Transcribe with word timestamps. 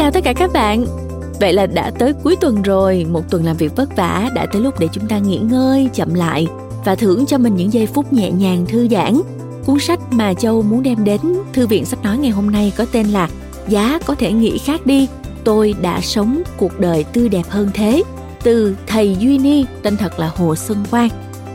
chào 0.00 0.10
tất 0.10 0.24
cả 0.24 0.32
các 0.32 0.50
bạn. 0.52 0.86
Vậy 1.40 1.52
là 1.52 1.66
đã 1.66 1.90
tới 1.98 2.12
cuối 2.12 2.36
tuần 2.40 2.62
rồi, 2.62 3.06
một 3.10 3.30
tuần 3.30 3.44
làm 3.44 3.56
việc 3.56 3.76
vất 3.76 3.96
vả 3.96 4.30
đã 4.34 4.46
tới 4.46 4.62
lúc 4.62 4.80
để 4.80 4.88
chúng 4.92 5.06
ta 5.06 5.18
nghỉ 5.18 5.38
ngơi, 5.38 5.88
chậm 5.94 6.14
lại 6.14 6.46
và 6.84 6.94
thưởng 6.94 7.26
cho 7.26 7.38
mình 7.38 7.56
những 7.56 7.72
giây 7.72 7.86
phút 7.86 8.12
nhẹ 8.12 8.30
nhàng 8.30 8.66
thư 8.66 8.88
giãn. 8.88 9.20
Cuốn 9.66 9.80
sách 9.80 10.00
mà 10.10 10.34
Châu 10.34 10.62
muốn 10.62 10.82
đem 10.82 11.04
đến 11.04 11.20
thư 11.52 11.66
viện 11.66 11.84
sách 11.84 12.02
nói 12.02 12.18
ngày 12.18 12.30
hôm 12.30 12.50
nay 12.50 12.72
có 12.76 12.86
tên 12.92 13.06
là 13.06 13.28
Giá 13.68 13.98
có 14.06 14.14
thể 14.14 14.32
nghĩ 14.32 14.58
khác 14.58 14.86
đi, 14.86 15.08
tôi 15.44 15.74
đã 15.82 16.00
sống 16.00 16.42
cuộc 16.56 16.80
đời 16.80 17.04
tươi 17.04 17.28
đẹp 17.28 17.44
hơn 17.48 17.70
thế 17.74 18.02
từ 18.42 18.76
thầy 18.86 19.16
Duy 19.20 19.38
Ni, 19.38 19.64
tên 19.82 19.96
thật 19.96 20.18
là 20.18 20.30
Hồ 20.36 20.56
Xuân 20.56 20.84
Quang. 20.90 21.08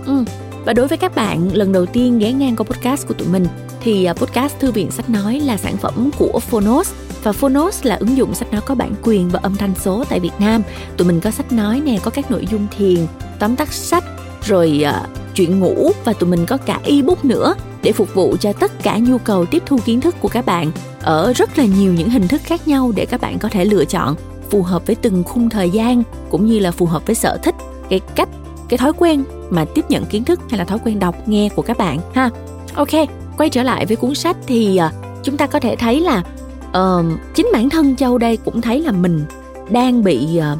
Ừ. 0.05 0.23
Và 0.66 0.73
đối 0.73 0.88
với 0.88 0.97
các 0.97 1.16
bạn 1.16 1.50
lần 1.54 1.71
đầu 1.71 1.86
tiên 1.86 2.20
ghé 2.20 2.32
ngang 2.32 2.55
qua 2.55 2.63
podcast 2.63 3.07
của 3.07 3.14
tụi 3.14 3.27
mình 3.27 3.47
thì 3.82 4.05
à, 4.05 4.14
podcast 4.14 4.59
Thư 4.59 4.71
viện 4.71 4.91
Sách 4.91 5.09
Nói 5.09 5.39
là 5.39 5.57
sản 5.57 5.77
phẩm 5.77 6.09
của 6.18 6.39
Phonos 6.39 6.93
và 7.24 7.32
Phonos 7.32 7.86
là 7.86 7.96
ứng 7.96 8.18
dụng 8.18 8.33
sách 8.33 8.51
nói 8.51 8.61
có 8.65 8.75
bản 8.75 8.93
quyền 9.04 9.29
và 9.29 9.39
âm 9.43 9.55
thanh 9.55 9.74
số 9.75 10.04
tại 10.10 10.19
Việt 10.19 10.32
Nam. 10.39 10.61
Tụi 10.97 11.07
mình 11.07 11.19
có 11.19 11.32
sách 11.32 11.51
nói 11.51 11.82
nè, 11.86 12.00
có 12.04 12.11
các 12.11 12.32
nội 12.32 12.47
dung 12.51 12.68
thiền, 12.78 12.97
tóm 13.39 13.55
tắt 13.55 13.74
sách, 13.74 14.04
rồi 14.46 14.86
uh, 14.89 15.10
chuyện 15.36 15.60
ngủ 15.60 15.91
và 16.04 16.14
tụi 16.14 16.29
mình 16.29 16.46
có 16.46 16.57
cả 16.57 16.79
ebook 16.83 17.25
nữa 17.25 17.55
để 17.83 17.91
phục 17.91 18.13
vụ 18.13 18.36
cho 18.39 18.54
tất 18.54 18.83
cả 18.83 18.97
nhu 18.97 19.18
cầu 19.18 19.46
tiếp 19.46 19.63
thu 19.66 19.79
kiến 19.86 20.02
thức 20.02 20.16
của 20.19 20.29
các 20.29 20.46
bạn 20.46 20.71
ở 21.02 21.33
rất 21.33 21.57
là 21.57 21.66
nhiều 21.66 21.93
những 21.93 22.10
hình 22.10 22.27
thức 22.27 22.41
khác 22.43 22.68
nhau 22.68 22.91
để 22.96 23.05
các 23.05 23.21
bạn 23.21 23.39
có 23.39 23.50
thể 23.50 23.66
lựa 23.66 23.86
chọn 23.86 24.16
phù 24.50 24.63
hợp 24.63 24.88
với 24.88 24.96
từng 24.96 25.24
khung 25.24 25.50
thời 25.50 25.69
gian 25.69 26.04
cũng 26.29 26.46
như 26.46 26.60
là 26.60 26.71
phù 26.71 26.86
hợp 26.86 27.05
với 27.05 27.16
sở 27.16 27.38
thích 27.43 27.55
cái 27.89 28.00
cách 28.00 28.29
cái 28.69 28.78
thói 28.78 28.92
quen 28.97 29.24
mà 29.50 29.65
tiếp 29.65 29.86
nhận 29.89 30.05
kiến 30.05 30.24
thức 30.24 30.39
hay 30.50 30.57
là 30.57 30.65
thói 30.65 30.79
quen 30.86 31.00
đọc 31.00 31.28
nghe 31.28 31.50
của 31.55 31.61
các 31.61 31.78
bạn 31.78 32.00
ha. 32.14 32.30
Ok 32.73 32.89
quay 33.38 33.50
trở 33.50 33.64
lại 33.64 33.86
với 33.86 33.95
cuốn 33.95 34.16
sách 34.16 34.38
thì 34.47 34.78
ờ, 34.78 34.89
chúng 35.23 35.38
ta 35.38 35.47
có 35.47 35.59
thể 35.59 35.75
thấy 35.75 36.02
là 36.02 36.23
uh, 36.69 37.05
chính 37.36 37.50
bản 37.53 37.69
thân 37.69 37.95
châu 37.95 38.17
đây 38.17 38.38
cũng 38.38 38.61
thấy 38.61 38.81
là 38.81 38.91
mình 38.91 39.25
đang 39.69 40.03
bị 40.03 40.39
uh, 40.53 40.59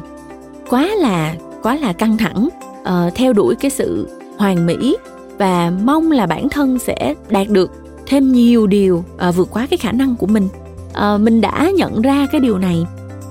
quá 0.68 0.90
là 0.98 1.34
quá 1.62 1.76
là 1.76 1.92
căng 1.92 2.16
thẳng 2.16 2.48
uh, 2.80 3.14
theo 3.14 3.32
đuổi 3.32 3.54
cái 3.54 3.70
sự 3.70 4.08
hoàn 4.38 4.66
mỹ 4.66 4.96
và 5.38 5.72
mong 5.84 6.12
là 6.12 6.26
bản 6.26 6.48
thân 6.48 6.78
sẽ 6.78 7.14
đạt 7.28 7.48
được 7.48 7.70
thêm 8.06 8.32
nhiều 8.32 8.66
điều 8.66 9.04
uh, 9.28 9.36
vượt 9.36 9.48
quá 9.50 9.66
cái 9.70 9.76
khả 9.76 9.92
năng 9.92 10.16
của 10.16 10.26
mình. 10.26 10.48
Uh, 10.90 11.20
mình 11.20 11.40
đã 11.40 11.70
nhận 11.76 12.02
ra 12.02 12.26
cái 12.32 12.40
điều 12.40 12.58
này 12.58 12.86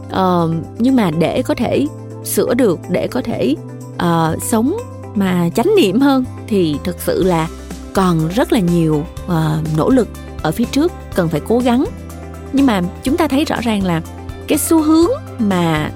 uh, 0.08 0.50
nhưng 0.80 0.96
mà 0.96 1.12
để 1.20 1.42
có 1.42 1.56
thể 1.56 1.88
sửa 2.24 2.54
được 2.54 2.80
để 2.90 3.08
có 3.08 3.22
thể 3.22 3.56
uh, 3.96 4.44
sống 4.44 4.78
mà 5.16 5.50
chánh 5.56 5.76
niệm 5.78 6.00
hơn 6.00 6.24
thì 6.48 6.78
thực 6.84 6.96
sự 7.00 7.24
là 7.24 7.48
còn 7.94 8.28
rất 8.28 8.54
là 8.54 8.60
nhiều 8.60 9.06
uh, 9.26 9.78
nỗ 9.78 9.90
lực 9.90 10.08
ở 10.42 10.52
phía 10.52 10.66
trước 10.66 10.92
cần 11.16 11.30
phải 11.30 11.42
cố 11.48 11.60
gắng. 11.60 11.86
Nhưng 12.54 12.66
mà 12.66 12.82
chúng 13.04 13.18
ta 13.18 13.28
thấy 13.28 13.46
rõ 13.46 13.56
ràng 13.62 13.84
là 13.84 14.02
cái 14.48 14.58
xu 14.58 14.82
hướng 14.82 15.10
mà 15.40 15.92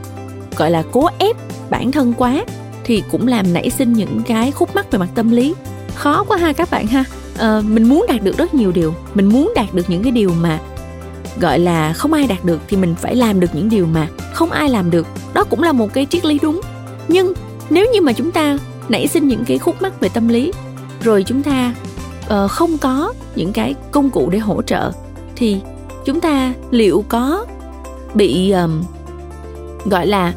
gọi 0.58 0.72
là 0.72 0.83
cố 0.91 1.08
ép 1.17 1.36
bản 1.69 1.91
thân 1.91 2.14
quá 2.17 2.45
thì 2.83 3.03
cũng 3.11 3.28
làm 3.28 3.53
nảy 3.53 3.69
sinh 3.69 3.94
những 3.94 4.22
cái 4.28 4.52
khúc 4.52 4.75
mắc 4.75 4.91
về 4.91 5.00
mặt 5.00 5.09
tâm 5.16 5.31
lý. 5.31 5.56
Khó 5.95 6.23
quá 6.23 6.38
ha 6.38 6.53
các 6.53 6.72
bạn 6.72 6.88
ha. 6.88 7.03
À, 7.38 7.61
mình 7.66 7.89
muốn 7.89 8.06
đạt 8.09 8.23
được 8.23 8.38
rất 8.38 8.53
nhiều 8.53 8.72
điều. 8.72 8.94
Mình 9.13 9.25
muốn 9.25 9.53
đạt 9.56 9.73
được 9.73 9.89
những 9.89 10.03
cái 10.03 10.11
điều 10.11 10.31
mà 10.41 10.59
gọi 11.39 11.59
là 11.59 11.94
không 11.94 12.13
ai 12.13 12.28
đạt 12.28 12.45
được 12.45 12.61
thì 12.67 12.78
mình 12.78 12.95
phải 12.95 13.16
làm 13.16 13.39
được 13.39 13.47
những 13.53 13.69
điều 13.69 13.86
mà 13.86 14.08
không 14.34 14.52
ai 14.52 14.69
làm 14.69 14.91
được. 14.91 15.08
Đó 15.34 15.44
cũng 15.44 15.63
là 15.63 15.72
một 15.72 15.94
cái 15.94 16.08
triết 16.09 16.25
lý 16.25 16.39
đúng. 16.41 16.61
Nhưng 17.08 17.34
nếu 17.70 17.86
như 17.94 18.02
mà 18.02 18.14
chúng 18.14 18.31
ta 18.31 18.58
nảy 18.89 19.08
sinh 19.08 19.28
những 19.28 19.45
cái 19.45 19.58
khúc 19.58 19.81
mắc 19.81 20.00
về 20.00 20.09
tâm 20.09 20.28
lý 20.28 20.52
rồi 21.02 21.23
chúng 21.23 21.44
ta 21.44 21.73
uh, 22.25 22.52
không 22.52 22.78
có 22.78 23.14
những 23.36 23.53
cái 23.53 23.75
công 23.92 24.09
cụ 24.09 24.30
để 24.30 24.39
hỗ 24.39 24.62
trợ 24.62 24.92
thì 25.36 25.62
chúng 26.06 26.20
ta 26.20 26.53
liệu 26.72 27.03
có 27.09 27.45
bị 28.14 28.52
um, 28.52 28.84
gọi 29.86 30.08
là 30.08 30.34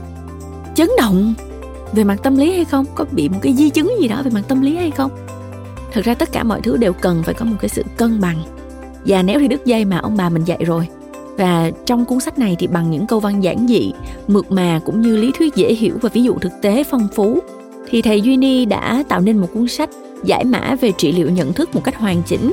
chấn 0.74 0.88
động 0.98 1.34
về 1.92 2.04
mặt 2.04 2.16
tâm 2.22 2.36
lý 2.36 2.52
hay 2.52 2.64
không? 2.64 2.84
Có 2.94 3.04
bị 3.10 3.28
một 3.28 3.38
cái 3.42 3.54
di 3.54 3.70
chứng 3.70 3.94
gì 4.00 4.08
đó 4.08 4.22
về 4.24 4.30
mặt 4.30 4.42
tâm 4.48 4.60
lý 4.60 4.76
hay 4.76 4.90
không? 4.90 5.10
Thực 5.92 6.04
ra 6.04 6.14
tất 6.14 6.32
cả 6.32 6.42
mọi 6.42 6.60
thứ 6.60 6.76
đều 6.76 6.92
cần 6.92 7.22
phải 7.22 7.34
có 7.34 7.44
một 7.44 7.56
cái 7.60 7.68
sự 7.68 7.84
cân 7.96 8.20
bằng. 8.20 8.42
Và 9.06 9.22
nếu 9.22 9.40
thì 9.40 9.48
đứt 9.48 9.64
dây 9.64 9.84
mà 9.84 9.98
ông 9.98 10.16
bà 10.16 10.28
mình 10.28 10.44
dạy 10.44 10.64
rồi 10.64 10.88
và 11.36 11.70
trong 11.86 12.04
cuốn 12.04 12.20
sách 12.20 12.38
này 12.38 12.56
thì 12.58 12.66
bằng 12.66 12.90
những 12.90 13.06
câu 13.06 13.20
văn 13.20 13.42
giản 13.42 13.66
dị 13.68 13.92
mượt 14.28 14.50
mà 14.50 14.80
cũng 14.84 15.00
như 15.00 15.16
lý 15.16 15.32
thuyết 15.38 15.54
dễ 15.54 15.74
hiểu 15.74 15.94
và 16.02 16.08
ví 16.12 16.22
dụ 16.22 16.38
thực 16.38 16.52
tế 16.62 16.84
phong 16.84 17.08
phú 17.14 17.38
thì 17.90 18.02
thầy 18.02 18.20
duy 18.20 18.36
ni 18.36 18.64
đã 18.64 19.04
tạo 19.08 19.20
nên 19.20 19.38
một 19.38 19.48
cuốn 19.54 19.68
sách 19.68 19.90
giải 20.24 20.44
mã 20.44 20.74
về 20.80 20.92
trị 20.92 21.12
liệu 21.12 21.30
nhận 21.30 21.52
thức 21.52 21.74
một 21.74 21.84
cách 21.84 21.96
hoàn 21.96 22.22
chỉnh. 22.22 22.52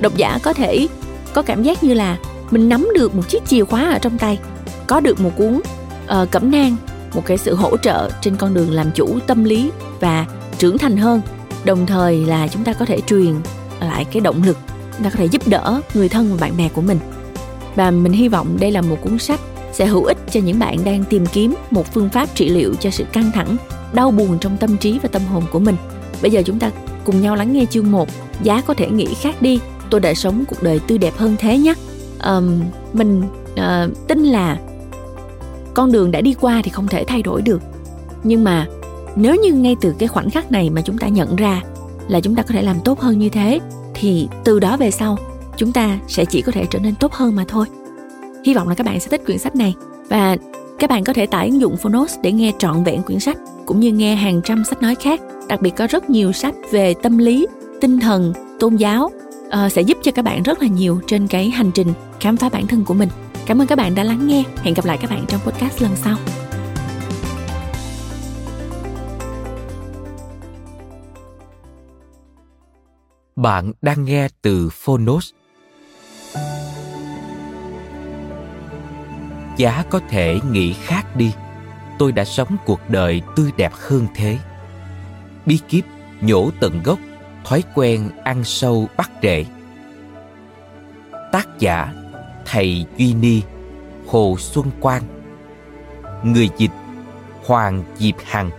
Độc 0.00 0.16
giả 0.16 0.38
có 0.42 0.52
thể 0.52 0.86
có 1.34 1.42
cảm 1.42 1.62
giác 1.62 1.84
như 1.84 1.94
là 1.94 2.18
mình 2.50 2.68
nắm 2.68 2.88
được 2.94 3.14
một 3.14 3.28
chiếc 3.28 3.46
chìa 3.46 3.64
khóa 3.64 3.90
ở 3.90 3.98
trong 3.98 4.18
tay 4.18 4.38
có 4.86 5.00
được 5.00 5.20
một 5.20 5.30
cuốn 5.36 5.60
uh, 6.22 6.30
cẩm 6.30 6.50
nang 6.50 6.76
một 7.14 7.22
cái 7.26 7.38
sự 7.38 7.54
hỗ 7.54 7.76
trợ 7.76 8.10
trên 8.20 8.36
con 8.36 8.54
đường 8.54 8.70
làm 8.70 8.90
chủ 8.94 9.18
tâm 9.26 9.44
lý 9.44 9.70
và 10.00 10.26
trưởng 10.58 10.78
thành 10.78 10.96
hơn. 10.96 11.20
Đồng 11.64 11.86
thời 11.86 12.26
là 12.26 12.48
chúng 12.48 12.64
ta 12.64 12.72
có 12.72 12.84
thể 12.84 13.00
truyền 13.00 13.34
lại 13.80 14.04
cái 14.04 14.20
động 14.20 14.42
lực 14.42 14.58
chúng 14.96 15.04
ta 15.04 15.10
có 15.10 15.16
thể 15.16 15.26
giúp 15.26 15.48
đỡ 15.48 15.80
người 15.94 16.08
thân 16.08 16.30
và 16.30 16.36
bạn 16.40 16.56
bè 16.56 16.68
của 16.68 16.82
mình 16.82 16.98
và 17.78 17.90
mình 17.90 18.12
hy 18.12 18.28
vọng 18.28 18.56
đây 18.60 18.72
là 18.72 18.82
một 18.82 18.96
cuốn 19.02 19.18
sách 19.18 19.40
sẽ 19.72 19.86
hữu 19.86 20.04
ích 20.04 20.18
cho 20.30 20.40
những 20.40 20.58
bạn 20.58 20.84
đang 20.84 21.04
tìm 21.04 21.26
kiếm 21.26 21.54
một 21.70 21.94
phương 21.94 22.08
pháp 22.08 22.28
trị 22.34 22.48
liệu 22.48 22.74
cho 22.74 22.90
sự 22.90 23.04
căng 23.12 23.30
thẳng 23.34 23.56
đau 23.92 24.10
buồn 24.10 24.38
trong 24.40 24.56
tâm 24.56 24.76
trí 24.76 24.98
và 24.98 25.08
tâm 25.12 25.22
hồn 25.24 25.44
của 25.52 25.58
mình. 25.58 25.76
Bây 26.22 26.30
giờ 26.30 26.42
chúng 26.46 26.58
ta 26.58 26.70
cùng 27.04 27.20
nhau 27.20 27.36
lắng 27.36 27.52
nghe 27.52 27.64
chương 27.70 27.90
1 27.90 28.08
giá 28.42 28.60
có 28.60 28.74
thể 28.74 28.90
nghĩ 28.90 29.14
khác 29.14 29.42
đi 29.42 29.60
tôi 29.90 30.00
đã 30.00 30.14
sống 30.14 30.44
cuộc 30.48 30.62
đời 30.62 30.78
tươi 30.78 30.98
đẹp 30.98 31.16
hơn 31.16 31.36
thế 31.38 31.58
nhé. 31.58 31.74
Um, 32.24 32.60
mình 32.92 33.22
uh, 33.52 34.08
tin 34.08 34.24
là 34.24 34.58
con 35.74 35.92
đường 35.92 36.10
đã 36.10 36.20
đi 36.20 36.34
qua 36.40 36.60
thì 36.64 36.70
không 36.70 36.88
thể 36.88 37.04
thay 37.04 37.22
đổi 37.22 37.42
được. 37.42 37.62
Nhưng 38.24 38.44
mà 38.44 38.66
nếu 39.16 39.34
như 39.34 39.52
ngay 39.52 39.76
từ 39.80 39.94
cái 39.98 40.08
khoảnh 40.08 40.30
khắc 40.30 40.52
này 40.52 40.70
mà 40.70 40.80
chúng 40.80 40.98
ta 40.98 41.08
nhận 41.08 41.36
ra 41.36 41.62
là 42.08 42.20
chúng 42.20 42.34
ta 42.34 42.42
có 42.42 42.54
thể 42.54 42.62
làm 42.62 42.76
tốt 42.84 43.00
hơn 43.00 43.18
như 43.18 43.28
thế 43.28 43.60
thì 43.94 44.28
từ 44.44 44.60
đó 44.60 44.76
về 44.76 44.90
sau 44.90 45.18
chúng 45.58 45.72
ta 45.72 45.98
sẽ 46.08 46.24
chỉ 46.24 46.42
có 46.42 46.52
thể 46.52 46.66
trở 46.70 46.78
nên 46.78 46.94
tốt 46.94 47.12
hơn 47.12 47.36
mà 47.36 47.44
thôi. 47.48 47.66
Hy 48.44 48.54
vọng 48.54 48.68
là 48.68 48.74
các 48.74 48.86
bạn 48.86 49.00
sẽ 49.00 49.08
thích 49.08 49.22
quyển 49.26 49.38
sách 49.38 49.56
này 49.56 49.74
và 50.08 50.36
các 50.78 50.90
bạn 50.90 51.04
có 51.04 51.12
thể 51.12 51.26
tải 51.26 51.46
ứng 51.46 51.60
dụng 51.60 51.76
Phonos 51.76 52.16
để 52.22 52.32
nghe 52.32 52.52
trọn 52.58 52.84
vẹn 52.84 53.02
quyển 53.02 53.20
sách 53.20 53.38
cũng 53.66 53.80
như 53.80 53.92
nghe 53.92 54.14
hàng 54.14 54.40
trăm 54.44 54.64
sách 54.64 54.82
nói 54.82 54.94
khác. 54.94 55.20
Đặc 55.48 55.62
biệt 55.62 55.70
có 55.76 55.86
rất 55.86 56.10
nhiều 56.10 56.32
sách 56.32 56.54
về 56.70 56.94
tâm 57.02 57.18
lý 57.18 57.46
tinh 57.80 58.00
thần 58.00 58.32
tôn 58.60 58.76
giáo 58.76 59.04
uh, 59.46 59.72
sẽ 59.72 59.82
giúp 59.82 59.98
cho 60.02 60.12
các 60.12 60.24
bạn 60.24 60.42
rất 60.42 60.62
là 60.62 60.68
nhiều 60.68 61.00
trên 61.06 61.26
cái 61.26 61.50
hành 61.50 61.70
trình 61.74 61.92
khám 62.20 62.36
phá 62.36 62.48
bản 62.48 62.66
thân 62.66 62.84
của 62.84 62.94
mình. 62.94 63.08
Cảm 63.46 63.60
ơn 63.60 63.66
các 63.66 63.78
bạn 63.78 63.94
đã 63.94 64.04
lắng 64.04 64.26
nghe. 64.26 64.44
Hẹn 64.62 64.74
gặp 64.74 64.84
lại 64.84 64.98
các 65.00 65.10
bạn 65.10 65.24
trong 65.28 65.40
podcast 65.40 65.82
lần 65.82 65.96
sau. 65.96 66.16
Bạn 73.36 73.72
đang 73.82 74.04
nghe 74.04 74.28
từ 74.42 74.68
Phonos. 74.72 75.30
Giá 79.58 79.84
có 79.90 80.00
thể 80.08 80.40
nghĩ 80.50 80.72
khác 80.72 81.16
đi. 81.16 81.32
Tôi 81.98 82.12
đã 82.12 82.24
sống 82.24 82.56
cuộc 82.66 82.80
đời 82.88 83.22
tươi 83.36 83.50
đẹp 83.56 83.72
hơn 83.74 84.06
thế. 84.14 84.38
Bí 85.46 85.58
kíp 85.68 85.84
nhổ 86.20 86.50
tận 86.60 86.82
gốc, 86.82 86.98
thói 87.44 87.62
quen 87.74 88.10
ăn 88.24 88.44
sâu 88.44 88.88
bắt 88.96 89.10
rễ. 89.22 89.44
Tác 91.32 91.48
giả 91.58 91.92
Thầy 92.44 92.86
Duy 92.96 93.14
Ni, 93.14 93.42
Hồ 94.06 94.36
Xuân 94.38 94.70
Quang. 94.80 95.02
Người 96.22 96.48
dịch 96.56 96.70
Hoàng 97.46 97.84
Diệp 97.96 98.14
Hằng. 98.24 98.50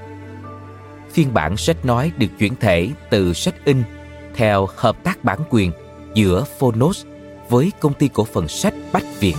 Phiên 1.11 1.33
bản 1.33 1.57
sách 1.57 1.85
nói 1.85 2.11
được 2.17 2.27
chuyển 2.39 2.55
thể 2.55 2.89
từ 3.09 3.33
sách 3.33 3.55
in 3.66 3.83
theo 4.35 4.67
hợp 4.75 5.03
tác 5.03 5.23
bản 5.23 5.39
quyền 5.49 5.71
giữa 6.13 6.43
Phonos 6.59 7.05
với 7.49 7.71
công 7.79 7.93
ty 7.93 8.07
cổ 8.07 8.23
phần 8.23 8.47
sách 8.47 8.73
Bách 8.93 9.05
Việt. 9.19 9.35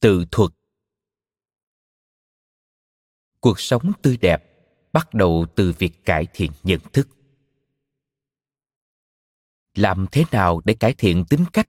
Tự 0.00 0.24
thuật. 0.32 0.50
Cuộc 3.40 3.60
sống 3.60 3.92
tươi 4.02 4.16
đẹp 4.16 4.44
bắt 4.92 5.14
đầu 5.14 5.46
từ 5.56 5.72
việc 5.78 6.04
cải 6.04 6.26
thiện 6.32 6.50
nhận 6.62 6.80
thức. 6.92 7.08
Làm 9.74 10.06
thế 10.12 10.24
nào 10.32 10.60
để 10.64 10.74
cải 10.74 10.94
thiện 10.94 11.24
tính 11.24 11.44
cách? 11.52 11.68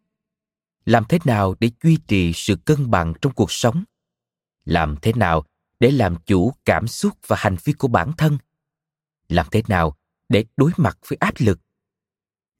Làm 0.85 1.03
thế 1.09 1.19
nào 1.25 1.55
để 1.59 1.71
duy 1.83 1.97
trì 2.07 2.31
sự 2.33 2.55
cân 2.65 2.91
bằng 2.91 3.13
trong 3.21 3.33
cuộc 3.33 3.51
sống? 3.51 3.83
Làm 4.65 4.95
thế 5.01 5.13
nào 5.13 5.43
để 5.79 5.91
làm 5.91 6.15
chủ 6.25 6.53
cảm 6.65 6.87
xúc 6.87 7.17
và 7.27 7.35
hành 7.39 7.55
vi 7.63 7.73
của 7.73 7.87
bản 7.87 8.11
thân? 8.17 8.37
Làm 9.27 9.47
thế 9.51 9.61
nào 9.67 9.97
để 10.29 10.45
đối 10.57 10.71
mặt 10.77 10.97
với 11.07 11.17
áp 11.19 11.33
lực? 11.37 11.59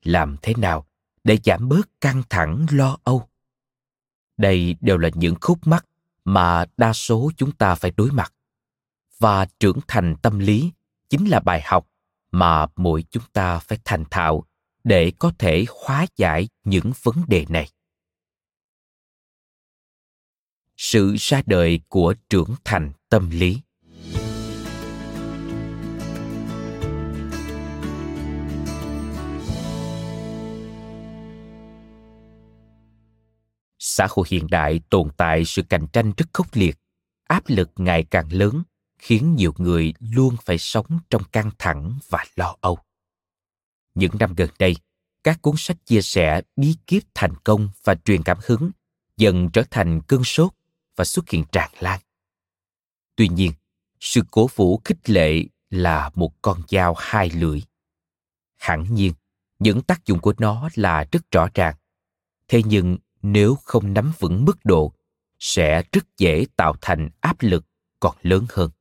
Làm 0.04 0.38
thế 0.42 0.54
nào 0.58 0.88
để 1.24 1.38
giảm 1.44 1.70
bớt 1.70 2.02
căng 2.02 2.24
thẳng, 2.30 2.66
lo 2.72 2.98
âu? 3.04 3.31
Đây 4.42 4.76
đều 4.82 4.98
là 4.98 5.10
những 5.16 5.36
khúc 5.42 5.68
mắc 5.68 5.86
mà 6.26 6.66
đa 6.78 6.94
số 6.94 7.32
chúng 7.38 7.52
ta 7.52 7.76
phải 7.76 7.92
đối 7.98 8.12
mặt. 8.12 8.34
Và 9.20 9.46
trưởng 9.60 9.80
thành 9.88 10.16
tâm 10.22 10.40
lý 10.40 10.72
chính 11.10 11.30
là 11.30 11.40
bài 11.40 11.62
học 11.66 11.88
mà 12.32 12.66
mỗi 12.76 13.04
chúng 13.10 13.24
ta 13.34 13.60
phải 13.60 13.78
thành 13.86 14.04
thạo 14.12 14.44
để 14.84 15.12
có 15.20 15.32
thể 15.40 15.66
hóa 15.86 16.06
giải 16.18 16.50
những 16.64 16.92
vấn 17.04 17.16
đề 17.28 17.46
này. 17.50 17.70
Sự 20.78 21.16
ra 21.20 21.42
đời 21.46 21.80
của 21.90 22.14
trưởng 22.30 22.56
thành 22.64 22.92
tâm 23.10 23.30
lý. 23.30 23.62
Xã 33.92 34.08
hội 34.10 34.26
hiện 34.30 34.48
đại 34.50 34.82
tồn 34.90 35.10
tại 35.18 35.46
sự 35.46 35.62
cạnh 35.62 35.88
tranh 35.94 36.14
rất 36.18 36.26
khốc 36.34 36.48
liệt. 36.54 36.78
Áp 37.28 37.44
lực 37.48 37.72
ngày 37.76 38.04
càng 38.04 38.34
lớn, 38.34 38.64
khiến 38.98 39.36
nhiều 39.36 39.54
người 39.58 39.94
luôn 40.00 40.36
phải 40.46 40.58
sống 40.58 40.86
trong 41.10 41.24
căng 41.32 41.52
thẳng 41.60 42.00
và 42.10 42.26
lo 42.36 42.56
âu. 42.62 42.78
Những 43.96 44.12
năm 44.20 44.34
gần 44.38 44.50
đây, 44.60 44.76
các 45.24 45.42
cuốn 45.42 45.56
sách 45.58 45.78
chia 45.86 46.02
sẻ 46.02 46.42
bí 46.56 46.76
kíp 46.88 47.04
thành 47.14 47.34
công 47.44 47.70
và 47.84 47.96
truyền 47.96 48.24
cảm 48.24 48.38
hứng 48.46 48.72
dần 49.18 49.50
trở 49.54 49.64
thành 49.72 50.02
cơn 50.08 50.24
sốt 50.24 50.52
và 50.96 51.06
xuất 51.06 51.30
hiện 51.30 51.44
tràn 51.52 51.72
lan. 51.80 52.00
Tuy 53.16 53.28
nhiên, 53.28 53.52
sự 54.00 54.22
cổ 54.32 54.50
vũ 54.56 54.82
khích 54.86 55.10
lệ 55.10 55.44
là 55.70 56.12
một 56.16 56.42
con 56.42 56.62
dao 56.70 56.96
hai 56.98 57.30
lưỡi. 57.30 57.62
Hẳn 58.58 58.94
nhiên, 58.94 59.14
những 59.60 59.82
tác 59.82 60.06
dụng 60.06 60.20
của 60.20 60.34
nó 60.38 60.70
là 60.76 61.06
rất 61.12 61.32
rõ 61.32 61.48
ràng. 61.54 61.76
Thế 62.48 62.62
nhưng 62.66 62.98
nếu 63.22 63.56
không 63.64 63.94
nắm 63.94 64.12
vững 64.20 64.46
mức 64.46 64.58
độ, 64.64 64.94
sẽ 65.40 65.84
rất 65.92 66.18
dễ 66.18 66.46
tạo 66.56 66.76
thành 66.82 67.10
áp 67.22 67.38
lực 67.40 67.66
còn 68.00 68.16
lớn 68.22 68.46
hơn. 68.50 68.72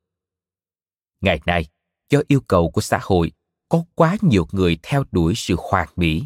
Ngày 1.21 1.41
nay, 1.47 1.67
do 2.11 2.21
yêu 2.29 2.41
cầu 2.41 2.71
của 2.71 2.81
xã 2.81 2.99
hội, 3.03 3.33
có 3.69 3.85
quá 3.95 4.17
nhiều 4.23 4.49
người 4.53 4.79
theo 4.83 5.05
đuổi 5.13 5.35
sự 5.37 5.57
hoàn 5.59 5.89
mỹ, 5.97 6.25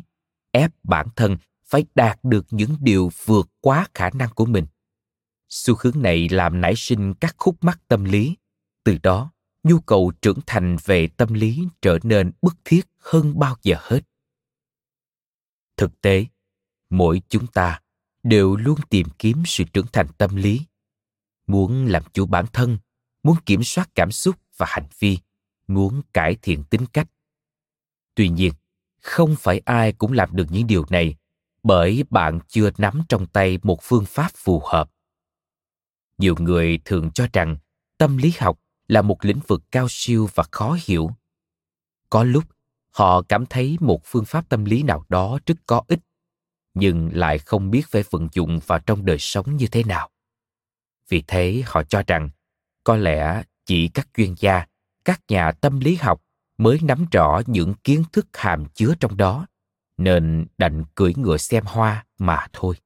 ép 0.51 0.71
bản 0.83 1.09
thân 1.17 1.37
phải 1.65 1.85
đạt 1.95 2.19
được 2.23 2.47
những 2.51 2.77
điều 2.81 3.11
vượt 3.25 3.49
quá 3.61 3.87
khả 3.95 4.11
năng 4.11 4.31
của 4.35 4.47
mình. 4.47 4.67
Xu 5.49 5.75
hướng 5.81 6.03
này 6.03 6.29
làm 6.29 6.61
nảy 6.61 6.75
sinh 6.77 7.15
các 7.15 7.35
khúc 7.39 7.65
mắc 7.65 7.81
tâm 7.89 8.05
lý. 8.05 8.37
Từ 8.85 8.99
đó, 9.03 9.33
nhu 9.63 9.81
cầu 9.81 10.13
trưởng 10.23 10.39
thành 10.47 10.77
về 10.85 11.09
tâm 11.09 11.35
lý 11.35 11.65
trở 11.83 11.99
nên 12.03 12.33
bức 12.43 12.55
thiết 12.65 12.87
hơn 12.99 13.39
bao 13.39 13.57
giờ 13.63 13.77
hết. 13.81 14.01
Thực 15.77 16.01
tế, 16.01 16.27
mỗi 16.91 17.23
chúng 17.29 17.47
ta 17.47 17.81
đều 18.25 18.57
luôn 18.57 18.79
tìm 18.91 19.07
kiếm 19.19 19.43
sự 19.47 19.65
trưởng 19.65 19.87
thành 19.93 20.07
tâm 20.19 20.37
lý, 20.37 20.61
muốn 21.47 21.87
làm 21.87 22.03
chủ 22.13 22.27
bản 22.27 22.47
thân, 22.53 22.79
muốn 23.23 23.37
kiểm 23.47 23.63
soát 23.63 23.89
cảm 23.95 24.13
xúc 24.13 24.37
và 24.57 24.67
hành 24.69 24.87
vi, 24.99 25.19
muốn 25.67 26.03
cải 26.13 26.37
thiện 26.43 26.65
tính 26.65 26.87
cách. 26.93 27.09
Tuy 28.15 28.29
nhiên, 28.29 28.53
không 29.01 29.37
phải 29.39 29.61
ai 29.65 29.93
cũng 29.93 30.13
làm 30.13 30.37
được 30.37 30.47
những 30.51 30.67
điều 30.67 30.85
này 30.91 31.17
bởi 31.63 32.05
bạn 32.11 32.41
chưa 32.49 32.71
nắm 32.79 33.03
trong 33.09 33.27
tay 33.27 33.59
một 33.63 33.79
phương 33.83 34.05
pháp 34.05 34.31
phù 34.35 34.63
hợp. 34.65 34.91
Nhiều 36.19 36.35
người 36.39 36.79
thường 36.85 37.11
cho 37.11 37.27
rằng 37.33 37.57
tâm 37.99 38.17
lý 38.17 38.33
học 38.39 38.61
là 38.89 39.03
một 39.03 39.25
lĩnh 39.25 39.41
vực 39.47 39.63
cao 39.71 39.87
siêu 39.91 40.29
và 40.35 40.45
khó 40.51 40.79
hiểu. 40.85 41.11
Có 42.11 42.25
lúc 42.25 42.45
họ 42.91 43.23
cảm 43.23 43.47
thấy 43.47 43.77
một 43.81 44.01
phương 44.05 44.25
pháp 44.25 44.49
tâm 44.49 44.65
lý 44.65 44.83
nào 44.83 45.05
đó 45.09 45.39
rất 45.47 45.55
có 45.67 45.83
ích 45.89 46.01
nhưng 46.75 47.11
lại 47.13 47.39
không 47.39 47.71
biết 47.71 47.83
phải 47.91 48.05
vận 48.11 48.29
dụng 48.33 48.61
vào 48.67 48.79
trong 48.79 49.05
đời 49.05 49.19
sống 49.19 49.57
như 49.57 49.67
thế 49.67 49.85
nào. 49.85 50.11
Vì 51.09 51.25
thế 51.27 51.63
họ 51.67 51.83
cho 51.83 52.03
rằng, 52.07 52.31
có 52.85 52.97
lẽ 52.97 53.43
chỉ 53.67 53.89
các 53.89 54.09
chuyên 54.17 54.35
gia, 54.39 54.67
các 55.05 55.21
nhà 55.29 55.53
tâm 55.53 55.81
lý 55.81 55.95
học 55.95 56.23
mới 56.59 56.79
nắm 56.83 57.07
rõ 57.13 57.43
những 57.47 57.75
kiến 57.75 58.05
thức 58.13 58.27
hàm 58.33 58.65
chứa 58.75 58.95
trong 59.01 59.17
đó, 59.17 59.47
nên 59.97 60.47
đành 60.59 60.85
cưỡi 60.95 61.13
ngựa 61.17 61.37
xem 61.37 61.65
hoa 61.67 62.07
mà 62.19 62.47
thôi. 62.53 62.77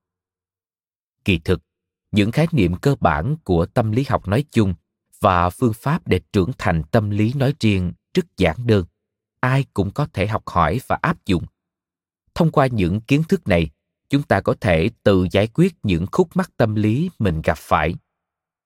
Kỳ 1.24 1.38
thực, 1.38 1.62
những 2.12 2.30
khái 2.30 2.46
niệm 2.52 2.76
cơ 2.76 2.96
bản 3.00 3.36
của 3.44 3.66
tâm 3.66 3.92
lý 3.92 4.04
học 4.08 4.28
nói 4.28 4.44
chung 4.50 4.74
và 5.20 5.50
phương 5.50 5.72
pháp 5.72 6.06
để 6.06 6.20
trưởng 6.32 6.50
thành 6.58 6.82
tâm 6.90 7.10
lý 7.10 7.32
nói 7.32 7.54
riêng 7.60 7.92
rất 8.14 8.26
giản 8.36 8.56
đơn, 8.66 8.84
ai 9.40 9.64
cũng 9.74 9.90
có 9.90 10.06
thể 10.12 10.26
học 10.26 10.42
hỏi 10.46 10.80
và 10.86 10.98
áp 11.02 11.24
dụng. 11.26 11.44
Thông 12.34 12.50
qua 12.50 12.66
những 12.66 13.00
kiến 13.00 13.22
thức 13.28 13.48
này 13.48 13.70
chúng 14.08 14.22
ta 14.22 14.40
có 14.40 14.54
thể 14.60 14.90
tự 15.02 15.26
giải 15.30 15.46
quyết 15.46 15.74
những 15.82 16.06
khúc 16.12 16.36
mắc 16.36 16.50
tâm 16.56 16.74
lý 16.74 17.10
mình 17.18 17.42
gặp 17.42 17.58
phải. 17.58 17.94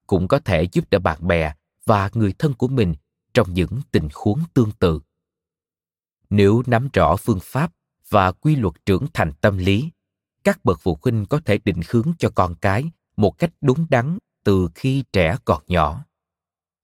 Cũng 0.06 0.28
có 0.28 0.38
thể 0.38 0.62
giúp 0.72 0.90
đỡ 0.90 0.98
bạn 0.98 1.26
bè 1.26 1.54
và 1.84 2.10
người 2.14 2.34
thân 2.38 2.54
của 2.54 2.68
mình 2.68 2.94
trong 3.34 3.54
những 3.54 3.80
tình 3.90 4.08
huống 4.14 4.40
tương 4.54 4.70
tự. 4.70 5.00
Nếu 6.30 6.62
nắm 6.66 6.88
rõ 6.92 7.16
phương 7.16 7.40
pháp 7.42 7.72
và 8.08 8.32
quy 8.32 8.56
luật 8.56 8.74
trưởng 8.86 9.06
thành 9.14 9.32
tâm 9.40 9.58
lý, 9.58 9.90
các 10.44 10.64
bậc 10.64 10.80
phụ 10.80 10.98
huynh 11.02 11.26
có 11.26 11.40
thể 11.44 11.58
định 11.64 11.80
hướng 11.88 12.12
cho 12.18 12.30
con 12.34 12.54
cái 12.54 12.90
một 13.16 13.38
cách 13.38 13.52
đúng 13.60 13.86
đắn 13.90 14.18
từ 14.44 14.68
khi 14.74 15.04
trẻ 15.12 15.36
còn 15.44 15.62
nhỏ. 15.66 16.04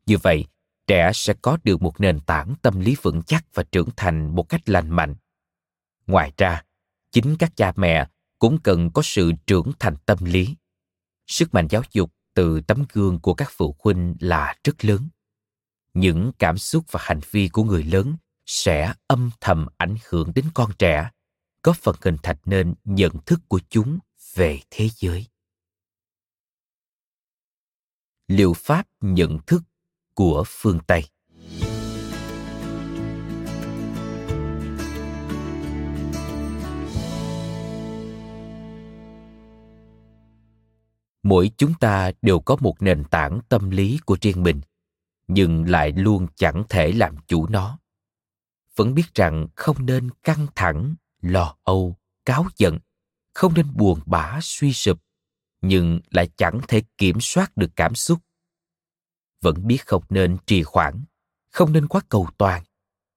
Như 0.06 0.16
vậy, 0.22 0.44
trẻ 0.86 1.10
sẽ 1.14 1.34
có 1.42 1.58
được 1.64 1.82
một 1.82 2.00
nền 2.00 2.20
tảng 2.20 2.54
tâm 2.62 2.80
lý 2.80 2.96
vững 3.02 3.22
chắc 3.22 3.44
và 3.54 3.62
trưởng 3.62 3.88
thành 3.96 4.34
một 4.34 4.48
cách 4.48 4.68
lành 4.68 4.90
mạnh. 4.90 5.14
Ngoài 6.06 6.32
ra, 6.36 6.62
chính 7.12 7.36
các 7.36 7.56
cha 7.56 7.72
mẹ 7.76 8.06
cũng 8.38 8.58
cần 8.64 8.90
có 8.94 9.02
sự 9.04 9.32
trưởng 9.46 9.72
thành 9.78 9.96
tâm 10.06 10.18
lý. 10.24 10.56
Sức 11.26 11.54
mạnh 11.54 11.66
giáo 11.70 11.82
dục 11.92 12.14
từ 12.34 12.60
tấm 12.60 12.84
gương 12.92 13.20
của 13.20 13.34
các 13.34 13.48
phụ 13.52 13.76
huynh 13.84 14.14
là 14.20 14.56
rất 14.64 14.84
lớn. 14.84 15.08
Những 15.94 16.32
cảm 16.38 16.58
xúc 16.58 16.84
và 16.90 17.00
hành 17.02 17.20
vi 17.30 17.48
của 17.48 17.64
người 17.64 17.82
lớn 17.82 18.16
sẽ 18.46 18.94
âm 19.06 19.30
thầm 19.40 19.66
ảnh 19.76 19.96
hưởng 20.08 20.32
đến 20.34 20.44
con 20.54 20.70
trẻ 20.78 21.10
góp 21.62 21.76
phần 21.76 21.96
hình 22.02 22.16
thành 22.22 22.36
nên 22.44 22.74
nhận 22.84 23.12
thức 23.26 23.40
của 23.48 23.60
chúng 23.70 23.98
về 24.34 24.60
thế 24.70 24.88
giới. 24.96 25.26
Liệu 28.28 28.52
pháp 28.52 28.88
nhận 29.00 29.38
thức 29.46 29.62
của 30.14 30.44
phương 30.46 30.78
tây. 30.86 31.04
Mỗi 41.28 41.50
chúng 41.56 41.74
ta 41.74 42.12
đều 42.22 42.40
có 42.40 42.56
một 42.60 42.82
nền 42.82 43.04
tảng 43.04 43.40
tâm 43.48 43.70
lý 43.70 43.98
của 44.06 44.16
riêng 44.20 44.42
mình, 44.42 44.60
nhưng 45.26 45.70
lại 45.70 45.92
luôn 45.92 46.26
chẳng 46.36 46.64
thể 46.68 46.92
làm 46.92 47.16
chủ 47.26 47.46
nó. 47.46 47.78
Vẫn 48.76 48.94
biết 48.94 49.14
rằng 49.14 49.46
không 49.54 49.86
nên 49.86 50.10
căng 50.22 50.46
thẳng, 50.54 50.94
lo 51.20 51.56
âu 51.64 51.96
cáo 52.24 52.46
giận, 52.56 52.78
không 53.34 53.54
nên 53.54 53.66
buồn 53.74 54.00
bã, 54.06 54.38
suy 54.42 54.72
sụp, 54.72 55.02
nhưng 55.60 56.00
lại 56.10 56.28
chẳng 56.36 56.60
thể 56.68 56.82
kiểm 56.98 57.20
soát 57.20 57.56
được 57.56 57.70
cảm 57.76 57.94
xúc. 57.94 58.18
Vẫn 59.40 59.66
biết 59.66 59.86
không 59.86 60.02
nên 60.10 60.36
trì 60.46 60.62
hoãn, 60.66 61.04
không 61.50 61.72
nên 61.72 61.86
quá 61.86 62.00
cầu 62.08 62.28
toàn, 62.38 62.64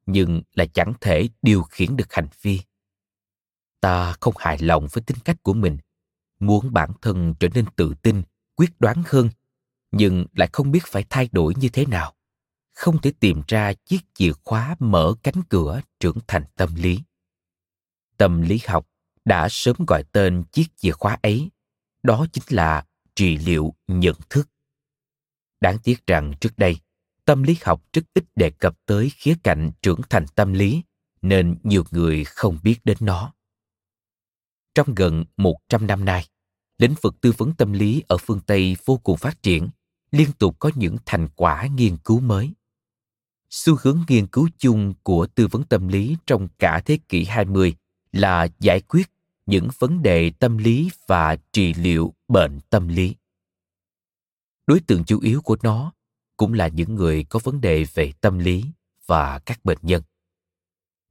nhưng 0.05 0.41
lại 0.53 0.67
chẳng 0.73 0.93
thể 1.01 1.29
điều 1.41 1.63
khiển 1.63 1.95
được 1.95 2.13
hành 2.13 2.27
vi. 2.41 2.61
Ta 3.81 4.15
không 4.19 4.33
hài 4.37 4.57
lòng 4.57 4.87
với 4.91 5.03
tính 5.03 5.17
cách 5.25 5.43
của 5.43 5.53
mình 5.53 5.77
muốn 6.41 6.74
bản 6.74 6.91
thân 7.01 7.33
trở 7.39 7.48
nên 7.53 7.65
tự 7.75 7.93
tin 8.01 8.21
quyết 8.55 8.71
đoán 8.79 9.03
hơn 9.05 9.29
nhưng 9.91 10.25
lại 10.36 10.50
không 10.53 10.71
biết 10.71 10.83
phải 10.88 11.05
thay 11.10 11.29
đổi 11.31 11.53
như 11.57 11.69
thế 11.69 11.86
nào. 11.86 12.13
Không 12.74 13.01
thể 13.01 13.13
tìm 13.19 13.41
ra 13.48 13.74
chiếc 13.74 14.00
chìa 14.13 14.31
khóa 14.43 14.75
mở 14.79 15.13
cánh 15.24 15.43
cửa 15.50 15.81
trưởng 16.00 16.17
thành 16.27 16.43
tâm 16.55 16.75
lý. 16.75 17.00
Tâm 18.17 18.41
lý 18.41 18.60
học 18.67 18.88
đã 19.25 19.48
sớm 19.50 19.75
gọi 19.88 20.03
tên 20.12 20.43
chiếc 20.51 20.65
chìa 20.77 20.91
khóa 20.91 21.17
ấy 21.21 21.50
đó 22.03 22.25
chính 22.33 22.43
là 22.48 22.86
trị 23.15 23.38
liệu 23.38 23.74
nhận 23.88 24.15
thức. 24.29 24.50
Đáng 25.62 25.77
tiếc 25.83 26.07
rằng 26.07 26.33
trước 26.41 26.57
đây 26.57 26.77
tâm 27.25 27.43
lý 27.43 27.57
học 27.62 27.83
rất 27.93 28.01
ít 28.13 28.24
đề 28.36 28.51
cập 28.51 28.77
tới 28.86 29.12
khía 29.15 29.36
cạnh 29.43 29.71
trưởng 29.81 30.01
thành 30.10 30.25
tâm 30.36 30.53
lý 30.53 30.83
nên 31.21 31.57
nhiều 31.63 31.83
người 31.91 32.24
không 32.24 32.60
biết 32.63 32.79
đến 32.83 32.98
nó. 33.00 33.33
Trong 34.75 34.95
gần 34.95 35.25
100 35.38 35.88
năm 35.88 36.05
nay, 36.05 36.27
lĩnh 36.81 36.93
vực 37.01 37.21
tư 37.21 37.33
vấn 37.38 37.53
tâm 37.53 37.73
lý 37.73 38.03
ở 38.07 38.17
phương 38.17 38.39
Tây 38.39 38.77
vô 38.85 38.97
cùng 38.97 39.17
phát 39.17 39.43
triển, 39.43 39.69
liên 40.11 40.31
tục 40.39 40.55
có 40.59 40.71
những 40.75 40.97
thành 41.05 41.27
quả 41.35 41.67
nghiên 41.75 41.97
cứu 41.97 42.19
mới. 42.19 42.51
Xu 43.50 43.75
hướng 43.81 44.00
nghiên 44.07 44.27
cứu 44.27 44.50
chung 44.57 44.93
của 45.03 45.27
tư 45.27 45.47
vấn 45.47 45.63
tâm 45.63 45.88
lý 45.88 46.17
trong 46.25 46.47
cả 46.59 46.81
thế 46.85 47.00
kỷ 47.09 47.25
20 47.25 47.75
là 48.11 48.47
giải 48.59 48.81
quyết 48.81 49.07
những 49.45 49.67
vấn 49.79 50.01
đề 50.01 50.31
tâm 50.39 50.57
lý 50.57 50.89
và 51.07 51.38
trị 51.51 51.73
liệu 51.73 52.13
bệnh 52.27 52.59
tâm 52.69 52.88
lý 52.88 53.15
đối 54.71 54.79
tượng 54.79 55.03
chủ 55.03 55.19
yếu 55.19 55.41
của 55.41 55.57
nó 55.63 55.93
cũng 56.38 56.53
là 56.53 56.67
những 56.67 56.95
người 56.95 57.23
có 57.23 57.39
vấn 57.43 57.61
đề 57.61 57.85
về 57.93 58.13
tâm 58.21 58.39
lý 58.39 58.65
và 59.05 59.39
các 59.39 59.65
bệnh 59.65 59.77
nhân 59.81 60.03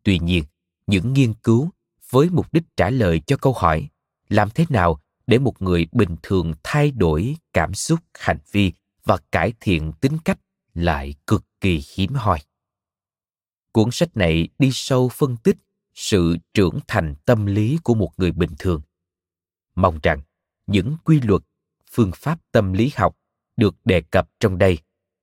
tuy 0.02 0.18
nhiên 0.18 0.44
những 0.86 1.12
nghiên 1.12 1.34
cứu 1.34 1.70
với 2.10 2.30
mục 2.30 2.52
đích 2.52 2.62
trả 2.76 2.90
lời 2.90 3.20
cho 3.26 3.36
câu 3.36 3.52
hỏi 3.52 3.88
làm 4.28 4.50
thế 4.50 4.66
nào 4.68 5.00
để 5.26 5.38
một 5.38 5.62
người 5.62 5.86
bình 5.92 6.16
thường 6.22 6.54
thay 6.62 6.90
đổi 6.90 7.36
cảm 7.52 7.74
xúc, 7.74 8.00
hành 8.14 8.38
vi 8.52 8.72
và 9.04 9.18
cải 9.32 9.52
thiện 9.60 9.92
tính 9.92 10.18
cách 10.24 10.38
lại 10.74 11.14
cực 11.26 11.44
kỳ 11.60 11.82
hiếm 11.94 12.14
hoi. 12.14 12.38
Cuốn 13.72 13.90
sách 13.90 14.16
này 14.16 14.48
đi 14.58 14.70
sâu 14.72 15.08
phân 15.08 15.36
tích 15.36 15.56
sự 15.94 16.36
trưởng 16.54 16.78
thành 16.88 17.14
tâm 17.24 17.46
lý 17.46 17.78
của 17.84 17.94
một 17.94 18.10
người 18.16 18.32
bình 18.32 18.50
thường. 18.58 18.82
Mong 19.74 19.98
rằng 20.02 20.20
những 20.66 20.96
quy 21.04 21.20
luật, 21.20 21.42
phương 21.90 22.10
pháp 22.16 22.38
tâm 22.52 22.72
lý 22.72 22.90
học 22.96 23.16
được 23.56 23.76
đề 23.84 24.00
cập 24.00 24.30
trong 24.40 24.58
đây 24.58 24.78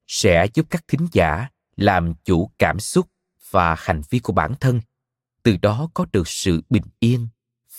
sẽ 0.08 0.48
giúp 0.54 0.66
các 0.70 0.88
thính 0.88 1.08
giả 1.12 1.50
làm 1.76 2.14
chủ 2.24 2.52
cảm 2.60 2.80
xúc 2.80 3.08
và 3.50 3.76
hành 3.78 4.02
vi 4.10 4.20
của 4.20 4.34
bản 4.34 4.54
thân, 4.60 4.82
từ 5.44 5.58
đó 5.58 5.90
có 5.94 6.06
được 6.12 6.28
sự 6.28 6.62
bình 6.70 6.84
yên 7.00 7.28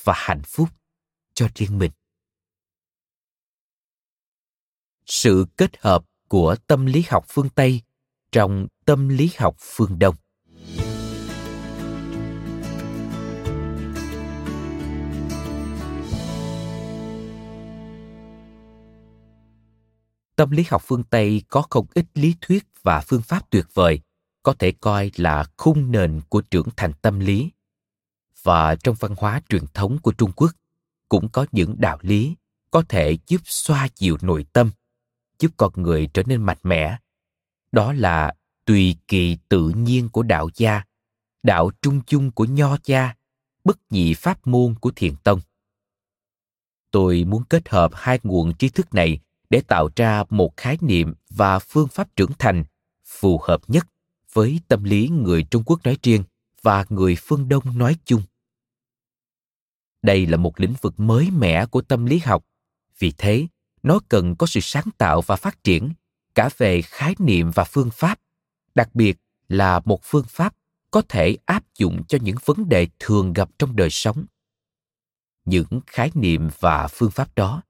và 0.05 0.13
hạnh 0.17 0.43
phúc 0.43 0.69
cho 1.35 1.49
riêng 1.55 1.79
mình. 1.79 1.91
Sự 5.09 5.47
kết 5.57 5.71
hợp 5.81 6.05
của 6.29 6.57
tâm 6.67 6.87
lý 6.87 7.05
học 7.09 7.25
phương 7.29 7.49
tây 7.49 7.81
trong 8.33 8.67
tâm 8.85 9.09
lý 9.09 9.31
học 9.37 9.57
phương 9.59 9.99
đông. 9.99 10.15
Tâm 20.37 20.51
lý 20.51 20.65
học 20.69 20.83
phương 20.87 21.05
tây 21.05 21.43
có 21.49 21.63
không 21.71 21.87
ít 21.95 22.07
lý 22.15 22.35
thuyết 22.41 22.65
và 22.83 23.01
phương 23.01 23.23
pháp 23.23 23.51
tuyệt 23.51 23.67
vời, 23.75 24.01
có 24.43 24.55
thể 24.59 24.73
coi 24.73 25.11
là 25.17 25.45
khung 25.57 25.91
nền 25.91 26.21
của 26.29 26.41
trưởng 26.41 26.69
thành 26.77 26.93
tâm 27.03 27.19
lý. 27.19 27.51
Và 28.43 28.75
trong 28.75 28.97
văn 28.99 29.15
hóa 29.19 29.41
truyền 29.49 29.65
thống 29.75 29.99
của 30.03 30.13
trung 30.13 30.33
quốc, 30.37 30.51
cũng 31.09 31.29
có 31.29 31.47
những 31.53 31.75
đạo 31.79 31.99
lý 32.03 32.35
có 32.71 32.83
thể 32.89 33.17
giúp 33.27 33.41
xoa 33.45 33.89
dịu 33.97 34.17
nội 34.23 34.47
tâm 34.53 34.71
giúp 35.39 35.51
con 35.57 35.73
người 35.77 36.09
trở 36.15 36.23
nên 36.27 36.43
mạnh 36.43 36.59
mẽ. 36.63 36.97
Đó 37.73 37.93
là 37.93 38.35
tùy 38.65 38.97
kỳ 39.09 39.37
tự 39.49 39.69
nhiên 39.69 40.09
của 40.09 40.23
đạo 40.23 40.49
gia, 40.55 40.83
đạo 41.43 41.71
trung 41.83 42.01
chung 42.07 42.31
của 42.31 42.45
nho 42.45 42.77
gia, 42.85 43.15
bất 43.65 43.79
nhị 43.91 44.15
pháp 44.15 44.47
môn 44.47 44.75
của 44.75 44.91
thiền 44.97 45.17
tông. 45.17 45.41
Tôi 46.91 47.25
muốn 47.25 47.45
kết 47.45 47.69
hợp 47.69 47.91
hai 47.95 48.19
nguồn 48.23 48.53
trí 48.55 48.69
thức 48.69 48.95
này 48.95 49.19
để 49.51 49.63
tạo 49.69 49.89
ra 49.97 50.25
một 50.31 50.57
khái 50.57 50.79
niệm 50.81 51.15
và 51.31 51.59
phương 51.59 51.89
pháp 51.89 52.17
trưởng 52.17 52.33
thành 52.39 52.65
phù 53.05 53.41
hợp 53.43 53.61
nhất 53.69 53.87
với 54.33 54.61
tâm 54.69 54.85
lý 54.85 55.09
người 55.09 55.43
trung 55.43 55.63
quốc 55.67 55.81
nói 55.85 55.97
riêng 56.03 56.25
và 56.63 56.85
người 56.89 57.17
phương 57.19 57.49
đông 57.49 57.79
nói 57.79 57.97
chung. 58.05 58.23
Đây 60.03 60.27
là 60.27 60.37
một 60.37 60.61
lĩnh 60.61 60.75
vực 60.81 61.01
mới 61.01 61.31
mẻ 61.31 61.67
của 61.67 61.83
tâm 61.83 62.07
lý 62.07 62.19
học. 62.19 62.45
Vì 62.99 63.13
thế 63.19 63.47
nó 63.83 64.01
cần 64.09 64.37
có 64.37 64.47
sự 64.47 64.61
sáng 64.61 64.89
tạo 64.99 65.21
và 65.21 65.37
phát 65.37 65.65
triển 65.65 65.93
cả 66.35 66.49
về 66.57 66.83
khái 66.83 67.15
niệm 67.19 67.51
và 67.51 67.65
phương 67.65 67.91
pháp, 67.91 68.21
đặc 68.75 68.95
biệt 68.95 69.19
là 69.49 69.81
một 69.85 70.01
phương 70.03 70.25
pháp 70.29 70.55
có 70.91 71.03
thể 71.09 71.37
áp 71.47 71.65
dụng 71.79 72.05
cho 72.05 72.19
những 72.23 72.37
vấn 72.45 72.69
đề 72.69 72.87
thường 72.99 73.33
gặp 73.33 73.49
trong 73.59 73.77
đời 73.77 73.91
sống. 73.91 74.25
Những 75.45 75.81
khái 75.87 76.11
niệm 76.15 76.51
và 76.61 76.89
phương 76.89 77.11
pháp 77.11 77.35
đó 77.35 77.63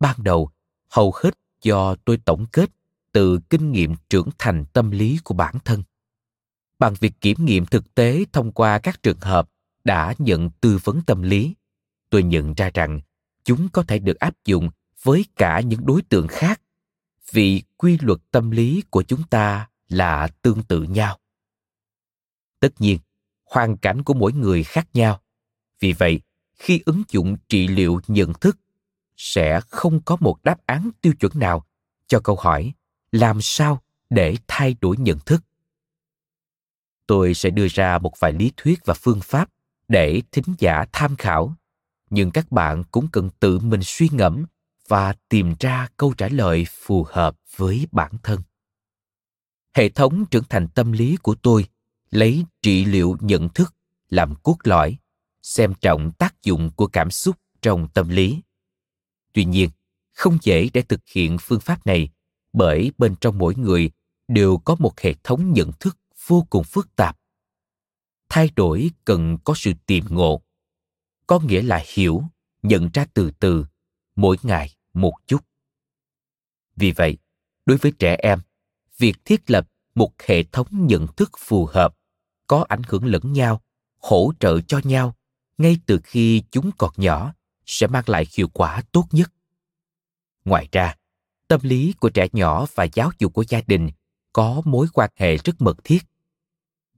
ban 0.00 0.16
đầu 0.22 0.50
hầu 0.88 1.12
hết 1.22 1.38
do 1.62 1.94
tôi 2.04 2.16
tổng 2.24 2.46
kết 2.52 2.70
từ 3.12 3.40
kinh 3.50 3.72
nghiệm 3.72 3.94
trưởng 4.08 4.28
thành 4.38 4.64
tâm 4.72 4.90
lý 4.90 5.18
của 5.24 5.34
bản 5.34 5.54
thân. 5.64 5.82
Bằng 6.78 6.94
việc 7.00 7.12
kiểm 7.20 7.44
nghiệm 7.44 7.66
thực 7.66 7.94
tế 7.94 8.24
thông 8.32 8.52
qua 8.52 8.78
các 8.78 9.02
trường 9.02 9.20
hợp 9.20 9.50
đã 9.84 10.14
nhận 10.18 10.50
tư 10.50 10.78
vấn 10.84 11.00
tâm 11.06 11.22
lý, 11.22 11.54
tôi 12.10 12.22
nhận 12.22 12.54
ra 12.54 12.70
rằng 12.74 13.00
chúng 13.44 13.68
có 13.68 13.82
thể 13.82 13.98
được 13.98 14.18
áp 14.18 14.34
dụng 14.44 14.70
với 15.02 15.24
cả 15.36 15.60
những 15.60 15.86
đối 15.86 16.02
tượng 16.02 16.28
khác, 16.28 16.60
vì 17.30 17.62
quy 17.76 17.98
luật 18.02 18.18
tâm 18.30 18.50
lý 18.50 18.82
của 18.90 19.02
chúng 19.02 19.22
ta 19.30 19.68
là 19.88 20.28
tương 20.42 20.62
tự 20.62 20.82
nhau. 20.82 21.18
Tất 22.60 22.68
nhiên, 22.78 22.98
hoàn 23.44 23.76
cảnh 23.76 24.02
của 24.02 24.14
mỗi 24.14 24.32
người 24.32 24.64
khác 24.64 24.88
nhau. 24.94 25.20
Vì 25.80 25.92
vậy, 25.92 26.20
khi 26.54 26.82
ứng 26.86 27.02
dụng 27.08 27.36
trị 27.48 27.68
liệu 27.68 28.00
nhận 28.08 28.32
thức, 28.34 28.58
sẽ 29.16 29.60
không 29.68 30.00
có 30.00 30.16
một 30.20 30.44
đáp 30.44 30.66
án 30.66 30.90
tiêu 31.00 31.12
chuẩn 31.20 31.32
nào 31.34 31.66
cho 32.06 32.20
câu 32.20 32.36
hỏi, 32.36 32.72
làm 33.12 33.40
sao 33.40 33.82
để 34.10 34.36
thay 34.48 34.76
đổi 34.80 34.96
nhận 34.96 35.18
thức. 35.18 35.42
Tôi 37.06 37.34
sẽ 37.34 37.50
đưa 37.50 37.66
ra 37.68 37.98
một 37.98 38.20
vài 38.20 38.32
lý 38.32 38.52
thuyết 38.56 38.80
và 38.84 38.94
phương 38.94 39.20
pháp 39.20 39.50
để 39.88 40.22
thính 40.32 40.54
giả 40.58 40.84
tham 40.92 41.16
khảo, 41.16 41.54
nhưng 42.10 42.30
các 42.30 42.52
bạn 42.52 42.84
cũng 42.90 43.08
cần 43.12 43.30
tự 43.40 43.58
mình 43.58 43.80
suy 43.82 44.08
ngẫm 44.12 44.44
và 44.90 45.14
tìm 45.28 45.54
ra 45.60 45.88
câu 45.96 46.14
trả 46.18 46.28
lời 46.28 46.66
phù 46.70 47.06
hợp 47.08 47.36
với 47.56 47.86
bản 47.92 48.12
thân. 48.22 48.40
Hệ 49.74 49.88
thống 49.88 50.24
trưởng 50.30 50.44
thành 50.48 50.68
tâm 50.68 50.92
lý 50.92 51.16
của 51.16 51.34
tôi 51.34 51.66
lấy 52.10 52.44
trị 52.62 52.84
liệu 52.84 53.16
nhận 53.20 53.48
thức 53.48 53.74
làm 54.08 54.34
cốt 54.42 54.56
lõi, 54.64 54.98
xem 55.42 55.74
trọng 55.80 56.12
tác 56.12 56.42
dụng 56.42 56.70
của 56.76 56.86
cảm 56.86 57.10
xúc 57.10 57.36
trong 57.62 57.88
tâm 57.88 58.08
lý. 58.08 58.40
Tuy 59.32 59.44
nhiên, 59.44 59.70
không 60.12 60.38
dễ 60.42 60.68
để 60.72 60.82
thực 60.82 61.00
hiện 61.08 61.36
phương 61.40 61.60
pháp 61.60 61.86
này 61.86 62.08
bởi 62.52 62.92
bên 62.98 63.14
trong 63.20 63.38
mỗi 63.38 63.54
người 63.54 63.90
đều 64.28 64.58
có 64.58 64.76
một 64.78 65.00
hệ 65.00 65.14
thống 65.24 65.52
nhận 65.52 65.72
thức 65.80 65.98
vô 66.26 66.46
cùng 66.50 66.64
phức 66.64 66.96
tạp. 66.96 67.16
Thay 68.28 68.50
đổi 68.56 68.90
cần 69.04 69.38
có 69.44 69.54
sự 69.56 69.72
tiềm 69.86 70.04
ngộ, 70.08 70.42
có 71.26 71.40
nghĩa 71.40 71.62
là 71.62 71.84
hiểu, 71.94 72.22
nhận 72.62 72.90
ra 72.92 73.06
từ 73.14 73.30
từ 73.40 73.66
mỗi 74.16 74.36
ngày 74.42 74.79
một 74.94 75.12
chút. 75.26 75.44
Vì 76.76 76.92
vậy, 76.92 77.18
đối 77.66 77.76
với 77.76 77.92
trẻ 77.98 78.16
em, 78.22 78.38
việc 78.98 79.24
thiết 79.24 79.50
lập 79.50 79.68
một 79.94 80.12
hệ 80.26 80.42
thống 80.42 80.66
nhận 80.70 81.06
thức 81.06 81.30
phù 81.38 81.66
hợp 81.66 81.94
có 82.46 82.64
ảnh 82.68 82.82
hưởng 82.88 83.04
lẫn 83.04 83.32
nhau, 83.32 83.62
hỗ 83.98 84.32
trợ 84.40 84.60
cho 84.60 84.80
nhau 84.84 85.16
ngay 85.58 85.76
từ 85.86 86.00
khi 86.04 86.42
chúng 86.50 86.70
còn 86.78 86.92
nhỏ 86.96 87.34
sẽ 87.66 87.86
mang 87.86 88.04
lại 88.06 88.26
hiệu 88.36 88.48
quả 88.48 88.82
tốt 88.92 89.06
nhất. 89.10 89.32
Ngoài 90.44 90.68
ra, 90.72 90.94
tâm 91.48 91.60
lý 91.62 91.94
của 92.00 92.10
trẻ 92.10 92.28
nhỏ 92.32 92.66
và 92.74 92.84
giáo 92.84 93.10
dục 93.18 93.34
của 93.34 93.44
gia 93.48 93.60
đình 93.66 93.90
có 94.32 94.62
mối 94.64 94.86
quan 94.92 95.10
hệ 95.16 95.36
rất 95.36 95.62
mật 95.62 95.84
thiết. 95.84 95.98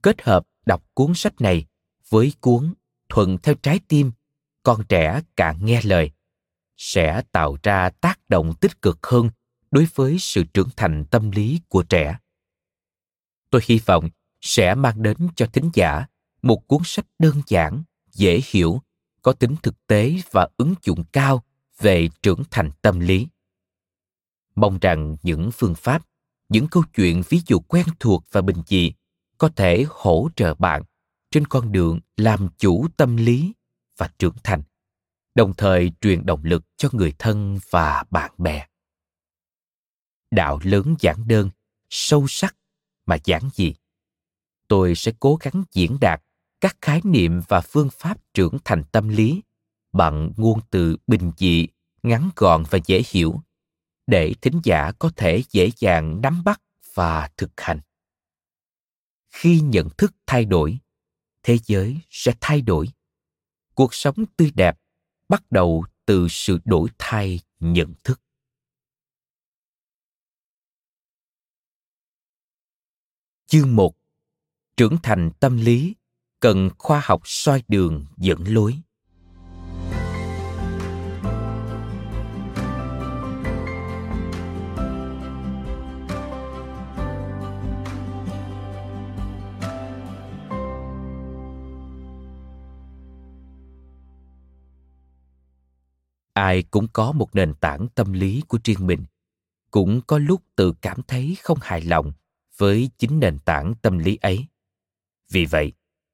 Kết 0.01 0.21
hợp 0.21 0.47
đọc 0.65 0.83
cuốn 0.93 1.13
sách 1.15 1.41
này 1.41 1.65
với 2.09 2.33
cuốn 2.41 2.73
thuận 3.09 3.37
theo 3.37 3.55
trái 3.55 3.79
tim, 3.87 4.11
con 4.63 4.83
trẻ 4.89 5.21
càng 5.35 5.65
nghe 5.65 5.81
lời 5.83 6.11
sẽ 6.77 7.21
tạo 7.31 7.57
ra 7.63 7.89
tác 7.89 8.29
động 8.29 8.53
tích 8.61 8.81
cực 8.81 9.07
hơn 9.07 9.29
đối 9.71 9.87
với 9.95 10.17
sự 10.19 10.43
trưởng 10.43 10.69
thành 10.75 11.05
tâm 11.11 11.31
lý 11.31 11.61
của 11.67 11.83
trẻ. 11.83 12.17
Tôi 13.49 13.61
hy 13.65 13.79
vọng 13.85 14.09
sẽ 14.41 14.75
mang 14.75 15.03
đến 15.03 15.17
cho 15.35 15.45
thính 15.45 15.69
giả 15.73 16.05
một 16.41 16.67
cuốn 16.67 16.81
sách 16.85 17.05
đơn 17.19 17.41
giản, 17.47 17.83
dễ 18.11 18.41
hiểu, 18.45 18.81
có 19.21 19.33
tính 19.33 19.55
thực 19.63 19.87
tế 19.87 20.15
và 20.31 20.47
ứng 20.57 20.73
dụng 20.83 21.03
cao 21.11 21.43
về 21.79 22.09
trưởng 22.21 22.43
thành 22.51 22.71
tâm 22.81 22.99
lý. 22.99 23.27
Mong 24.55 24.79
rằng 24.79 25.17
những 25.23 25.49
phương 25.53 25.75
pháp, 25.75 26.05
những 26.49 26.67
câu 26.67 26.83
chuyện 26.95 27.21
ví 27.29 27.41
dụ 27.47 27.59
quen 27.59 27.85
thuộc 27.99 28.23
và 28.31 28.41
bình 28.41 28.61
dị 28.67 28.93
có 29.37 29.49
thể 29.55 29.85
hỗ 29.89 30.29
trợ 30.35 30.53
bạn 30.53 30.83
trên 31.31 31.47
con 31.47 31.71
đường 31.71 31.99
làm 32.17 32.47
chủ 32.57 32.87
tâm 32.97 33.17
lý 33.17 33.53
và 33.97 34.09
trưởng 34.19 34.35
thành 34.43 34.61
đồng 35.35 35.53
thời 35.57 35.91
truyền 36.01 36.25
động 36.25 36.43
lực 36.43 36.63
cho 36.77 36.89
người 36.91 37.13
thân 37.19 37.59
và 37.69 38.03
bạn 38.09 38.31
bè. 38.37 38.67
Đạo 40.31 40.59
lớn 40.63 40.95
giản 40.99 41.27
đơn, 41.27 41.49
sâu 41.89 42.25
sắc, 42.27 42.55
mà 43.05 43.17
giản 43.25 43.49
dị 43.53 43.73
tôi 44.73 44.95
sẽ 44.95 45.11
cố 45.19 45.37
gắng 45.41 45.63
diễn 45.71 45.97
đạt 46.01 46.21
các 46.61 46.77
khái 46.81 47.01
niệm 47.03 47.41
và 47.47 47.61
phương 47.61 47.89
pháp 47.99 48.17
trưởng 48.33 48.57
thành 48.65 48.83
tâm 48.91 49.07
lý 49.07 49.41
bằng 49.91 50.31
ngôn 50.37 50.59
từ 50.69 50.97
bình 51.07 51.31
dị, 51.37 51.67
ngắn 52.03 52.29
gọn 52.35 52.63
và 52.69 52.79
dễ 52.85 53.03
hiểu, 53.07 53.41
để 54.07 54.33
thính 54.41 54.59
giả 54.63 54.91
có 54.99 55.11
thể 55.15 55.43
dễ 55.49 55.69
dàng 55.77 56.21
nắm 56.21 56.43
bắt 56.43 56.61
và 56.93 57.29
thực 57.37 57.51
hành. 57.57 57.79
Khi 59.29 59.59
nhận 59.59 59.89
thức 59.97 60.13
thay 60.27 60.45
đổi, 60.45 60.77
thế 61.43 61.57
giới 61.65 61.99
sẽ 62.09 62.33
thay 62.41 62.61
đổi. 62.61 62.87
Cuộc 63.75 63.93
sống 63.93 64.25
tươi 64.37 64.51
đẹp 64.55 64.77
bắt 65.29 65.43
đầu 65.51 65.85
từ 66.05 66.27
sự 66.29 66.59
đổi 66.65 66.89
thay 66.97 67.39
nhận 67.59 67.93
thức. 68.03 68.21
Chương 73.47 73.75
1 73.75 73.95
trưởng 74.77 74.97
thành 75.03 75.31
tâm 75.39 75.57
lý, 75.57 75.95
cần 76.39 76.69
khoa 76.77 77.01
học 77.05 77.21
soi 77.25 77.63
đường 77.67 78.05
dẫn 78.17 78.43
lối. 78.47 78.75
Ai 96.33 96.63
cũng 96.63 96.87
có 96.93 97.11
một 97.11 97.35
nền 97.35 97.53
tảng 97.53 97.87
tâm 97.95 98.13
lý 98.13 98.43
của 98.47 98.59
riêng 98.63 98.87
mình. 98.87 99.05
Cũng 99.71 100.01
có 100.07 100.17
lúc 100.17 100.43
tự 100.55 100.73
cảm 100.81 101.01
thấy 101.07 101.37
không 101.41 101.57
hài 101.61 101.81
lòng 101.81 102.11
với 102.57 102.89
chính 102.97 103.19
nền 103.19 103.39
tảng 103.39 103.73
tâm 103.81 103.97
lý 103.97 104.17
ấy. 104.21 104.45
Vì 105.29 105.45
vậy, 105.45 105.71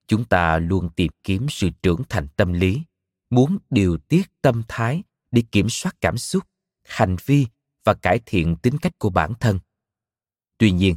chúng 0.07 0.25
ta 0.25 0.57
luôn 0.57 0.89
tìm 0.95 1.11
kiếm 1.23 1.45
sự 1.49 1.69
trưởng 1.83 2.01
thành 2.09 2.27
tâm 2.35 2.53
lý, 2.53 2.81
muốn 3.29 3.57
điều 3.69 3.97
tiết 3.97 4.41
tâm 4.41 4.63
thái 4.67 5.03
để 5.31 5.43
kiểm 5.51 5.69
soát 5.69 5.95
cảm 6.01 6.17
xúc, 6.17 6.43
hành 6.83 7.15
vi 7.25 7.47
và 7.83 7.93
cải 7.93 8.19
thiện 8.25 8.55
tính 8.55 8.77
cách 8.77 8.99
của 8.99 9.09
bản 9.09 9.33
thân. 9.39 9.59
Tuy 10.57 10.71
nhiên, 10.71 10.95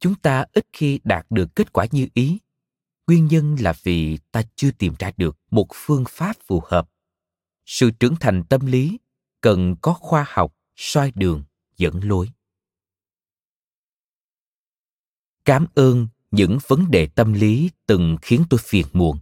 chúng 0.00 0.14
ta 0.14 0.44
ít 0.52 0.66
khi 0.72 1.00
đạt 1.04 1.26
được 1.30 1.54
kết 1.54 1.72
quả 1.72 1.86
như 1.90 2.08
ý. 2.14 2.38
Nguyên 3.06 3.26
nhân 3.26 3.56
là 3.60 3.72
vì 3.82 4.18
ta 4.32 4.42
chưa 4.56 4.70
tìm 4.70 4.94
ra 4.98 5.10
được 5.16 5.38
một 5.50 5.66
phương 5.74 6.04
pháp 6.08 6.36
phù 6.46 6.62
hợp 6.66 6.88
sự 7.66 7.90
trưởng 7.90 8.16
thành 8.16 8.42
tâm 8.44 8.66
lý, 8.66 8.98
cần 9.40 9.76
có 9.82 9.92
khoa 9.92 10.24
học, 10.28 10.54
soi 10.76 11.12
đường, 11.14 11.44
dẫn 11.76 12.00
lối. 12.04 12.28
Cảm 15.44 15.66
ơn 15.74 16.06
những 16.30 16.58
vấn 16.68 16.90
đề 16.90 17.06
tâm 17.06 17.32
lý 17.32 17.70
từng 17.86 18.16
khiến 18.22 18.44
tôi 18.50 18.60
phiền 18.62 18.86
muộn. 18.92 19.18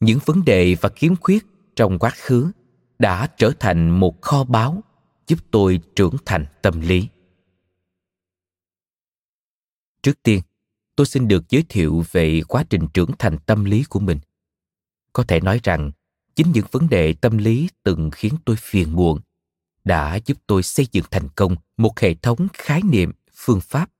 Những 0.00 0.18
vấn 0.24 0.44
đề 0.44 0.76
và 0.80 0.88
khiếm 0.88 1.16
khuyết 1.16 1.46
trong 1.76 1.98
quá 1.98 2.10
khứ 2.10 2.50
đã 2.98 3.26
trở 3.36 3.52
thành 3.60 3.90
một 3.90 4.22
kho 4.22 4.44
báu 4.44 4.82
giúp 5.26 5.38
tôi 5.50 5.80
trưởng 5.96 6.16
thành 6.24 6.46
tâm 6.62 6.80
lý 6.80 7.08
trước 10.04 10.22
tiên 10.22 10.40
tôi 10.96 11.06
xin 11.06 11.28
được 11.28 11.44
giới 11.48 11.64
thiệu 11.68 12.04
về 12.12 12.40
quá 12.48 12.64
trình 12.70 12.86
trưởng 12.94 13.10
thành 13.18 13.38
tâm 13.46 13.64
lý 13.64 13.84
của 13.84 14.00
mình 14.00 14.18
có 15.12 15.22
thể 15.22 15.40
nói 15.40 15.60
rằng 15.62 15.90
chính 16.34 16.52
những 16.52 16.66
vấn 16.70 16.88
đề 16.88 17.12
tâm 17.12 17.38
lý 17.38 17.68
từng 17.82 18.10
khiến 18.10 18.34
tôi 18.44 18.56
phiền 18.56 18.92
muộn 18.92 19.20
đã 19.84 20.18
giúp 20.24 20.38
tôi 20.46 20.62
xây 20.62 20.86
dựng 20.92 21.04
thành 21.10 21.28
công 21.28 21.56
một 21.76 22.00
hệ 22.00 22.14
thống 22.14 22.46
khái 22.52 22.80
niệm 22.82 23.12
phương 23.34 23.60
pháp 23.60 23.90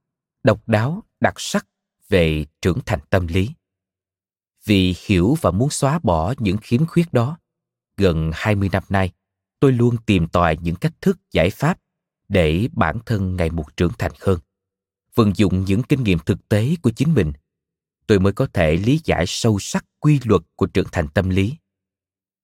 độc 0.42 0.68
đáo 0.68 1.02
đặc 1.20 1.34
sắc 1.36 1.66
về 2.08 2.44
trưởng 2.62 2.78
thành 2.86 3.00
tâm 3.10 3.26
lý 3.26 3.50
vì 4.64 4.94
hiểu 5.06 5.36
và 5.40 5.50
muốn 5.50 5.70
xóa 5.70 5.98
bỏ 6.02 6.34
những 6.38 6.56
khiếm 6.56 6.86
khuyết 6.86 7.12
đó 7.12 7.38
gần 7.96 8.30
20 8.34 8.68
năm 8.72 8.82
nay, 8.88 9.12
tôi 9.60 9.72
luôn 9.72 9.96
tìm 10.06 10.28
tòi 10.28 10.56
những 10.62 10.76
cách 10.76 10.92
thức 11.00 11.18
giải 11.32 11.50
pháp 11.50 11.78
để 12.28 12.68
bản 12.72 12.98
thân 13.06 13.36
ngày 13.36 13.50
một 13.50 13.76
trưởng 13.76 13.92
thành 13.98 14.12
hơn. 14.20 14.40
Vận 15.14 15.32
dụng 15.36 15.64
những 15.64 15.82
kinh 15.82 16.04
nghiệm 16.04 16.18
thực 16.18 16.48
tế 16.48 16.74
của 16.82 16.90
chính 16.90 17.14
mình, 17.14 17.32
tôi 18.06 18.18
mới 18.20 18.32
có 18.32 18.46
thể 18.52 18.76
lý 18.76 19.00
giải 19.04 19.24
sâu 19.26 19.58
sắc 19.58 19.84
quy 20.00 20.20
luật 20.24 20.42
của 20.56 20.66
trưởng 20.66 20.86
thành 20.92 21.08
tâm 21.08 21.28
lý. 21.28 21.54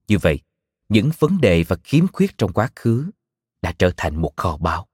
Như 0.08 0.18
vậy, 0.18 0.40
những 0.88 1.10
vấn 1.18 1.40
đề 1.40 1.62
và 1.62 1.76
khiếm 1.84 2.08
khuyết 2.08 2.38
trong 2.38 2.52
quá 2.52 2.68
khứ 2.76 3.10
đã 3.62 3.72
trở 3.78 3.90
thành 3.96 4.16
một 4.16 4.36
kho 4.36 4.56
báu. 4.56 4.86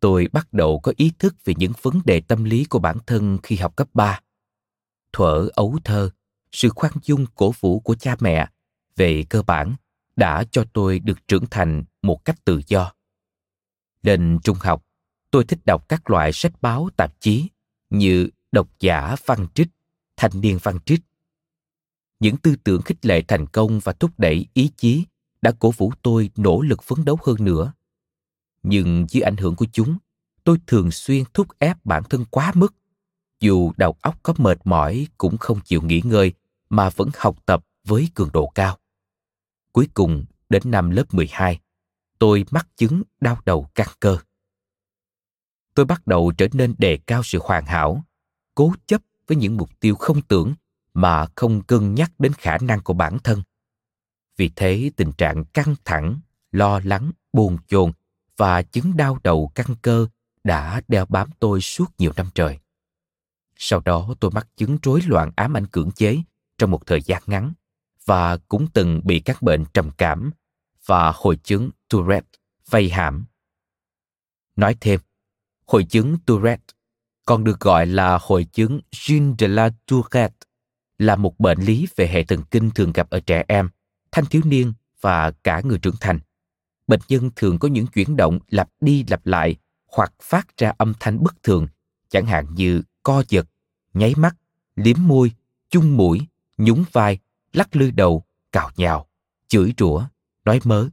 Tôi 0.00 0.28
bắt 0.32 0.52
đầu 0.52 0.80
có 0.80 0.92
ý 0.96 1.12
thức 1.18 1.34
về 1.44 1.54
những 1.56 1.72
vấn 1.82 2.00
đề 2.04 2.20
tâm 2.20 2.44
lý 2.44 2.64
của 2.64 2.78
bản 2.78 2.98
thân 3.06 3.38
khi 3.42 3.56
học 3.56 3.76
cấp 3.76 3.88
3. 3.94 4.20
Thuở 5.12 5.48
ấu 5.54 5.78
thơ, 5.84 6.10
sự 6.52 6.68
khoan 6.68 6.92
dung 7.02 7.26
cổ 7.34 7.52
vũ 7.60 7.80
của 7.80 7.94
cha 7.94 8.16
mẹ 8.20 8.48
về 8.96 9.24
cơ 9.28 9.42
bản 9.42 9.74
đã 10.16 10.44
cho 10.50 10.64
tôi 10.72 10.98
được 10.98 11.28
trưởng 11.28 11.46
thành 11.50 11.84
một 12.02 12.24
cách 12.24 12.44
tự 12.44 12.60
do. 12.66 12.92
Lên 14.02 14.38
trung 14.44 14.56
học, 14.60 14.84
tôi 15.30 15.44
thích 15.44 15.58
đọc 15.64 15.88
các 15.88 16.10
loại 16.10 16.32
sách 16.32 16.52
báo 16.60 16.88
tạp 16.96 17.20
chí 17.20 17.48
như 17.90 18.28
độc 18.52 18.68
giả 18.80 19.16
văn 19.26 19.46
trích, 19.54 19.68
thanh 20.16 20.40
niên 20.40 20.58
văn 20.62 20.78
trích. 20.86 21.00
Những 22.20 22.36
tư 22.36 22.56
tưởng 22.64 22.82
khích 22.82 23.06
lệ 23.06 23.22
thành 23.28 23.46
công 23.46 23.80
và 23.80 23.92
thúc 23.92 24.10
đẩy 24.18 24.46
ý 24.54 24.70
chí 24.76 25.04
đã 25.42 25.52
cổ 25.58 25.70
vũ 25.70 25.92
tôi 26.02 26.30
nỗ 26.36 26.60
lực 26.60 26.82
phấn 26.82 27.04
đấu 27.04 27.18
hơn 27.24 27.36
nữa. 27.44 27.72
Nhưng 28.62 29.06
dưới 29.08 29.22
ảnh 29.22 29.36
hưởng 29.36 29.56
của 29.56 29.66
chúng, 29.72 29.98
tôi 30.44 30.58
thường 30.66 30.90
xuyên 30.90 31.24
thúc 31.34 31.46
ép 31.58 31.84
bản 31.84 32.02
thân 32.10 32.24
quá 32.30 32.52
mức. 32.54 32.74
Dù 33.40 33.72
đầu 33.76 33.96
óc 34.00 34.18
có 34.22 34.34
mệt 34.36 34.58
mỏi 34.64 35.06
cũng 35.18 35.38
không 35.38 35.60
chịu 35.60 35.82
nghỉ 35.82 36.00
ngơi 36.04 36.32
mà 36.70 36.90
vẫn 36.90 37.10
học 37.16 37.46
tập 37.46 37.64
với 37.84 38.08
cường 38.14 38.32
độ 38.32 38.46
cao. 38.54 38.78
Cuối 39.72 39.88
cùng, 39.94 40.24
đến 40.48 40.62
năm 40.64 40.90
lớp 40.90 41.14
12, 41.14 41.60
tôi 42.18 42.44
mắc 42.50 42.68
chứng 42.76 43.02
đau 43.20 43.40
đầu 43.44 43.70
căng 43.74 43.88
cơ. 44.00 44.18
Tôi 45.78 45.84
bắt 45.84 46.06
đầu 46.06 46.32
trở 46.38 46.46
nên 46.52 46.74
đề 46.78 46.98
cao 47.06 47.22
sự 47.22 47.38
hoàn 47.42 47.66
hảo, 47.66 48.04
cố 48.54 48.72
chấp 48.86 49.02
với 49.26 49.36
những 49.36 49.56
mục 49.56 49.80
tiêu 49.80 49.94
không 49.94 50.22
tưởng 50.22 50.54
mà 50.94 51.26
không 51.36 51.62
cân 51.62 51.94
nhắc 51.94 52.12
đến 52.18 52.32
khả 52.32 52.58
năng 52.58 52.80
của 52.80 52.94
bản 52.94 53.18
thân. 53.24 53.42
Vì 54.36 54.50
thế 54.56 54.90
tình 54.96 55.12
trạng 55.12 55.44
căng 55.44 55.74
thẳng, 55.84 56.20
lo 56.52 56.80
lắng, 56.84 57.10
buồn 57.32 57.58
chồn 57.66 57.92
và 58.36 58.62
chứng 58.62 58.96
đau 58.96 59.18
đầu 59.24 59.52
căng 59.54 59.76
cơ 59.82 60.06
đã 60.44 60.80
đeo 60.88 61.06
bám 61.06 61.30
tôi 61.38 61.60
suốt 61.60 61.86
nhiều 61.98 62.12
năm 62.16 62.28
trời. 62.34 62.58
Sau 63.56 63.80
đó 63.80 64.14
tôi 64.20 64.30
mắc 64.30 64.48
chứng 64.56 64.78
rối 64.82 65.00
loạn 65.06 65.30
ám 65.36 65.56
ảnh 65.56 65.66
cưỡng 65.66 65.90
chế 65.90 66.22
trong 66.58 66.70
một 66.70 66.86
thời 66.86 67.02
gian 67.02 67.22
ngắn 67.26 67.52
và 68.04 68.36
cũng 68.36 68.66
từng 68.74 69.00
bị 69.04 69.20
các 69.20 69.42
bệnh 69.42 69.64
trầm 69.74 69.90
cảm 69.98 70.30
và 70.86 71.12
hội 71.14 71.36
chứng 71.36 71.70
Tourette 71.88 72.38
vây 72.70 72.90
hãm. 72.90 73.24
Nói 74.56 74.76
thêm, 74.80 75.00
hội 75.68 75.84
chứng 75.84 76.16
Tourette 76.26 76.74
còn 77.24 77.44
được 77.44 77.60
gọi 77.60 77.86
là 77.86 78.18
hội 78.22 78.44
chứng 78.44 78.80
Jean 78.92 79.34
de 79.38 79.48
la 79.48 79.70
Tourette 79.86 80.46
là 80.98 81.16
một 81.16 81.38
bệnh 81.38 81.58
lý 81.60 81.86
về 81.96 82.08
hệ 82.08 82.24
thần 82.24 82.42
kinh 82.50 82.70
thường 82.70 82.92
gặp 82.92 83.10
ở 83.10 83.20
trẻ 83.20 83.44
em, 83.48 83.68
thanh 84.12 84.26
thiếu 84.26 84.42
niên 84.44 84.72
và 85.00 85.30
cả 85.30 85.60
người 85.64 85.78
trưởng 85.78 85.94
thành. 86.00 86.18
Bệnh 86.86 87.00
nhân 87.08 87.30
thường 87.36 87.58
có 87.58 87.68
những 87.68 87.86
chuyển 87.86 88.16
động 88.16 88.38
lặp 88.48 88.68
đi 88.80 89.04
lặp 89.08 89.26
lại 89.26 89.56
hoặc 89.86 90.12
phát 90.22 90.56
ra 90.56 90.72
âm 90.78 90.92
thanh 91.00 91.22
bất 91.22 91.42
thường, 91.42 91.66
chẳng 92.08 92.26
hạn 92.26 92.54
như 92.54 92.82
co 93.02 93.22
giật, 93.28 93.46
nháy 93.94 94.14
mắt, 94.16 94.36
liếm 94.76 94.96
môi, 95.00 95.32
chung 95.70 95.96
mũi, 95.96 96.20
nhún 96.58 96.84
vai 96.92 97.18
lắc 97.52 97.76
lư 97.76 97.90
đầu, 97.90 98.24
cào 98.52 98.70
nhào, 98.76 99.08
chửi 99.48 99.74
rủa, 99.78 100.04
nói 100.44 100.60
mớ. 100.64 100.88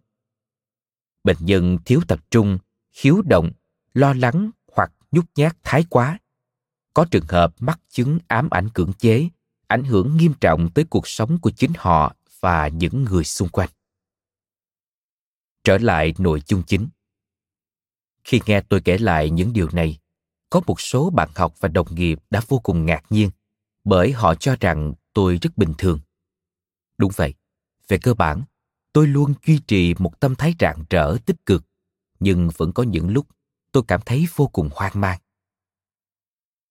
Bệnh 1.23 1.37
nhân 1.39 1.77
thiếu 1.85 2.01
tập 2.07 2.19
trung, 2.31 2.57
khiếu 2.91 3.21
động, 3.21 3.51
lo 3.93 4.13
lắng 4.13 4.51
nhút 5.15 5.25
nhát 5.35 5.57
thái 5.63 5.85
quá. 5.89 6.19
Có 6.93 7.05
trường 7.11 7.27
hợp 7.27 7.55
mắc 7.59 7.79
chứng 7.89 8.19
ám 8.27 8.49
ảnh 8.49 8.69
cưỡng 8.69 8.93
chế, 8.93 9.29
ảnh 9.67 9.83
hưởng 9.83 10.17
nghiêm 10.17 10.33
trọng 10.41 10.69
tới 10.69 10.85
cuộc 10.89 11.07
sống 11.07 11.37
của 11.41 11.51
chính 11.51 11.71
họ 11.77 12.15
và 12.39 12.67
những 12.67 13.03
người 13.03 13.23
xung 13.23 13.49
quanh. 13.49 13.69
Trở 15.63 15.77
lại 15.77 16.13
nội 16.17 16.41
dung 16.47 16.63
chính. 16.67 16.87
Khi 18.23 18.41
nghe 18.45 18.61
tôi 18.61 18.81
kể 18.81 18.97
lại 18.97 19.29
những 19.29 19.53
điều 19.53 19.69
này, 19.73 19.99
có 20.49 20.61
một 20.67 20.81
số 20.81 21.09
bạn 21.09 21.29
học 21.35 21.53
và 21.59 21.69
đồng 21.69 21.95
nghiệp 21.95 22.19
đã 22.29 22.41
vô 22.47 22.59
cùng 22.59 22.85
ngạc 22.85 23.03
nhiên 23.09 23.29
bởi 23.83 24.11
họ 24.11 24.35
cho 24.35 24.55
rằng 24.59 24.93
tôi 25.13 25.37
rất 25.41 25.57
bình 25.57 25.73
thường 25.77 25.99
Đúng 26.97 27.11
vậy, 27.15 27.33
về 27.87 27.97
cơ 27.97 28.13
bản, 28.13 28.43
tôi 28.93 29.07
luôn 29.07 29.33
duy 29.45 29.59
trì 29.67 29.93
một 29.99 30.19
tâm 30.19 30.35
thái 30.35 30.53
rạng 30.59 30.83
rỡ 30.89 31.17
tích 31.25 31.45
cực, 31.45 31.63
nhưng 32.19 32.49
vẫn 32.57 32.71
có 32.71 32.83
những 32.83 33.09
lúc 33.09 33.27
tôi 33.75 33.83
cảm 33.87 34.01
thấy 34.05 34.27
vô 34.35 34.47
cùng 34.47 34.69
hoang 34.73 35.01
mang. 35.01 35.19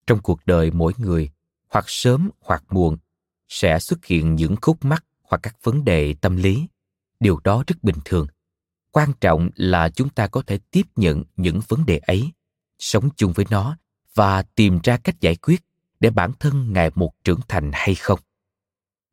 Trong 0.06 0.22
cuộc 0.22 0.46
đời 0.46 0.70
mỗi 0.70 0.92
người, 0.96 1.30
hoặc 1.68 1.84
sớm 1.88 2.30
hoặc 2.40 2.64
muộn, 2.70 2.96
sẽ 3.48 3.78
xuất 3.78 4.04
hiện 4.04 4.34
những 4.34 4.56
khúc 4.62 4.84
mắc 4.84 5.04
hoặc 5.22 5.40
các 5.42 5.56
vấn 5.62 5.84
đề 5.84 6.14
tâm 6.20 6.36
lý. 6.36 6.66
Điều 7.20 7.40
đó 7.44 7.64
rất 7.66 7.84
bình 7.84 7.96
thường. 8.04 8.26
Quan 8.90 9.12
trọng 9.20 9.50
là 9.54 9.88
chúng 9.88 10.08
ta 10.08 10.26
có 10.26 10.42
thể 10.46 10.58
tiếp 10.70 10.82
nhận 10.96 11.24
những 11.36 11.60
vấn 11.68 11.86
đề 11.86 11.98
ấy, 11.98 12.32
sống 12.78 13.08
chung 13.16 13.32
với 13.32 13.46
nó 13.50 13.76
và 14.14 14.42
tìm 14.42 14.78
ra 14.82 14.96
cách 14.96 15.20
giải 15.20 15.36
quyết 15.36 15.60
để 16.00 16.10
bản 16.10 16.32
thân 16.40 16.72
ngày 16.72 16.90
một 16.94 17.12
trưởng 17.24 17.40
thành 17.48 17.70
hay 17.74 17.94
không. 17.94 18.20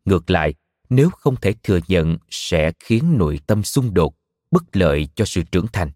Ngược 0.05 0.29
lại, 0.29 0.53
nếu 0.89 1.09
không 1.09 1.35
thể 1.35 1.53
thừa 1.63 1.79
nhận 1.87 2.17
sẽ 2.29 2.71
khiến 2.79 3.17
nội 3.17 3.39
tâm 3.47 3.63
xung 3.63 3.93
đột, 3.93 4.15
bất 4.51 4.75
lợi 4.75 5.07
cho 5.15 5.25
sự 5.25 5.41
trưởng 5.51 5.67
thành. 5.73 5.91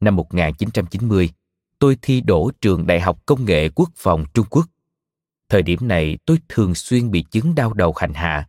Năm 0.00 0.16
1990, 0.16 1.30
tôi 1.78 1.98
thi 2.02 2.20
đỗ 2.20 2.50
trường 2.60 2.86
Đại 2.86 3.00
học 3.00 3.26
Công 3.26 3.44
nghệ 3.44 3.68
Quốc 3.68 3.90
phòng 3.96 4.24
Trung 4.34 4.46
Quốc. 4.50 4.66
Thời 5.48 5.62
điểm 5.62 5.88
này 5.88 6.18
tôi 6.26 6.38
thường 6.48 6.74
xuyên 6.74 7.10
bị 7.10 7.24
chứng 7.30 7.54
đau 7.54 7.72
đầu 7.72 7.94
hành 7.96 8.14
hạ. 8.14 8.48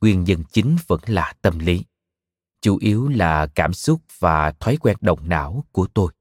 Nguyên 0.00 0.24
nhân 0.24 0.44
chính 0.52 0.76
vẫn 0.86 1.00
là 1.06 1.32
tâm 1.42 1.58
lý. 1.58 1.84
Chủ 2.60 2.78
yếu 2.80 3.08
là 3.08 3.46
cảm 3.46 3.72
xúc 3.72 4.00
và 4.18 4.52
thói 4.60 4.76
quen 4.76 4.96
động 5.00 5.28
não 5.28 5.64
của 5.72 5.86
tôi. 5.94 6.12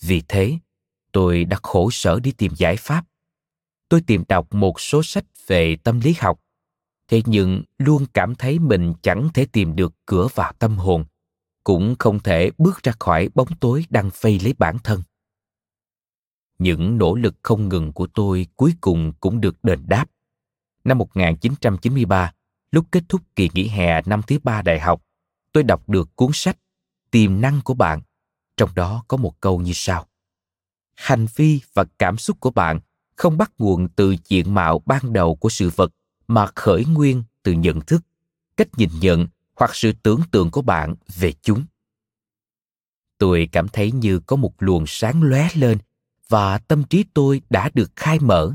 Vì 0.00 0.22
thế, 0.28 0.58
tôi 1.12 1.44
đã 1.44 1.58
khổ 1.62 1.90
sở 1.90 2.20
đi 2.20 2.32
tìm 2.32 2.52
giải 2.56 2.76
pháp. 2.76 3.04
Tôi 3.88 4.00
tìm 4.00 4.24
đọc 4.28 4.54
một 4.54 4.80
số 4.80 5.02
sách 5.02 5.24
về 5.46 5.76
tâm 5.76 6.00
lý 6.00 6.14
học 6.18 6.40
thế 7.10 7.22
nhưng 7.26 7.62
luôn 7.78 8.06
cảm 8.14 8.34
thấy 8.34 8.58
mình 8.58 8.94
chẳng 9.02 9.28
thể 9.34 9.46
tìm 9.52 9.76
được 9.76 9.92
cửa 10.06 10.28
vào 10.34 10.52
tâm 10.58 10.76
hồn 10.76 11.04
cũng 11.70 11.94
không 11.98 12.20
thể 12.20 12.50
bước 12.58 12.82
ra 12.82 12.92
khỏi 12.98 13.28
bóng 13.34 13.48
tối 13.60 13.84
đang 13.90 14.10
vây 14.20 14.40
lấy 14.40 14.54
bản 14.58 14.76
thân 14.84 15.02
những 16.58 16.98
nỗ 16.98 17.14
lực 17.14 17.34
không 17.42 17.68
ngừng 17.68 17.92
của 17.92 18.06
tôi 18.14 18.46
cuối 18.56 18.74
cùng 18.80 19.12
cũng 19.20 19.40
được 19.40 19.64
đền 19.64 19.84
đáp. 19.86 20.06
Năm 20.84 20.98
1993, 20.98 22.32
lúc 22.70 22.86
kết 22.92 23.02
thúc 23.08 23.20
kỳ 23.36 23.50
nghỉ 23.54 23.68
hè 23.68 24.02
năm 24.06 24.20
thứ 24.26 24.38
ba 24.42 24.62
đại 24.62 24.80
học, 24.80 25.02
tôi 25.52 25.62
đọc 25.62 25.88
được 25.88 26.16
cuốn 26.16 26.30
sách 26.32 26.56
Tiềm 27.10 27.40
năng 27.40 27.60
của 27.64 27.74
bạn. 27.74 28.00
Trong 28.56 28.74
đó 28.74 29.04
có 29.08 29.16
một 29.16 29.40
câu 29.40 29.60
như 29.60 29.72
sau. 29.74 30.06
Hành 30.96 31.26
vi 31.34 31.60
và 31.74 31.84
cảm 31.98 32.18
xúc 32.18 32.40
của 32.40 32.50
bạn 32.50 32.80
không 33.16 33.38
bắt 33.38 33.52
nguồn 33.58 33.88
từ 33.88 34.16
diện 34.24 34.54
mạo 34.54 34.78
ban 34.86 35.12
đầu 35.12 35.36
của 35.36 35.48
sự 35.48 35.70
vật 35.76 35.92
mà 36.26 36.46
khởi 36.54 36.84
nguyên 36.84 37.22
từ 37.42 37.52
nhận 37.52 37.80
thức, 37.80 38.02
cách 38.56 38.68
nhìn 38.76 38.90
nhận 39.00 39.26
hoặc 39.60 39.74
sự 39.74 39.92
tưởng 40.02 40.20
tượng 40.30 40.50
của 40.50 40.62
bạn 40.62 40.94
về 41.16 41.32
chúng. 41.42 41.64
Tôi 43.18 43.48
cảm 43.52 43.68
thấy 43.68 43.92
như 43.92 44.20
có 44.26 44.36
một 44.36 44.54
luồng 44.58 44.84
sáng 44.86 45.22
lóe 45.22 45.48
lên 45.54 45.78
và 46.28 46.58
tâm 46.58 46.84
trí 46.84 47.04
tôi 47.14 47.42
đã 47.50 47.70
được 47.74 47.90
khai 47.96 48.18
mở. 48.18 48.52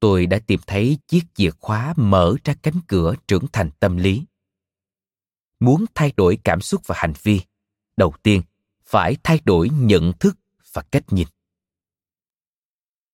Tôi 0.00 0.26
đã 0.26 0.38
tìm 0.46 0.60
thấy 0.66 0.98
chiếc 1.06 1.22
chìa 1.34 1.50
khóa 1.50 1.94
mở 1.96 2.34
ra 2.44 2.54
cánh 2.62 2.80
cửa 2.86 3.14
trưởng 3.28 3.46
thành 3.52 3.70
tâm 3.80 3.96
lý. 3.96 4.24
Muốn 5.60 5.84
thay 5.94 6.12
đổi 6.16 6.38
cảm 6.44 6.60
xúc 6.60 6.82
và 6.86 6.94
hành 6.98 7.12
vi, 7.22 7.40
đầu 7.96 8.14
tiên 8.22 8.42
phải 8.84 9.16
thay 9.22 9.40
đổi 9.44 9.68
nhận 9.68 10.12
thức 10.20 10.38
và 10.72 10.82
cách 10.82 11.04
nhìn. 11.10 11.28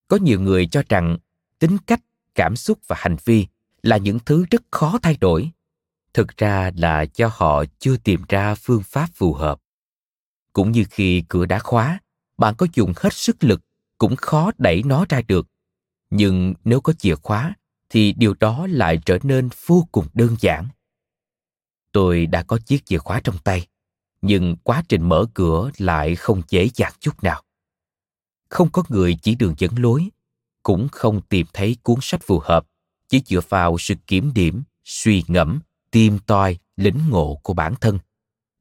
Có 0.08 0.16
nhiều 0.16 0.40
người 0.40 0.66
cho 0.66 0.82
rằng 0.88 1.18
tính 1.58 1.76
cách, 1.86 2.00
cảm 2.34 2.56
xúc 2.56 2.78
và 2.86 2.96
hành 2.98 3.16
vi 3.24 3.46
là 3.82 3.96
những 3.96 4.18
thứ 4.26 4.44
rất 4.50 4.62
khó 4.70 4.98
thay 5.02 5.16
đổi. 5.20 5.52
Thực 6.14 6.36
ra 6.36 6.70
là 6.76 7.04
do 7.14 7.30
họ 7.34 7.64
chưa 7.78 7.96
tìm 7.96 8.22
ra 8.28 8.54
phương 8.54 8.82
pháp 8.82 9.08
phù 9.14 9.34
hợp. 9.34 9.58
Cũng 10.52 10.72
như 10.72 10.84
khi 10.90 11.24
cửa 11.28 11.46
đã 11.46 11.58
khóa, 11.58 11.98
bạn 12.38 12.54
có 12.58 12.66
dùng 12.74 12.92
hết 12.96 13.12
sức 13.12 13.44
lực 13.44 13.60
cũng 13.98 14.16
khó 14.16 14.50
đẩy 14.58 14.82
nó 14.86 15.04
ra 15.08 15.22
được. 15.28 15.46
Nhưng 16.10 16.54
nếu 16.64 16.80
có 16.80 16.92
chìa 16.92 17.14
khóa 17.14 17.54
thì 17.88 18.12
điều 18.12 18.34
đó 18.40 18.66
lại 18.70 19.00
trở 19.06 19.18
nên 19.22 19.48
vô 19.66 19.88
cùng 19.92 20.06
đơn 20.14 20.36
giản. 20.40 20.68
Tôi 21.92 22.26
đã 22.26 22.42
có 22.42 22.58
chiếc 22.66 22.86
chìa 22.86 22.98
khóa 22.98 23.20
trong 23.24 23.38
tay 23.38 23.66
nhưng 24.22 24.56
quá 24.56 24.82
trình 24.88 25.08
mở 25.08 25.26
cửa 25.34 25.70
lại 25.78 26.16
không 26.16 26.42
dễ 26.48 26.68
dàng 26.74 26.92
chút 27.00 27.22
nào. 27.22 27.42
Không 28.48 28.70
có 28.72 28.82
người 28.88 29.18
chỉ 29.22 29.34
đường 29.34 29.54
dẫn 29.58 29.78
lối 29.78 30.08
cũng 30.62 30.88
không 30.92 31.20
tìm 31.28 31.46
thấy 31.52 31.76
cuốn 31.82 31.98
sách 32.02 32.20
phù 32.22 32.38
hợp 32.44 32.66
chỉ 33.08 33.22
dựa 33.26 33.40
vào 33.48 33.78
sự 33.78 33.94
kiểm 34.06 34.32
điểm 34.34 34.62
suy 34.84 35.24
ngẫm 35.28 35.60
tìm 35.92 36.18
tòi 36.26 36.58
lĩnh 36.76 36.98
ngộ 37.08 37.40
của 37.42 37.54
bản 37.54 37.74
thân 37.80 37.98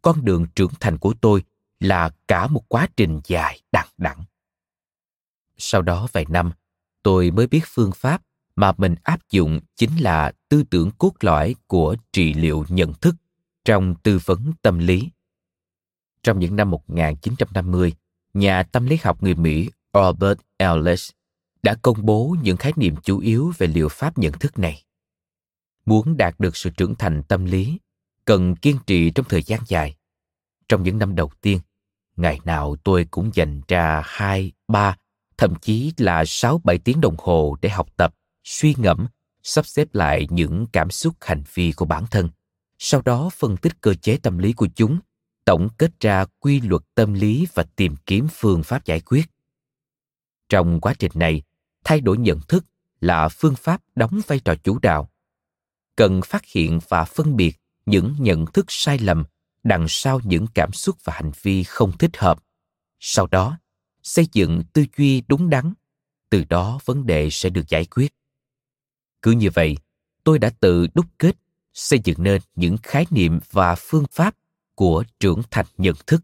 con 0.01 0.25
đường 0.25 0.45
trưởng 0.55 0.71
thành 0.79 0.97
của 0.97 1.13
tôi 1.21 1.43
là 1.79 2.09
cả 2.27 2.47
một 2.47 2.63
quá 2.67 2.87
trình 2.95 3.21
dài 3.23 3.61
đằng 3.71 3.87
đẵng 3.97 4.23
sau 5.57 5.81
đó 5.81 6.07
vài 6.11 6.25
năm 6.29 6.51
tôi 7.03 7.31
mới 7.31 7.47
biết 7.47 7.61
phương 7.65 7.91
pháp 7.95 8.21
mà 8.55 8.71
mình 8.77 8.95
áp 9.03 9.19
dụng 9.31 9.59
chính 9.75 9.97
là 9.97 10.31
tư 10.49 10.63
tưởng 10.63 10.91
cốt 10.97 11.13
lõi 11.21 11.55
của 11.67 11.95
trị 12.11 12.33
liệu 12.33 12.65
nhận 12.69 12.93
thức 12.93 13.15
trong 13.65 13.95
tư 14.03 14.19
vấn 14.25 14.51
tâm 14.61 14.79
lý. 14.79 15.09
Trong 16.23 16.39
những 16.39 16.55
năm 16.55 16.69
1950, 16.71 17.93
nhà 18.33 18.63
tâm 18.63 18.85
lý 18.85 18.97
học 19.03 19.23
người 19.23 19.35
Mỹ 19.35 19.69
Robert 19.93 20.39
Ellis 20.57 21.09
đã 21.63 21.75
công 21.81 22.05
bố 22.05 22.35
những 22.43 22.57
khái 22.57 22.73
niệm 22.75 22.95
chủ 23.03 23.19
yếu 23.19 23.53
về 23.57 23.67
liệu 23.67 23.89
pháp 23.89 24.17
nhận 24.17 24.33
thức 24.33 24.59
này. 24.59 24.83
Muốn 25.85 26.17
đạt 26.17 26.39
được 26.39 26.55
sự 26.55 26.69
trưởng 26.69 26.95
thành 26.95 27.23
tâm 27.23 27.45
lý, 27.45 27.79
cần 28.25 28.55
kiên 28.55 28.77
trì 28.87 29.11
trong 29.11 29.25
thời 29.29 29.43
gian 29.43 29.59
dài. 29.67 29.95
Trong 30.69 30.83
những 30.83 30.97
năm 30.97 31.15
đầu 31.15 31.31
tiên, 31.41 31.59
ngày 32.15 32.39
nào 32.43 32.75
tôi 32.83 33.07
cũng 33.11 33.31
dành 33.33 33.61
ra 33.67 34.01
hai, 34.05 34.51
ba 34.67 34.95
thậm 35.41 35.55
chí 35.55 35.93
là 35.97 36.23
6-7 36.23 36.77
tiếng 36.83 37.01
đồng 37.01 37.15
hồ 37.17 37.57
để 37.61 37.69
học 37.69 37.97
tập, 37.97 38.15
suy 38.43 38.75
ngẫm, 38.77 39.07
sắp 39.43 39.65
xếp 39.65 39.95
lại 39.95 40.27
những 40.29 40.67
cảm 40.73 40.91
xúc 40.91 41.13
hành 41.21 41.43
vi 41.53 41.71
của 41.71 41.85
bản 41.85 42.05
thân. 42.11 42.29
Sau 42.79 43.01
đó 43.01 43.29
phân 43.33 43.57
tích 43.57 43.81
cơ 43.81 43.93
chế 43.93 44.17
tâm 44.17 44.37
lý 44.37 44.53
của 44.53 44.67
chúng, 44.75 44.99
tổng 45.45 45.69
kết 45.77 45.99
ra 45.99 46.25
quy 46.39 46.61
luật 46.61 46.81
tâm 46.95 47.13
lý 47.13 47.47
và 47.53 47.63
tìm 47.75 47.95
kiếm 48.05 48.27
phương 48.31 48.63
pháp 48.63 48.85
giải 48.85 48.99
quyết. 48.99 49.25
Trong 50.49 50.81
quá 50.81 50.93
trình 50.99 51.11
này, 51.15 51.41
thay 51.83 52.01
đổi 52.01 52.17
nhận 52.17 52.39
thức 52.47 52.65
là 52.99 53.29
phương 53.29 53.55
pháp 53.55 53.81
đóng 53.95 54.21
vai 54.27 54.39
trò 54.39 54.55
chủ 54.55 54.79
đạo. 54.79 55.10
Cần 55.95 56.21
phát 56.25 56.45
hiện 56.45 56.79
và 56.89 57.05
phân 57.05 57.35
biệt 57.35 57.57
những 57.85 58.15
nhận 58.19 58.45
thức 58.45 58.65
sai 58.69 58.97
lầm 58.97 59.23
đằng 59.63 59.85
sau 59.89 60.19
những 60.23 60.47
cảm 60.53 60.73
xúc 60.73 60.95
và 61.03 61.13
hành 61.13 61.31
vi 61.41 61.63
không 61.63 61.97
thích 61.97 62.17
hợp. 62.17 62.43
Sau 62.99 63.27
đó, 63.27 63.57
xây 64.03 64.27
dựng 64.31 64.63
tư 64.73 64.85
duy 64.97 65.21
đúng 65.27 65.49
đắn 65.49 65.73
từ 66.29 66.43
đó 66.49 66.79
vấn 66.85 67.05
đề 67.05 67.29
sẽ 67.31 67.49
được 67.49 67.69
giải 67.69 67.85
quyết 67.85 68.13
cứ 69.21 69.31
như 69.31 69.49
vậy 69.53 69.77
tôi 70.23 70.39
đã 70.39 70.49
tự 70.59 70.87
đúc 70.93 71.05
kết 71.17 71.35
xây 71.73 71.99
dựng 72.03 72.23
nên 72.23 72.41
những 72.55 72.77
khái 72.83 73.05
niệm 73.09 73.39
và 73.51 73.75
phương 73.75 74.05
pháp 74.11 74.35
của 74.75 75.03
trưởng 75.19 75.41
thành 75.51 75.65
nhận 75.77 75.95
thức 76.07 76.21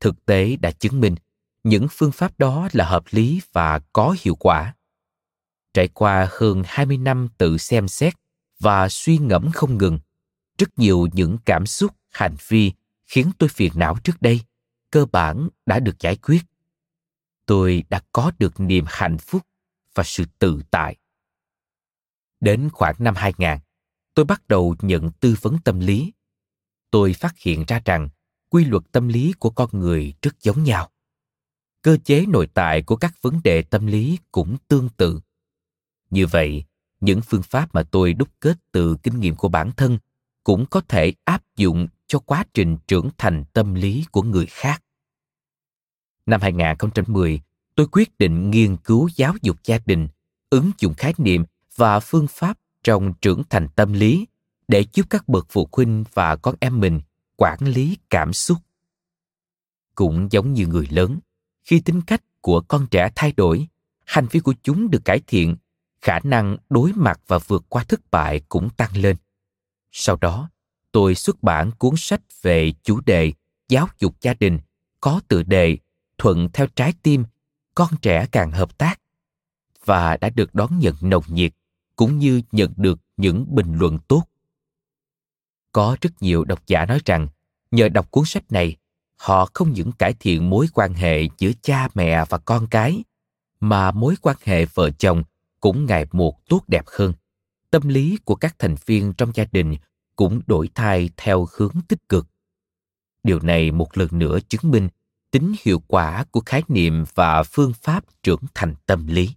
thực 0.00 0.26
tế 0.26 0.56
đã 0.56 0.70
chứng 0.70 1.00
minh 1.00 1.14
những 1.64 1.86
phương 1.90 2.12
pháp 2.12 2.38
đó 2.38 2.68
là 2.72 2.84
hợp 2.84 3.04
lý 3.10 3.40
và 3.52 3.78
có 3.92 4.16
hiệu 4.20 4.34
quả. 4.34 4.74
Trải 5.74 5.88
qua 5.88 6.28
hơn 6.30 6.62
20 6.66 6.96
năm 6.96 7.28
tự 7.38 7.58
xem 7.58 7.88
xét 7.88 8.14
và 8.62 8.88
suy 8.88 9.18
ngẫm 9.18 9.50
không 9.52 9.78
ngừng, 9.78 9.98
rất 10.58 10.78
nhiều 10.78 11.08
những 11.12 11.38
cảm 11.44 11.66
xúc, 11.66 11.92
hành 12.10 12.36
vi 12.48 12.72
khiến 13.06 13.30
tôi 13.38 13.48
phiền 13.48 13.72
não 13.74 13.96
trước 14.04 14.22
đây, 14.22 14.40
cơ 14.90 15.06
bản 15.12 15.48
đã 15.66 15.80
được 15.80 16.00
giải 16.00 16.16
quyết 16.16 16.42
tôi 17.46 17.84
đã 17.88 18.00
có 18.12 18.32
được 18.38 18.60
niềm 18.60 18.84
hạnh 18.88 19.18
phúc 19.18 19.42
và 19.94 20.02
sự 20.04 20.24
tự 20.38 20.62
tại. 20.70 20.96
Đến 22.40 22.68
khoảng 22.72 22.94
năm 22.98 23.14
2000, 23.16 23.58
tôi 24.14 24.24
bắt 24.24 24.48
đầu 24.48 24.74
nhận 24.82 25.10
tư 25.20 25.34
vấn 25.40 25.56
tâm 25.64 25.80
lý. 25.80 26.12
Tôi 26.90 27.12
phát 27.12 27.38
hiện 27.38 27.64
ra 27.68 27.80
rằng 27.84 28.08
quy 28.48 28.64
luật 28.64 28.82
tâm 28.92 29.08
lý 29.08 29.32
của 29.38 29.50
con 29.50 29.70
người 29.72 30.14
rất 30.22 30.42
giống 30.42 30.64
nhau. 30.64 30.90
Cơ 31.82 31.96
chế 32.04 32.26
nội 32.26 32.48
tại 32.54 32.82
của 32.82 32.96
các 32.96 33.14
vấn 33.22 33.40
đề 33.44 33.62
tâm 33.62 33.86
lý 33.86 34.18
cũng 34.32 34.56
tương 34.68 34.88
tự. 34.88 35.20
Như 36.10 36.26
vậy, 36.26 36.64
những 37.02 37.20
phương 37.20 37.42
pháp 37.42 37.74
mà 37.74 37.82
tôi 37.82 38.12
đúc 38.12 38.28
kết 38.40 38.58
từ 38.72 38.96
kinh 39.02 39.20
nghiệm 39.20 39.36
của 39.36 39.48
bản 39.48 39.70
thân 39.76 39.98
cũng 40.44 40.66
có 40.66 40.80
thể 40.88 41.12
áp 41.24 41.42
dụng 41.56 41.86
cho 42.06 42.18
quá 42.18 42.44
trình 42.54 42.76
trưởng 42.86 43.10
thành 43.18 43.44
tâm 43.52 43.74
lý 43.74 44.04
của 44.10 44.22
người 44.22 44.46
khác. 44.46 44.82
Năm 46.26 46.40
2010, 46.40 47.40
tôi 47.74 47.86
quyết 47.92 48.18
định 48.18 48.50
nghiên 48.50 48.76
cứu 48.76 49.08
giáo 49.16 49.34
dục 49.42 49.56
gia 49.64 49.78
đình, 49.86 50.08
ứng 50.50 50.70
dụng 50.78 50.94
khái 50.94 51.14
niệm 51.18 51.44
và 51.76 52.00
phương 52.00 52.26
pháp 52.26 52.58
trong 52.84 53.12
trưởng 53.20 53.42
thành 53.50 53.68
tâm 53.76 53.92
lý 53.92 54.26
để 54.68 54.84
giúp 54.92 55.06
các 55.10 55.28
bậc 55.28 55.46
phụ 55.50 55.68
huynh 55.72 56.04
và 56.14 56.36
con 56.36 56.54
em 56.60 56.80
mình 56.80 57.00
quản 57.36 57.58
lý 57.60 57.98
cảm 58.10 58.32
xúc. 58.32 58.58
Cũng 59.94 60.28
giống 60.30 60.52
như 60.52 60.66
người 60.66 60.88
lớn, 60.90 61.18
khi 61.64 61.80
tính 61.80 62.02
cách 62.06 62.22
của 62.40 62.60
con 62.60 62.86
trẻ 62.90 63.10
thay 63.14 63.32
đổi, 63.32 63.68
hành 64.06 64.26
vi 64.30 64.40
của 64.40 64.54
chúng 64.62 64.90
được 64.90 65.04
cải 65.04 65.20
thiện, 65.26 65.56
khả 66.02 66.18
năng 66.24 66.56
đối 66.70 66.92
mặt 66.92 67.20
và 67.26 67.38
vượt 67.38 67.64
qua 67.68 67.84
thất 67.84 68.00
bại 68.10 68.40
cũng 68.48 68.70
tăng 68.70 68.96
lên. 68.96 69.16
Sau 69.92 70.16
đó, 70.16 70.50
tôi 70.92 71.14
xuất 71.14 71.42
bản 71.42 71.70
cuốn 71.78 71.94
sách 71.96 72.20
về 72.42 72.72
chủ 72.82 73.00
đề 73.00 73.32
giáo 73.68 73.88
dục 73.98 74.14
gia 74.20 74.34
đình 74.34 74.58
có 75.00 75.20
tựa 75.28 75.42
đề 75.42 75.78
thuận 76.18 76.48
theo 76.52 76.66
trái 76.66 76.94
tim 77.02 77.24
con 77.74 77.88
trẻ 78.02 78.26
càng 78.32 78.50
hợp 78.50 78.78
tác 78.78 79.00
và 79.84 80.16
đã 80.16 80.30
được 80.30 80.54
đón 80.54 80.78
nhận 80.78 80.94
nồng 81.00 81.24
nhiệt 81.28 81.52
cũng 81.96 82.18
như 82.18 82.42
nhận 82.52 82.72
được 82.76 82.98
những 83.16 83.46
bình 83.54 83.74
luận 83.78 83.98
tốt 84.08 84.24
có 85.72 85.96
rất 86.00 86.10
nhiều 86.20 86.44
độc 86.44 86.66
giả 86.66 86.86
nói 86.86 87.00
rằng 87.04 87.28
nhờ 87.70 87.88
đọc 87.88 88.10
cuốn 88.10 88.24
sách 88.26 88.52
này 88.52 88.76
họ 89.16 89.48
không 89.54 89.72
những 89.72 89.92
cải 89.92 90.14
thiện 90.20 90.50
mối 90.50 90.66
quan 90.74 90.94
hệ 90.94 91.28
giữa 91.38 91.50
cha 91.62 91.88
mẹ 91.94 92.24
và 92.28 92.38
con 92.38 92.66
cái 92.66 93.04
mà 93.60 93.90
mối 93.90 94.14
quan 94.22 94.36
hệ 94.44 94.64
vợ 94.64 94.90
chồng 94.90 95.22
cũng 95.62 95.86
ngày 95.86 96.06
một 96.12 96.48
tốt 96.48 96.62
đẹp 96.68 96.84
hơn. 96.86 97.12
Tâm 97.70 97.88
lý 97.88 98.18
của 98.24 98.34
các 98.34 98.58
thành 98.58 98.76
viên 98.86 99.12
trong 99.12 99.30
gia 99.34 99.44
đình 99.52 99.74
cũng 100.16 100.40
đổi 100.46 100.68
thay 100.74 101.10
theo 101.16 101.46
hướng 101.56 101.74
tích 101.88 102.08
cực. 102.08 102.26
Điều 103.22 103.40
này 103.40 103.70
một 103.70 103.98
lần 103.98 104.08
nữa 104.12 104.38
chứng 104.48 104.70
minh 104.70 104.88
tính 105.30 105.54
hiệu 105.62 105.82
quả 105.86 106.24
của 106.30 106.40
khái 106.46 106.62
niệm 106.68 107.04
và 107.14 107.42
phương 107.42 107.72
pháp 107.82 108.04
trưởng 108.22 108.40
thành 108.54 108.74
tâm 108.86 109.06
lý. 109.06 109.30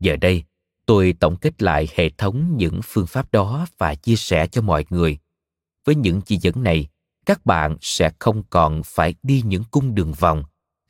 Giờ 0.00 0.16
đây, 0.16 0.44
tôi 0.86 1.14
tổng 1.20 1.36
kết 1.36 1.62
lại 1.62 1.88
hệ 1.94 2.10
thống 2.10 2.56
những 2.56 2.80
phương 2.84 3.06
pháp 3.06 3.32
đó 3.32 3.66
và 3.78 3.94
chia 3.94 4.16
sẻ 4.16 4.46
cho 4.46 4.62
mọi 4.62 4.84
người. 4.90 5.18
Với 5.84 5.94
những 5.94 6.20
chỉ 6.20 6.36
dẫn 6.36 6.62
này, 6.62 6.86
các 7.26 7.46
bạn 7.46 7.76
sẽ 7.80 8.10
không 8.18 8.42
còn 8.50 8.82
phải 8.84 9.14
đi 9.22 9.42
những 9.46 9.64
cung 9.70 9.94
đường 9.94 10.12
vòng 10.12 10.44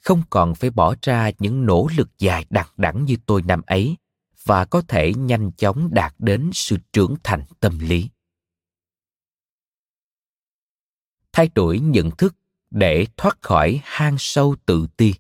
không 0.05 0.23
còn 0.31 0.55
phải 0.55 0.71
bỏ 0.71 0.95
ra 1.03 1.31
những 1.39 1.67
nỗ 1.67 1.89
lực 1.97 2.09
dài 2.19 2.47
đằng 2.51 2.69
đẵng 2.77 3.05
như 3.05 3.17
tôi 3.27 3.43
năm 3.43 3.63
ấy, 3.67 3.97
và 4.45 4.65
có 4.65 4.83
thể 4.89 5.15
nhanh 5.15 5.53
chóng 5.53 5.89
đạt 5.95 6.15
đến 6.19 6.51
sự 6.53 6.77
trưởng 6.93 7.15
thành 7.23 7.45
tâm 7.61 7.79
lý. 7.79 8.09
Thay 11.33 11.49
đổi 11.55 11.79
nhận 11.79 12.11
thức 12.11 12.35
để 12.71 13.07
thoát 13.17 13.43
khỏi 13.43 13.81
hang 13.85 14.17
sâu 14.19 14.57
tự 14.67 14.87
ti. 14.97 15.15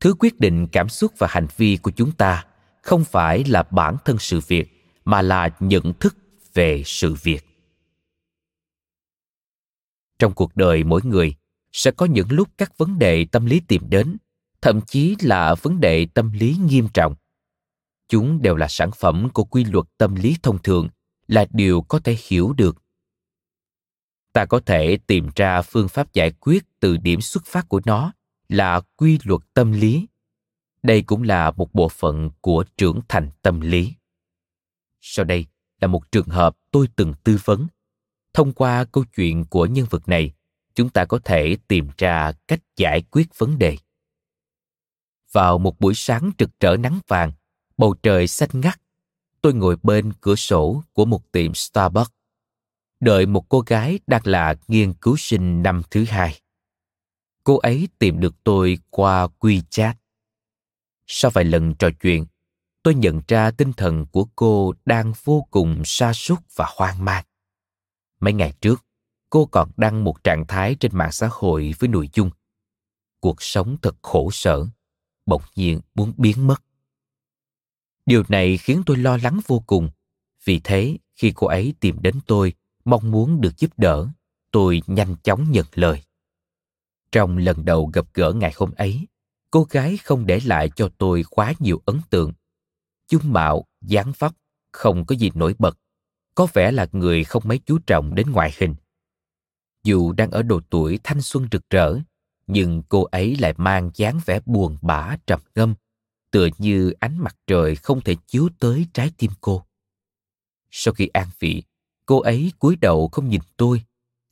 Thứ 0.00 0.14
quyết 0.18 0.40
định 0.40 0.66
cảm 0.72 0.88
xúc 0.88 1.12
và 1.18 1.26
hành 1.30 1.46
vi 1.56 1.76
của 1.76 1.90
chúng 1.90 2.12
ta 2.12 2.44
không 2.82 3.04
phải 3.04 3.44
là 3.44 3.62
bản 3.62 3.96
thân 4.04 4.18
sự 4.18 4.40
việc, 4.46 4.94
mà 5.04 5.22
là 5.22 5.48
nhận 5.60 5.92
thức 6.00 6.16
về 6.54 6.82
sự 6.86 7.14
việc. 7.22 7.46
Trong 10.18 10.34
cuộc 10.34 10.56
đời 10.56 10.84
mỗi 10.84 11.00
người, 11.04 11.34
sẽ 11.72 11.90
có 11.90 12.06
những 12.06 12.26
lúc 12.30 12.48
các 12.58 12.78
vấn 12.78 12.98
đề 12.98 13.24
tâm 13.24 13.46
lý 13.46 13.60
tìm 13.60 13.82
đến, 13.88 14.16
thậm 14.60 14.80
chí 14.86 15.16
là 15.20 15.54
vấn 15.54 15.80
đề 15.80 16.06
tâm 16.14 16.32
lý 16.32 16.56
nghiêm 16.66 16.88
trọng. 16.94 17.14
Chúng 18.08 18.42
đều 18.42 18.56
là 18.56 18.68
sản 18.68 18.90
phẩm 18.98 19.28
của 19.34 19.44
quy 19.44 19.64
luật 19.64 19.86
tâm 19.98 20.14
lý 20.14 20.36
thông 20.42 20.62
thường, 20.62 20.88
là 21.26 21.46
điều 21.50 21.82
có 21.82 21.98
thể 21.98 22.16
hiểu 22.28 22.52
được. 22.52 22.82
Ta 24.32 24.46
có 24.46 24.60
thể 24.66 24.98
tìm 25.06 25.28
ra 25.36 25.62
phương 25.62 25.88
pháp 25.88 26.12
giải 26.12 26.32
quyết 26.40 26.64
từ 26.80 26.96
điểm 26.96 27.20
xuất 27.20 27.46
phát 27.46 27.68
của 27.68 27.80
nó 27.84 28.12
là 28.48 28.80
quy 28.96 29.18
luật 29.24 29.40
tâm 29.54 29.72
lý 29.72 30.06
đây 30.82 31.02
cũng 31.02 31.22
là 31.22 31.50
một 31.50 31.74
bộ 31.74 31.88
phận 31.88 32.30
của 32.40 32.64
trưởng 32.76 33.00
thành 33.08 33.30
tâm 33.42 33.60
lý. 33.60 33.94
Sau 35.00 35.24
đây 35.24 35.46
là 35.80 35.88
một 35.88 36.12
trường 36.12 36.28
hợp 36.28 36.56
tôi 36.70 36.88
từng 36.96 37.14
tư 37.24 37.38
vấn. 37.44 37.66
Thông 38.34 38.52
qua 38.52 38.84
câu 38.84 39.04
chuyện 39.16 39.44
của 39.44 39.66
nhân 39.66 39.86
vật 39.90 40.08
này, 40.08 40.32
chúng 40.74 40.88
ta 40.88 41.04
có 41.04 41.18
thể 41.24 41.56
tìm 41.68 41.88
ra 41.98 42.32
cách 42.48 42.60
giải 42.76 43.02
quyết 43.10 43.38
vấn 43.38 43.58
đề. 43.58 43.76
Vào 45.32 45.58
một 45.58 45.80
buổi 45.80 45.94
sáng 45.94 46.30
trực 46.38 46.50
trở 46.60 46.76
nắng 46.76 47.00
vàng, 47.08 47.32
bầu 47.76 47.94
trời 48.02 48.26
xanh 48.26 48.48
ngắt, 48.52 48.80
tôi 49.40 49.54
ngồi 49.54 49.76
bên 49.82 50.12
cửa 50.20 50.34
sổ 50.34 50.82
của 50.92 51.04
một 51.04 51.32
tiệm 51.32 51.54
starbucks, 51.54 52.10
đợi 53.00 53.26
một 53.26 53.48
cô 53.48 53.60
gái 53.60 53.98
đang 54.06 54.22
là 54.24 54.54
nghiên 54.68 54.92
cứu 54.92 55.16
sinh 55.16 55.62
năm 55.62 55.82
thứ 55.90 56.04
hai. 56.04 56.40
Cô 57.44 57.58
ấy 57.58 57.88
tìm 57.98 58.20
được 58.20 58.34
tôi 58.44 58.78
qua 58.90 59.28
WeChat. 59.40 59.94
Sau 61.14 61.30
vài 61.30 61.44
lần 61.44 61.74
trò 61.74 61.90
chuyện, 62.00 62.26
tôi 62.82 62.94
nhận 62.94 63.20
ra 63.28 63.50
tinh 63.50 63.72
thần 63.72 64.06
của 64.06 64.26
cô 64.36 64.72
đang 64.84 65.12
vô 65.24 65.46
cùng 65.50 65.82
sa 65.84 66.12
sút 66.12 66.38
và 66.56 66.66
hoang 66.76 67.04
mang. 67.04 67.24
Mấy 68.20 68.32
ngày 68.32 68.52
trước, 68.60 68.84
cô 69.30 69.46
còn 69.46 69.70
đăng 69.76 70.04
một 70.04 70.24
trạng 70.24 70.46
thái 70.46 70.74
trên 70.74 70.90
mạng 70.94 71.12
xã 71.12 71.28
hội 71.32 71.74
với 71.78 71.88
nội 71.88 72.08
dung 72.12 72.30
Cuộc 73.20 73.42
sống 73.42 73.76
thật 73.82 73.96
khổ 74.02 74.30
sở, 74.32 74.66
bỗng 75.26 75.42
nhiên 75.56 75.80
muốn 75.94 76.12
biến 76.16 76.46
mất. 76.46 76.62
Điều 78.06 78.22
này 78.28 78.58
khiến 78.58 78.82
tôi 78.86 78.96
lo 78.96 79.16
lắng 79.16 79.40
vô 79.46 79.64
cùng. 79.66 79.90
Vì 80.44 80.60
thế, 80.64 80.98
khi 81.14 81.32
cô 81.34 81.46
ấy 81.46 81.74
tìm 81.80 81.96
đến 82.02 82.20
tôi, 82.26 82.52
mong 82.84 83.10
muốn 83.10 83.40
được 83.40 83.58
giúp 83.58 83.70
đỡ, 83.76 84.08
tôi 84.50 84.82
nhanh 84.86 85.16
chóng 85.22 85.50
nhận 85.50 85.66
lời. 85.74 86.02
Trong 87.12 87.38
lần 87.38 87.64
đầu 87.64 87.90
gặp 87.94 88.06
gỡ 88.14 88.32
ngày 88.32 88.52
hôm 88.56 88.72
ấy, 88.72 89.06
cô 89.52 89.66
gái 89.70 89.96
không 89.96 90.26
để 90.26 90.40
lại 90.44 90.70
cho 90.76 90.88
tôi 90.98 91.24
quá 91.30 91.52
nhiều 91.58 91.82
ấn 91.84 92.00
tượng. 92.10 92.32
Dung 93.10 93.32
mạo, 93.32 93.64
dáng 93.80 94.12
vóc, 94.18 94.34
không 94.72 95.06
có 95.06 95.14
gì 95.16 95.30
nổi 95.34 95.54
bật. 95.58 95.78
Có 96.34 96.46
vẻ 96.52 96.72
là 96.72 96.86
người 96.92 97.24
không 97.24 97.42
mấy 97.46 97.60
chú 97.66 97.78
trọng 97.86 98.14
đến 98.14 98.30
ngoại 98.30 98.52
hình. 98.58 98.74
Dù 99.84 100.12
đang 100.12 100.30
ở 100.30 100.42
độ 100.42 100.60
tuổi 100.70 100.98
thanh 101.04 101.22
xuân 101.22 101.48
rực 101.52 101.70
rỡ, 101.70 101.98
nhưng 102.46 102.82
cô 102.88 103.02
ấy 103.02 103.36
lại 103.36 103.54
mang 103.56 103.90
dáng 103.94 104.20
vẻ 104.26 104.40
buồn 104.46 104.78
bã 104.82 105.16
trầm 105.26 105.40
ngâm, 105.54 105.74
tựa 106.30 106.48
như 106.58 106.92
ánh 107.00 107.18
mặt 107.18 107.36
trời 107.46 107.76
không 107.76 108.00
thể 108.00 108.16
chiếu 108.26 108.48
tới 108.58 108.86
trái 108.94 109.10
tim 109.18 109.30
cô. 109.40 109.64
Sau 110.70 110.94
khi 110.94 111.06
an 111.06 111.28
vị, 111.38 111.62
cô 112.06 112.20
ấy 112.20 112.52
cúi 112.58 112.76
đầu 112.76 113.08
không 113.12 113.28
nhìn 113.28 113.40
tôi 113.56 113.82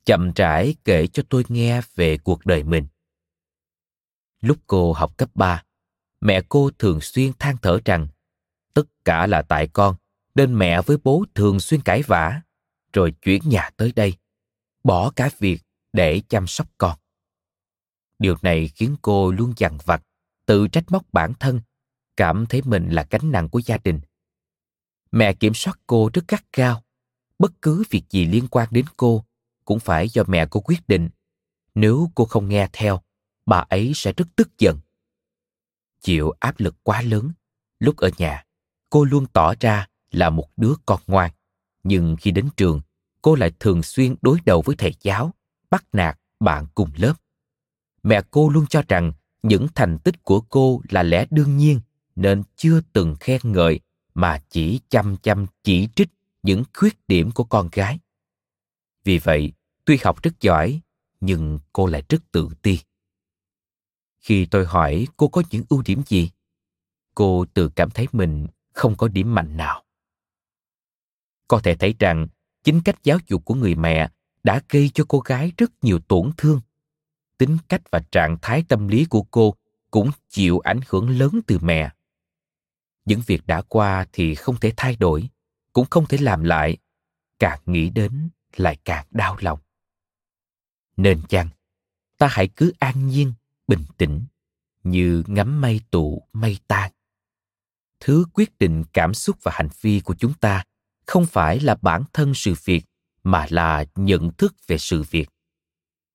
chậm 0.05 0.31
rãi 0.35 0.75
kể 0.83 1.07
cho 1.07 1.23
tôi 1.29 1.43
nghe 1.49 1.81
về 1.95 2.17
cuộc 2.17 2.45
đời 2.45 2.63
mình. 2.63 2.87
Lúc 4.41 4.57
cô 4.67 4.93
học 4.93 5.17
cấp 5.17 5.29
3, 5.35 5.63
mẹ 6.21 6.41
cô 6.49 6.69
thường 6.79 7.01
xuyên 7.01 7.31
than 7.39 7.57
thở 7.61 7.79
rằng 7.85 8.07
tất 8.73 8.83
cả 9.05 9.27
là 9.27 9.41
tại 9.41 9.67
con, 9.67 9.95
nên 10.35 10.57
mẹ 10.57 10.81
với 10.81 10.97
bố 11.03 11.25
thường 11.35 11.59
xuyên 11.59 11.81
cãi 11.81 12.01
vã, 12.01 12.41
rồi 12.93 13.11
chuyển 13.21 13.49
nhà 13.49 13.69
tới 13.77 13.91
đây, 13.91 14.13
bỏ 14.83 15.11
cả 15.15 15.29
việc 15.39 15.61
để 15.93 16.21
chăm 16.29 16.47
sóc 16.47 16.67
con. 16.77 16.97
Điều 18.19 18.35
này 18.41 18.67
khiến 18.67 18.95
cô 19.01 19.31
luôn 19.31 19.53
dằn 19.57 19.77
vặt, 19.85 20.03
tự 20.45 20.67
trách 20.67 20.91
móc 20.91 21.13
bản 21.13 21.33
thân, 21.39 21.61
cảm 22.17 22.45
thấy 22.45 22.61
mình 22.65 22.89
là 22.89 23.07
gánh 23.09 23.31
nặng 23.31 23.49
của 23.49 23.61
gia 23.65 23.77
đình. 23.77 23.99
Mẹ 25.11 25.33
kiểm 25.33 25.53
soát 25.53 25.79
cô 25.87 26.09
rất 26.13 26.27
gắt 26.27 26.43
gao, 26.53 26.83
bất 27.39 27.51
cứ 27.61 27.83
việc 27.89 28.03
gì 28.09 28.25
liên 28.25 28.47
quan 28.47 28.67
đến 28.71 28.85
cô 28.97 29.25
cũng 29.65 29.79
phải 29.79 30.09
do 30.09 30.23
mẹ 30.27 30.45
cô 30.49 30.59
quyết 30.59 30.87
định. 30.87 31.09
Nếu 31.75 32.11
cô 32.15 32.25
không 32.25 32.49
nghe 32.49 32.69
theo, 32.73 33.01
bà 33.45 33.57
ấy 33.57 33.91
sẽ 33.95 34.13
rất 34.13 34.25
tức 34.35 34.49
giận. 34.57 34.79
Chịu 36.01 36.31
áp 36.39 36.59
lực 36.59 36.75
quá 36.83 37.01
lớn, 37.01 37.31
lúc 37.79 37.97
ở 37.97 38.09
nhà, 38.17 38.45
cô 38.89 39.03
luôn 39.03 39.25
tỏ 39.33 39.53
ra 39.59 39.87
là 40.11 40.29
một 40.29 40.47
đứa 40.57 40.73
con 40.85 40.99
ngoan. 41.07 41.31
Nhưng 41.83 42.15
khi 42.19 42.31
đến 42.31 42.49
trường, 42.57 42.81
cô 43.21 43.35
lại 43.35 43.51
thường 43.59 43.83
xuyên 43.83 44.15
đối 44.21 44.39
đầu 44.45 44.61
với 44.65 44.75
thầy 44.75 44.95
giáo, 45.01 45.33
bắt 45.69 45.85
nạt 45.93 46.19
bạn 46.39 46.65
cùng 46.75 46.89
lớp. 46.95 47.13
Mẹ 48.03 48.21
cô 48.31 48.49
luôn 48.49 48.65
cho 48.69 48.83
rằng 48.87 49.11
những 49.43 49.67
thành 49.75 49.97
tích 49.99 50.23
của 50.23 50.41
cô 50.41 50.81
là 50.89 51.03
lẽ 51.03 51.25
đương 51.29 51.57
nhiên 51.57 51.79
nên 52.15 52.43
chưa 52.55 52.81
từng 52.93 53.15
khen 53.19 53.41
ngợi 53.43 53.79
mà 54.13 54.41
chỉ 54.49 54.79
chăm 54.89 55.17
chăm 55.17 55.45
chỉ 55.63 55.87
trích 55.95 56.09
những 56.43 56.63
khuyết 56.73 57.07
điểm 57.07 57.31
của 57.31 57.43
con 57.43 57.69
gái. 57.71 57.99
Vì 59.03 59.17
vậy, 59.17 59.53
tuy 59.85 59.97
học 60.03 60.23
rất 60.23 60.41
giỏi, 60.41 60.81
nhưng 61.21 61.59
cô 61.73 61.87
lại 61.87 62.03
rất 62.09 62.31
tự 62.31 62.49
ti. 62.61 62.79
Khi 64.21 64.45
tôi 64.45 64.65
hỏi 64.65 65.07
cô 65.17 65.27
có 65.27 65.43
những 65.51 65.63
ưu 65.69 65.81
điểm 65.81 66.01
gì, 66.07 66.29
cô 67.15 67.45
tự 67.53 67.69
cảm 67.75 67.89
thấy 67.89 68.07
mình 68.11 68.47
không 68.73 68.95
có 68.95 69.07
điểm 69.07 69.35
mạnh 69.35 69.57
nào. 69.57 69.83
Có 71.47 71.59
thể 71.63 71.75
thấy 71.75 71.95
rằng 71.99 72.27
chính 72.63 72.81
cách 72.81 73.03
giáo 73.03 73.17
dục 73.27 73.45
của 73.45 73.53
người 73.53 73.75
mẹ 73.75 74.09
đã 74.43 74.61
gây 74.69 74.91
cho 74.93 75.05
cô 75.07 75.19
gái 75.19 75.51
rất 75.57 75.71
nhiều 75.81 75.99
tổn 75.99 76.31
thương. 76.37 76.61
Tính 77.37 77.57
cách 77.69 77.81
và 77.91 77.99
trạng 78.11 78.37
thái 78.41 78.63
tâm 78.67 78.87
lý 78.87 79.05
của 79.05 79.23
cô 79.23 79.55
cũng 79.91 80.11
chịu 80.29 80.59
ảnh 80.59 80.79
hưởng 80.87 81.09
lớn 81.09 81.39
từ 81.47 81.59
mẹ. 81.61 81.89
Những 83.05 83.21
việc 83.27 83.47
đã 83.47 83.61
qua 83.61 84.05
thì 84.13 84.35
không 84.35 84.59
thể 84.59 84.73
thay 84.77 84.95
đổi, 84.95 85.29
cũng 85.73 85.85
không 85.89 86.05
thể 86.05 86.17
làm 86.17 86.43
lại. 86.43 86.77
Càng 87.39 87.59
nghĩ 87.65 87.89
đến 87.89 88.29
lại 88.55 88.77
càng 88.85 89.05
đau 89.11 89.37
lòng. 89.39 89.59
Nên 90.97 91.21
chăng, 91.29 91.49
ta 92.17 92.27
hãy 92.27 92.47
cứ 92.47 92.73
an 92.79 93.07
nhiên, 93.07 93.33
bình 93.71 93.85
tĩnh, 93.97 94.25
như 94.83 95.23
ngắm 95.27 95.61
mây 95.61 95.81
tụ 95.91 96.27
mây 96.33 96.57
tan. 96.67 96.91
Thứ 97.99 98.25
quyết 98.33 98.57
định 98.57 98.83
cảm 98.93 99.13
xúc 99.13 99.37
và 99.43 99.51
hành 99.55 99.69
vi 99.81 99.99
của 99.99 100.15
chúng 100.19 100.33
ta 100.33 100.63
không 101.05 101.25
phải 101.25 101.59
là 101.59 101.75
bản 101.81 102.03
thân 102.13 102.33
sự 102.33 102.53
việc 102.65 102.85
mà 103.23 103.47
là 103.49 103.85
nhận 103.95 104.31
thức 104.33 104.55
về 104.67 104.77
sự 104.77 105.03
việc. 105.03 105.29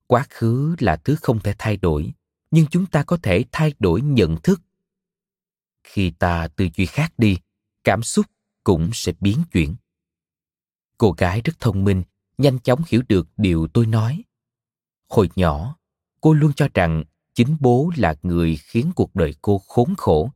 Quá 0.07 0.27
khứ 0.31 0.77
là 0.79 0.97
thứ 0.97 1.17
không 1.23 1.41
thể 1.41 1.55
thay 1.59 1.77
đổi 1.77 2.13
nhưng 2.51 2.67
chúng 2.67 2.87
ta 2.87 3.03
có 3.03 3.19
thể 3.23 3.45
thay 3.53 3.73
đổi 3.79 4.01
nhận 4.01 4.37
thức. 4.43 4.61
Khi 5.85 6.11
ta 6.11 6.49
tư 6.49 6.69
duy 6.77 6.87
khác 6.87 7.13
đi 7.19 7.39
cảm 7.85 8.03
xúc 8.03 8.27
cũng 8.65 8.91
sẽ 8.93 9.13
biến 9.21 9.43
chuyển. 9.53 9.77
Cô 10.99 11.13
gái 11.13 11.41
rất 11.45 11.61
thông 11.61 11.85
minh 11.85 12.03
nhanh 12.39 12.59
chóng 12.59 12.83
hiểu 12.89 13.03
được 13.09 13.29
điều 13.37 13.69
tôi 13.75 13.87
nói. 13.87 14.25
Hồi 15.09 15.31
nhỏ 15.37 15.77
cô 16.21 16.33
luôn 16.33 16.53
cho 16.57 16.69
rằng 16.75 17.05
chính 17.37 17.57
bố 17.61 17.91
là 17.97 18.15
người 18.23 18.57
khiến 18.57 18.93
cuộc 18.97 19.15
đời 19.15 19.35
cô 19.43 19.59
khốn 19.59 19.95
khổ. 19.99 20.31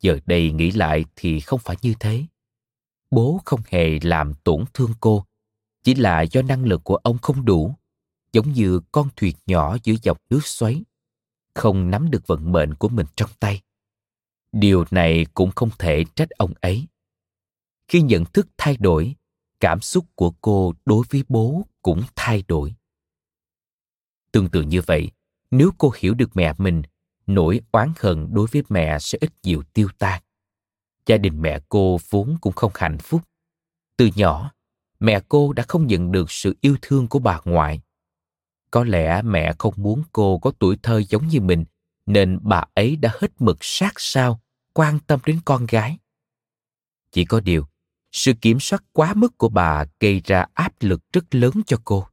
Giờ 0.00 0.18
đây 0.26 0.52
nghĩ 0.52 0.70
lại 0.70 1.04
thì 1.16 1.40
không 1.40 1.60
phải 1.60 1.76
như 1.82 1.94
thế. 2.00 2.24
Bố 3.10 3.40
không 3.44 3.60
hề 3.66 3.98
làm 4.02 4.34
tổn 4.34 4.64
thương 4.74 4.90
cô, 5.00 5.24
chỉ 5.82 5.94
là 5.94 6.22
do 6.22 6.42
năng 6.42 6.64
lực 6.64 6.84
của 6.84 6.96
ông 6.96 7.18
không 7.18 7.44
đủ, 7.44 7.74
giống 8.32 8.52
như 8.52 8.80
con 8.92 9.08
thuyền 9.16 9.36
nhỏ 9.46 9.76
giữa 9.82 9.94
dòng 10.02 10.16
nước 10.30 10.40
xoáy, 10.46 10.82
không 11.54 11.90
nắm 11.90 12.10
được 12.10 12.26
vận 12.26 12.52
mệnh 12.52 12.74
của 12.74 12.88
mình 12.88 13.06
trong 13.16 13.30
tay. 13.40 13.60
Điều 14.52 14.84
này 14.90 15.26
cũng 15.34 15.50
không 15.56 15.70
thể 15.78 16.04
trách 16.14 16.30
ông 16.30 16.52
ấy. 16.60 16.86
Khi 17.88 18.02
nhận 18.02 18.24
thức 18.24 18.46
thay 18.58 18.76
đổi, 18.76 19.14
cảm 19.60 19.80
xúc 19.80 20.04
của 20.14 20.30
cô 20.40 20.74
đối 20.84 21.04
với 21.10 21.24
bố 21.28 21.62
cũng 21.82 22.02
thay 22.16 22.44
đổi. 22.48 22.74
Tương 24.32 24.50
tự 24.50 24.62
như 24.62 24.80
vậy 24.86 25.10
nếu 25.58 25.72
cô 25.78 25.92
hiểu 25.96 26.14
được 26.14 26.36
mẹ 26.36 26.54
mình, 26.58 26.82
nỗi 27.26 27.60
oán 27.72 27.92
hận 28.00 28.34
đối 28.34 28.46
với 28.52 28.62
mẹ 28.68 28.98
sẽ 28.98 29.18
ít 29.20 29.30
nhiều 29.42 29.62
tiêu 29.72 29.88
tan. 29.98 30.22
Gia 31.06 31.16
đình 31.16 31.42
mẹ 31.42 31.58
cô 31.68 31.98
vốn 32.10 32.36
cũng 32.40 32.52
không 32.52 32.72
hạnh 32.74 32.98
phúc. 32.98 33.22
Từ 33.96 34.10
nhỏ, 34.14 34.52
mẹ 35.00 35.20
cô 35.28 35.52
đã 35.52 35.64
không 35.68 35.86
nhận 35.86 36.12
được 36.12 36.30
sự 36.30 36.56
yêu 36.60 36.76
thương 36.82 37.08
của 37.08 37.18
bà 37.18 37.40
ngoại. 37.44 37.80
Có 38.70 38.84
lẽ 38.84 39.22
mẹ 39.22 39.52
không 39.58 39.74
muốn 39.76 40.02
cô 40.12 40.38
có 40.38 40.52
tuổi 40.58 40.78
thơ 40.82 41.02
giống 41.08 41.28
như 41.28 41.40
mình, 41.40 41.64
nên 42.06 42.38
bà 42.42 42.64
ấy 42.74 42.96
đã 42.96 43.12
hết 43.20 43.32
mực 43.38 43.58
sát 43.60 43.92
sao, 43.96 44.40
quan 44.72 44.98
tâm 45.06 45.20
đến 45.26 45.40
con 45.44 45.66
gái. 45.66 45.98
Chỉ 47.10 47.24
có 47.24 47.40
điều, 47.40 47.66
sự 48.12 48.32
kiểm 48.40 48.60
soát 48.60 48.82
quá 48.92 49.14
mức 49.14 49.38
của 49.38 49.48
bà 49.48 49.84
gây 50.00 50.20
ra 50.24 50.46
áp 50.54 50.72
lực 50.80 51.00
rất 51.12 51.34
lớn 51.34 51.52
cho 51.66 51.76
cô. 51.84 52.06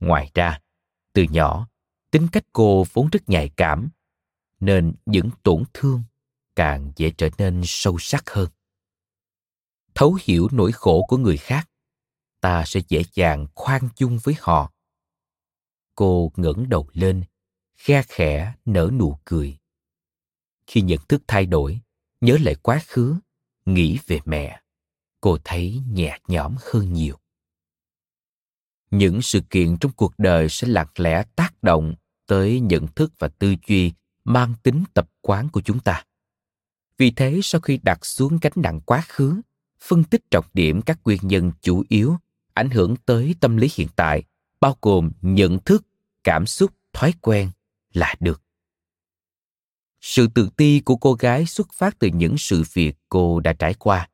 Ngoài 0.00 0.30
ra, 0.34 0.60
từ 1.12 1.22
nhỏ 1.22 1.68
tính 2.16 2.28
cách 2.32 2.46
cô 2.52 2.84
vốn 2.92 3.08
rất 3.12 3.28
nhạy 3.28 3.50
cảm, 3.56 3.88
nên 4.60 4.94
những 5.06 5.30
tổn 5.42 5.64
thương 5.74 6.02
càng 6.54 6.92
dễ 6.96 7.10
trở 7.18 7.28
nên 7.38 7.62
sâu 7.64 7.96
sắc 7.98 8.30
hơn. 8.30 8.48
Thấu 9.94 10.18
hiểu 10.22 10.48
nỗi 10.52 10.72
khổ 10.72 11.04
của 11.08 11.16
người 11.16 11.36
khác, 11.36 11.68
ta 12.40 12.64
sẽ 12.66 12.80
dễ 12.88 13.02
dàng 13.14 13.46
khoan 13.54 13.88
dung 13.96 14.18
với 14.22 14.34
họ. 14.40 14.72
Cô 15.94 16.32
ngẩng 16.36 16.68
đầu 16.68 16.88
lên, 16.92 17.24
khe 17.76 18.02
khẽ 18.08 18.54
nở 18.64 18.90
nụ 18.92 19.18
cười. 19.24 19.58
Khi 20.66 20.80
nhận 20.80 20.98
thức 21.08 21.22
thay 21.26 21.46
đổi, 21.46 21.80
nhớ 22.20 22.38
lại 22.40 22.54
quá 22.54 22.80
khứ, 22.86 23.16
nghĩ 23.66 23.98
về 24.06 24.20
mẹ, 24.24 24.60
cô 25.20 25.38
thấy 25.44 25.82
nhẹ 25.92 26.18
nhõm 26.28 26.56
hơn 26.72 26.92
nhiều. 26.92 27.18
Những 28.90 29.22
sự 29.22 29.40
kiện 29.50 29.76
trong 29.80 29.92
cuộc 29.92 30.12
đời 30.18 30.48
sẽ 30.48 30.68
lặng 30.68 30.90
lẽ 30.96 31.24
tác 31.36 31.62
động 31.62 31.94
tới 32.26 32.60
nhận 32.60 32.86
thức 32.86 33.12
và 33.18 33.28
tư 33.28 33.54
duy 33.66 33.92
mang 34.24 34.54
tính 34.62 34.84
tập 34.94 35.08
quán 35.20 35.48
của 35.48 35.60
chúng 35.60 35.80
ta. 35.80 36.04
Vì 36.98 37.10
thế, 37.10 37.40
sau 37.42 37.60
khi 37.60 37.78
đặt 37.82 38.06
xuống 38.06 38.38
gánh 38.42 38.52
nặng 38.56 38.80
quá 38.80 39.02
khứ, 39.08 39.40
phân 39.80 40.04
tích 40.04 40.30
trọng 40.30 40.44
điểm 40.54 40.82
các 40.82 40.98
nguyên 41.04 41.18
nhân 41.22 41.52
chủ 41.62 41.84
yếu 41.88 42.16
ảnh 42.54 42.70
hưởng 42.70 42.96
tới 42.96 43.34
tâm 43.40 43.56
lý 43.56 43.68
hiện 43.74 43.88
tại, 43.96 44.22
bao 44.60 44.76
gồm 44.82 45.10
nhận 45.22 45.58
thức, 45.58 45.86
cảm 46.24 46.46
xúc, 46.46 46.72
thói 46.92 47.14
quen 47.20 47.50
là 47.92 48.14
được. 48.20 48.42
Sự 50.00 50.28
tự 50.34 50.48
ti 50.56 50.80
của 50.80 50.96
cô 50.96 51.14
gái 51.14 51.46
xuất 51.46 51.72
phát 51.72 51.98
từ 51.98 52.08
những 52.08 52.38
sự 52.38 52.62
việc 52.72 52.96
cô 53.08 53.40
đã 53.40 53.52
trải 53.52 53.74
qua, 53.74 54.08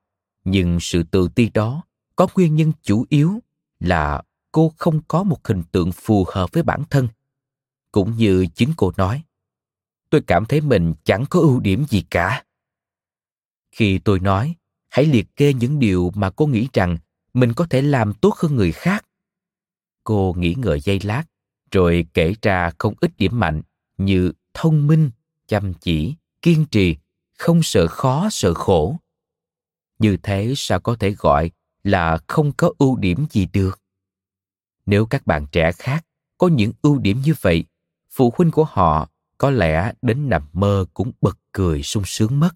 nhưng 0.45 0.81
sự 0.81 1.03
tự 1.03 1.29
ti 1.35 1.51
đó 1.55 1.83
có 2.17 2.27
nguyên 2.35 2.55
nhân 2.55 2.73
chủ 2.83 3.05
yếu 3.09 3.43
là 3.81 4.23
cô 4.53 4.73
không 4.77 5.01
có 5.09 5.23
một 5.23 5.49
hình 5.49 5.63
tượng 5.73 5.93
phù 5.93 6.27
hợp 6.33 6.53
với 6.53 6.63
bản 6.63 6.83
thân 6.91 7.09
cũng 7.93 8.17
như 8.17 8.47
chính 8.55 8.73
cô 8.77 8.93
nói. 8.97 9.23
Tôi 10.11 10.23
cảm 10.27 10.45
thấy 10.45 10.61
mình 10.61 10.95
chẳng 11.05 11.25
có 11.31 11.41
ưu 11.41 11.61
điểm 11.61 11.85
gì 11.89 12.05
cả. 12.11 12.45
Khi 13.73 13.99
tôi 13.99 14.21
nói, 14.21 14.55
hãy 14.89 15.07
liệt 15.07 15.37
kê 15.37 15.55
những 15.55 15.79
điều 15.79 16.13
mà 16.15 16.31
cô 16.31 16.47
nghĩ 16.47 16.69
rằng 16.73 16.99
mình 17.35 17.53
có 17.53 17.67
thể 17.71 17.83
làm 17.83 18.15
tốt 18.15 18.35
hơn 18.37 18.57
người 18.57 18.73
khác. 18.73 19.05
Cô 20.05 20.35
nghĩ 20.39 20.55
ngợi 20.59 20.81
giây 20.81 21.01
lát, 21.03 21.25
rồi 21.71 22.07
kể 22.15 22.35
ra 22.43 22.71
không 22.79 22.95
ít 23.01 23.13
điểm 23.19 23.41
mạnh 23.41 23.63
như 23.99 24.33
thông 24.55 24.87
minh, 24.87 25.11
chăm 25.49 25.75
chỉ, 25.75 26.15
kiên 26.43 26.67
trì, 26.71 26.97
không 27.39 27.63
sợ 27.63 27.87
khó, 27.87 28.29
sợ 28.31 28.55
khổ. 28.55 28.97
Như 29.99 30.17
thế 30.23 30.53
sao 30.57 30.81
có 30.81 30.97
thể 31.01 31.11
gọi 31.11 31.51
là 31.85 32.19
không 32.29 32.53
có 32.53 32.73
ưu 32.79 32.97
điểm 32.97 33.27
gì 33.31 33.47
được? 33.53 33.81
Nếu 34.87 35.07
các 35.07 35.27
bạn 35.27 35.47
trẻ 35.53 35.73
khác 35.73 36.07
có 36.39 36.49
những 36.49 36.73
ưu 36.83 36.99
điểm 36.99 37.23
như 37.25 37.35
vậy 37.41 37.65
phụ 38.13 38.35
huynh 38.37 38.51
của 38.51 38.65
họ 38.65 39.09
có 39.39 39.51
lẽ 39.51 39.93
đến 40.03 40.29
nằm 40.29 40.43
mơ 40.53 40.85
cũng 40.95 41.13
bật 41.21 41.39
cười 41.53 41.83
sung 41.83 42.03
sướng 42.07 42.41
mất. 42.41 42.51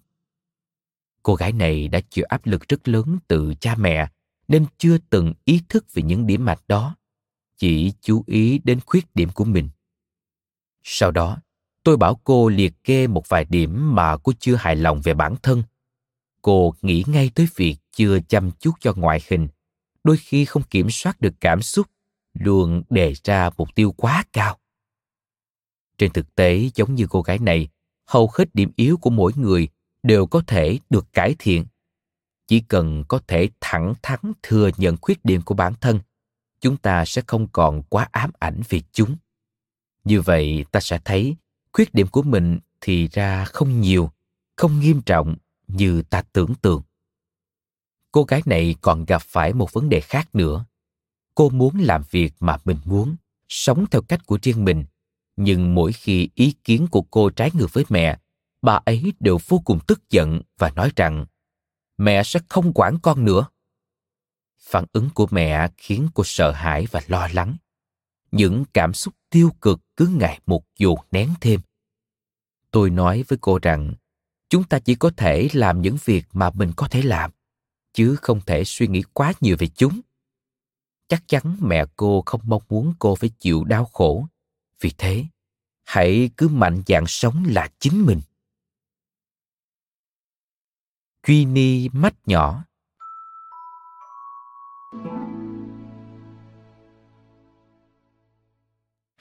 Cô 1.23 1.35
gái 1.35 1.51
này 1.51 1.87
đã 1.87 1.99
chịu 2.09 2.25
áp 2.29 2.45
lực 2.45 2.67
rất 2.67 2.87
lớn 2.87 3.17
từ 3.27 3.53
cha 3.59 3.75
mẹ, 3.75 4.07
nên 4.47 4.65
chưa 4.77 4.97
từng 5.09 5.33
ý 5.45 5.61
thức 5.69 5.85
về 5.93 6.03
những 6.03 6.27
điểm 6.27 6.45
mạnh 6.45 6.57
đó, 6.67 6.95
chỉ 7.57 7.93
chú 8.01 8.23
ý 8.27 8.59
đến 8.63 8.79
khuyết 8.85 9.15
điểm 9.15 9.29
của 9.35 9.43
mình. 9.43 9.69
Sau 10.83 11.11
đó, 11.11 11.37
tôi 11.83 11.97
bảo 11.97 12.21
cô 12.23 12.49
liệt 12.49 12.83
kê 12.83 13.07
một 13.07 13.29
vài 13.29 13.45
điểm 13.45 13.95
mà 13.95 14.17
cô 14.17 14.33
chưa 14.39 14.55
hài 14.55 14.75
lòng 14.75 15.01
về 15.01 15.13
bản 15.13 15.35
thân. 15.43 15.63
Cô 16.41 16.73
nghĩ 16.81 17.03
ngay 17.07 17.31
tới 17.35 17.47
việc 17.55 17.75
chưa 17.91 18.19
chăm 18.19 18.51
chút 18.51 18.71
cho 18.79 18.93
ngoại 18.95 19.21
hình, 19.27 19.47
đôi 20.03 20.17
khi 20.17 20.45
không 20.45 20.63
kiểm 20.63 20.89
soát 20.89 21.21
được 21.21 21.33
cảm 21.39 21.61
xúc, 21.61 21.87
luôn 22.33 22.83
đề 22.89 23.13
ra 23.23 23.49
mục 23.57 23.75
tiêu 23.75 23.91
quá 23.91 24.23
cao 24.33 24.57
trên 25.97 26.11
thực 26.11 26.35
tế, 26.35 26.69
giống 26.75 26.95
như 26.95 27.07
cô 27.09 27.21
gái 27.21 27.39
này, 27.39 27.67
hầu 28.05 28.29
hết 28.33 28.55
điểm 28.55 28.71
yếu 28.75 28.97
của 28.97 29.09
mỗi 29.09 29.31
người 29.35 29.67
đều 30.03 30.25
có 30.25 30.41
thể 30.47 30.79
được 30.89 31.13
cải 31.13 31.35
thiện. 31.39 31.65
Chỉ 32.47 32.59
cần 32.59 33.03
có 33.07 33.19
thể 33.27 33.49
thẳng 33.61 33.93
thắn 34.01 34.19
thừa 34.43 34.69
nhận 34.77 34.97
khuyết 35.01 35.25
điểm 35.25 35.41
của 35.41 35.55
bản 35.55 35.73
thân, 35.81 35.99
chúng 36.61 36.77
ta 36.77 37.05
sẽ 37.05 37.21
không 37.27 37.47
còn 37.47 37.83
quá 37.83 38.09
ám 38.11 38.31
ảnh 38.39 38.61
về 38.69 38.81
chúng. 38.91 39.15
Như 40.03 40.21
vậy, 40.21 40.65
ta 40.71 40.79
sẽ 40.79 40.99
thấy 41.05 41.35
khuyết 41.73 41.93
điểm 41.93 42.07
của 42.07 42.21
mình 42.21 42.59
thì 42.81 43.07
ra 43.07 43.45
không 43.45 43.81
nhiều, 43.81 44.11
không 44.55 44.79
nghiêm 44.79 45.01
trọng 45.01 45.35
như 45.67 46.01
ta 46.01 46.21
tưởng 46.33 46.55
tượng. 46.55 46.81
Cô 48.11 48.23
gái 48.23 48.41
này 48.45 48.75
còn 48.81 49.05
gặp 49.05 49.21
phải 49.21 49.53
một 49.53 49.73
vấn 49.73 49.89
đề 49.89 50.01
khác 50.01 50.35
nữa. 50.35 50.65
Cô 51.35 51.49
muốn 51.49 51.79
làm 51.79 52.03
việc 52.11 52.33
mà 52.39 52.57
mình 52.65 52.77
muốn, 52.85 53.15
sống 53.49 53.85
theo 53.91 54.01
cách 54.01 54.25
của 54.25 54.39
riêng 54.41 54.65
mình 54.65 54.85
nhưng 55.37 55.75
mỗi 55.75 55.93
khi 55.93 56.29
ý 56.35 56.53
kiến 56.63 56.87
của 56.91 57.01
cô 57.01 57.29
trái 57.29 57.51
ngược 57.53 57.73
với 57.73 57.85
mẹ, 57.89 58.19
bà 58.61 58.79
ấy 58.85 59.13
đều 59.19 59.37
vô 59.47 59.61
cùng 59.65 59.79
tức 59.87 60.09
giận 60.09 60.41
và 60.57 60.71
nói 60.75 60.91
rằng, 60.95 61.25
mẹ 61.97 62.23
sẽ 62.23 62.39
không 62.49 62.71
quản 62.73 62.97
con 63.01 63.25
nữa. 63.25 63.47
Phản 64.59 64.85
ứng 64.91 65.09
của 65.13 65.27
mẹ 65.31 65.67
khiến 65.77 66.07
cô 66.13 66.23
sợ 66.25 66.51
hãi 66.51 66.87
và 66.91 67.01
lo 67.07 67.27
lắng. 67.33 67.57
Những 68.31 68.65
cảm 68.73 68.93
xúc 68.93 69.13
tiêu 69.29 69.51
cực 69.61 69.79
cứ 69.95 70.07
ngày 70.07 70.39
một 70.45 70.63
dồn 70.77 70.99
nén 71.11 71.33
thêm. 71.41 71.61
Tôi 72.71 72.89
nói 72.89 73.23
với 73.27 73.37
cô 73.41 73.59
rằng, 73.61 73.93
chúng 74.49 74.63
ta 74.63 74.79
chỉ 74.79 74.95
có 74.95 75.11
thể 75.17 75.47
làm 75.53 75.81
những 75.81 75.97
việc 76.05 76.25
mà 76.33 76.49
mình 76.49 76.71
có 76.75 76.87
thể 76.87 77.01
làm, 77.01 77.31
chứ 77.93 78.15
không 78.21 78.41
thể 78.45 78.63
suy 78.63 78.87
nghĩ 78.87 79.01
quá 79.13 79.33
nhiều 79.41 79.55
về 79.59 79.67
chúng. 79.67 80.01
Chắc 81.07 81.23
chắn 81.27 81.57
mẹ 81.59 81.85
cô 81.95 82.23
không 82.25 82.41
mong 82.43 82.63
muốn 82.69 82.93
cô 82.99 83.15
phải 83.15 83.29
chịu 83.29 83.63
đau 83.63 83.85
khổ 83.85 84.27
vì 84.79 84.91
thế 84.97 85.25
hãy 85.83 86.29
cứ 86.37 86.47
mạnh 86.47 86.83
dạn 86.87 87.03
sống 87.07 87.43
là 87.47 87.69
chính 87.79 88.05
mình 88.05 88.21
Duy 91.27 91.45
Ni 91.45 91.89
mắt 91.89 92.13
nhỏ 92.25 92.63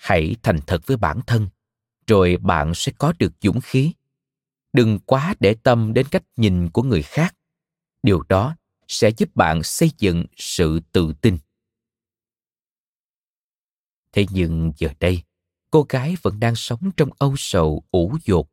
Hãy 0.06 0.36
thành 0.42 0.58
thật 0.66 0.86
với 0.86 0.96
bản 0.96 1.20
thân, 1.26 1.48
rồi 2.06 2.36
bạn 2.36 2.72
sẽ 2.74 2.92
có 2.98 3.12
được 3.18 3.32
dũng 3.42 3.60
khí. 3.60 3.92
Đừng 4.72 4.98
quá 5.06 5.34
để 5.40 5.56
tâm 5.62 5.94
đến 5.94 6.06
cách 6.10 6.22
nhìn 6.36 6.70
của 6.70 6.82
người 6.82 7.02
khác. 7.02 7.34
Điều 8.02 8.22
đó 8.28 8.56
sẽ 8.88 9.10
giúp 9.16 9.36
bạn 9.36 9.62
xây 9.62 9.90
dựng 9.98 10.26
sự 10.36 10.80
tự 10.92 11.12
tin. 11.20 11.38
Thế 14.12 14.26
nhưng 14.30 14.72
giờ 14.76 14.88
đây, 15.00 15.22
cô 15.70 15.86
gái 15.88 16.16
vẫn 16.22 16.40
đang 16.40 16.56
sống 16.56 16.90
trong 16.96 17.10
âu 17.18 17.34
sầu, 17.38 17.82
ủ 17.90 18.16
dột. 18.24 18.48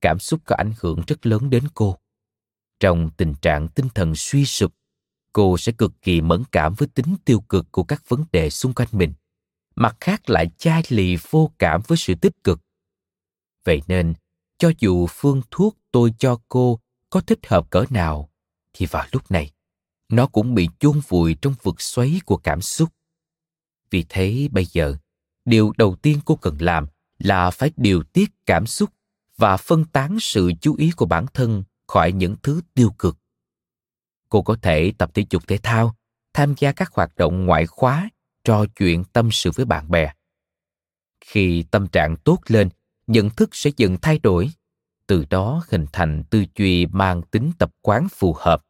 Cảm 0.00 0.18
xúc 0.18 0.40
có 0.44 0.56
ảnh 0.58 0.72
hưởng 0.80 1.02
rất 1.06 1.26
lớn 1.26 1.50
đến 1.50 1.64
cô. 1.74 1.96
Trong 2.80 3.10
tình 3.16 3.34
trạng 3.42 3.68
tinh 3.68 3.88
thần 3.94 4.14
suy 4.16 4.44
sụp, 4.44 4.74
cô 5.32 5.58
sẽ 5.58 5.72
cực 5.72 5.92
kỳ 6.02 6.20
mẫn 6.20 6.42
cảm 6.52 6.74
với 6.74 6.88
tính 6.88 7.16
tiêu 7.24 7.40
cực 7.40 7.72
của 7.72 7.84
các 7.84 8.08
vấn 8.08 8.24
đề 8.32 8.50
xung 8.50 8.74
quanh 8.74 8.88
mình. 8.92 9.12
Mặt 9.74 9.96
khác 10.00 10.30
lại 10.30 10.50
chai 10.58 10.82
lì 10.88 11.16
vô 11.30 11.50
cảm 11.58 11.80
với 11.86 11.98
sự 11.98 12.14
tích 12.14 12.44
cực. 12.44 12.60
Vậy 13.64 13.82
nên, 13.86 14.14
cho 14.58 14.72
dù 14.78 15.06
phương 15.10 15.42
thuốc 15.50 15.76
tôi 15.92 16.14
cho 16.18 16.40
cô 16.48 16.80
có 17.10 17.20
thích 17.20 17.46
hợp 17.46 17.70
cỡ 17.70 17.84
nào, 17.90 18.30
thì 18.72 18.86
vào 18.86 19.06
lúc 19.12 19.30
này, 19.30 19.50
nó 20.08 20.26
cũng 20.26 20.54
bị 20.54 20.68
chôn 20.78 21.00
vùi 21.08 21.34
trong 21.42 21.54
vực 21.62 21.80
xoáy 21.80 22.20
của 22.26 22.36
cảm 22.36 22.60
xúc. 22.60 22.88
Vì 23.90 24.04
thế 24.08 24.48
bây 24.52 24.64
giờ 24.64 24.96
điều 25.50 25.72
đầu 25.78 25.96
tiên 26.02 26.18
cô 26.24 26.36
cần 26.36 26.56
làm 26.60 26.86
là 27.18 27.50
phải 27.50 27.70
điều 27.76 28.02
tiết 28.02 28.30
cảm 28.46 28.66
xúc 28.66 28.90
và 29.36 29.56
phân 29.56 29.84
tán 29.84 30.20
sự 30.20 30.52
chú 30.60 30.74
ý 30.74 30.90
của 30.90 31.06
bản 31.06 31.26
thân 31.34 31.62
khỏi 31.86 32.12
những 32.12 32.36
thứ 32.42 32.60
tiêu 32.74 32.90
cực. 32.98 33.16
Cô 34.28 34.42
có 34.42 34.56
thể 34.62 34.92
tập 34.98 35.10
thể 35.14 35.24
dục 35.30 35.42
thể 35.46 35.58
thao, 35.62 35.96
tham 36.34 36.54
gia 36.58 36.72
các 36.72 36.92
hoạt 36.92 37.16
động 37.16 37.46
ngoại 37.46 37.66
khóa, 37.66 38.10
trò 38.44 38.64
chuyện 38.76 39.04
tâm 39.04 39.30
sự 39.30 39.50
với 39.54 39.64
bạn 39.64 39.90
bè. 39.90 40.12
Khi 41.24 41.62
tâm 41.62 41.86
trạng 41.86 42.16
tốt 42.16 42.38
lên, 42.46 42.68
nhận 43.06 43.30
thức 43.30 43.50
sẽ 43.52 43.70
dần 43.76 43.96
thay 44.02 44.18
đổi, 44.18 44.50
từ 45.06 45.24
đó 45.30 45.62
hình 45.68 45.86
thành 45.92 46.24
tư 46.30 46.44
duy 46.56 46.86
mang 46.86 47.22
tính 47.22 47.52
tập 47.58 47.70
quán 47.82 48.08
phù 48.10 48.36
hợp. 48.38 48.62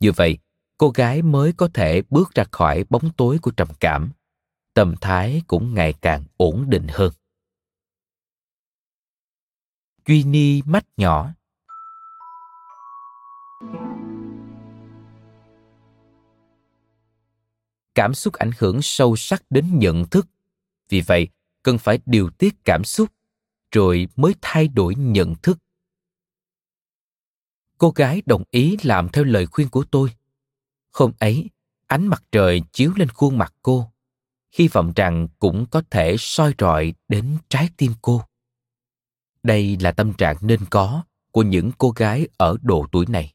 Như 0.00 0.12
vậy, 0.12 0.38
cô 0.78 0.90
gái 0.90 1.22
mới 1.22 1.52
có 1.52 1.68
thể 1.74 2.02
bước 2.10 2.34
ra 2.34 2.44
khỏi 2.50 2.84
bóng 2.90 3.10
tối 3.16 3.38
của 3.42 3.50
trầm 3.50 3.68
cảm 3.80 4.12
tâm 4.78 4.94
thái 5.00 5.42
cũng 5.46 5.74
ngày 5.74 5.94
càng 6.00 6.24
ổn 6.36 6.70
định 6.70 6.86
hơn. 6.90 7.12
Duy 10.06 10.24
ni 10.24 10.62
mắt 10.62 10.84
nhỏ. 10.96 11.30
Cảm 17.94 18.14
xúc 18.14 18.34
ảnh 18.34 18.50
hưởng 18.58 18.82
sâu 18.82 19.16
sắc 19.16 19.42
đến 19.50 19.78
nhận 19.78 20.06
thức. 20.06 20.26
Vì 20.88 21.00
vậy, 21.00 21.28
cần 21.62 21.78
phải 21.78 21.98
điều 22.06 22.30
tiết 22.30 22.54
cảm 22.64 22.84
xúc, 22.84 23.08
rồi 23.72 24.08
mới 24.16 24.34
thay 24.40 24.68
đổi 24.68 24.94
nhận 24.94 25.34
thức. 25.42 25.58
Cô 27.78 27.90
gái 27.90 28.22
đồng 28.26 28.42
ý 28.50 28.76
làm 28.82 29.08
theo 29.08 29.24
lời 29.24 29.46
khuyên 29.46 29.68
của 29.68 29.84
tôi. 29.90 30.10
Hôm 30.92 31.12
ấy, 31.18 31.50
ánh 31.86 32.06
mặt 32.06 32.22
trời 32.32 32.62
chiếu 32.72 32.92
lên 32.96 33.08
khuôn 33.08 33.38
mặt 33.38 33.54
cô 33.62 33.90
hy 34.52 34.68
vọng 34.68 34.92
rằng 34.96 35.28
cũng 35.38 35.66
có 35.70 35.82
thể 35.90 36.16
soi 36.18 36.54
rọi 36.58 36.94
đến 37.08 37.38
trái 37.48 37.68
tim 37.76 37.92
cô. 38.02 38.22
Đây 39.42 39.76
là 39.80 39.92
tâm 39.92 40.12
trạng 40.12 40.36
nên 40.40 40.60
có 40.70 41.02
của 41.32 41.42
những 41.42 41.70
cô 41.78 41.90
gái 41.90 42.28
ở 42.36 42.56
độ 42.62 42.86
tuổi 42.92 43.06
này. 43.08 43.32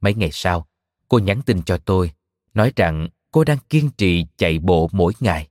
Mấy 0.00 0.14
ngày 0.14 0.30
sau, 0.32 0.66
cô 1.08 1.18
nhắn 1.18 1.42
tin 1.46 1.62
cho 1.62 1.78
tôi, 1.78 2.12
nói 2.54 2.72
rằng 2.76 3.08
cô 3.30 3.44
đang 3.44 3.58
kiên 3.68 3.90
trì 3.90 4.26
chạy 4.36 4.58
bộ 4.58 4.88
mỗi 4.92 5.12
ngày. 5.20 5.48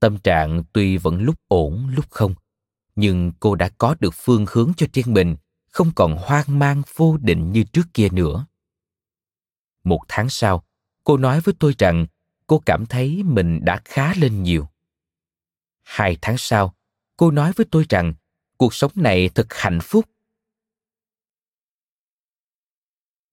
Tâm 0.00 0.18
trạng 0.18 0.64
tuy 0.72 0.96
vẫn 0.96 1.22
lúc 1.22 1.36
ổn, 1.48 1.88
lúc 1.94 2.10
không, 2.10 2.34
nhưng 2.94 3.32
cô 3.40 3.54
đã 3.54 3.68
có 3.78 3.94
được 4.00 4.14
phương 4.14 4.46
hướng 4.48 4.72
cho 4.76 4.86
riêng 4.92 5.14
mình, 5.14 5.36
không 5.68 5.90
còn 5.96 6.16
hoang 6.16 6.58
mang 6.58 6.82
vô 6.96 7.16
định 7.16 7.52
như 7.52 7.64
trước 7.64 7.86
kia 7.94 8.08
nữa. 8.08 8.46
Một 9.84 10.00
tháng 10.08 10.28
sau, 10.28 10.64
cô 11.04 11.16
nói 11.16 11.40
với 11.40 11.54
tôi 11.58 11.74
rằng 11.78 12.06
cô 12.52 12.62
cảm 12.66 12.86
thấy 12.86 13.22
mình 13.22 13.60
đã 13.64 13.80
khá 13.84 14.14
lên 14.14 14.42
nhiều. 14.42 14.68
Hai 15.82 16.18
tháng 16.22 16.38
sau, 16.38 16.74
cô 17.16 17.30
nói 17.30 17.52
với 17.56 17.66
tôi 17.70 17.86
rằng 17.88 18.14
cuộc 18.56 18.74
sống 18.74 18.90
này 18.94 19.30
thật 19.34 19.46
hạnh 19.50 19.78
phúc. 19.82 20.04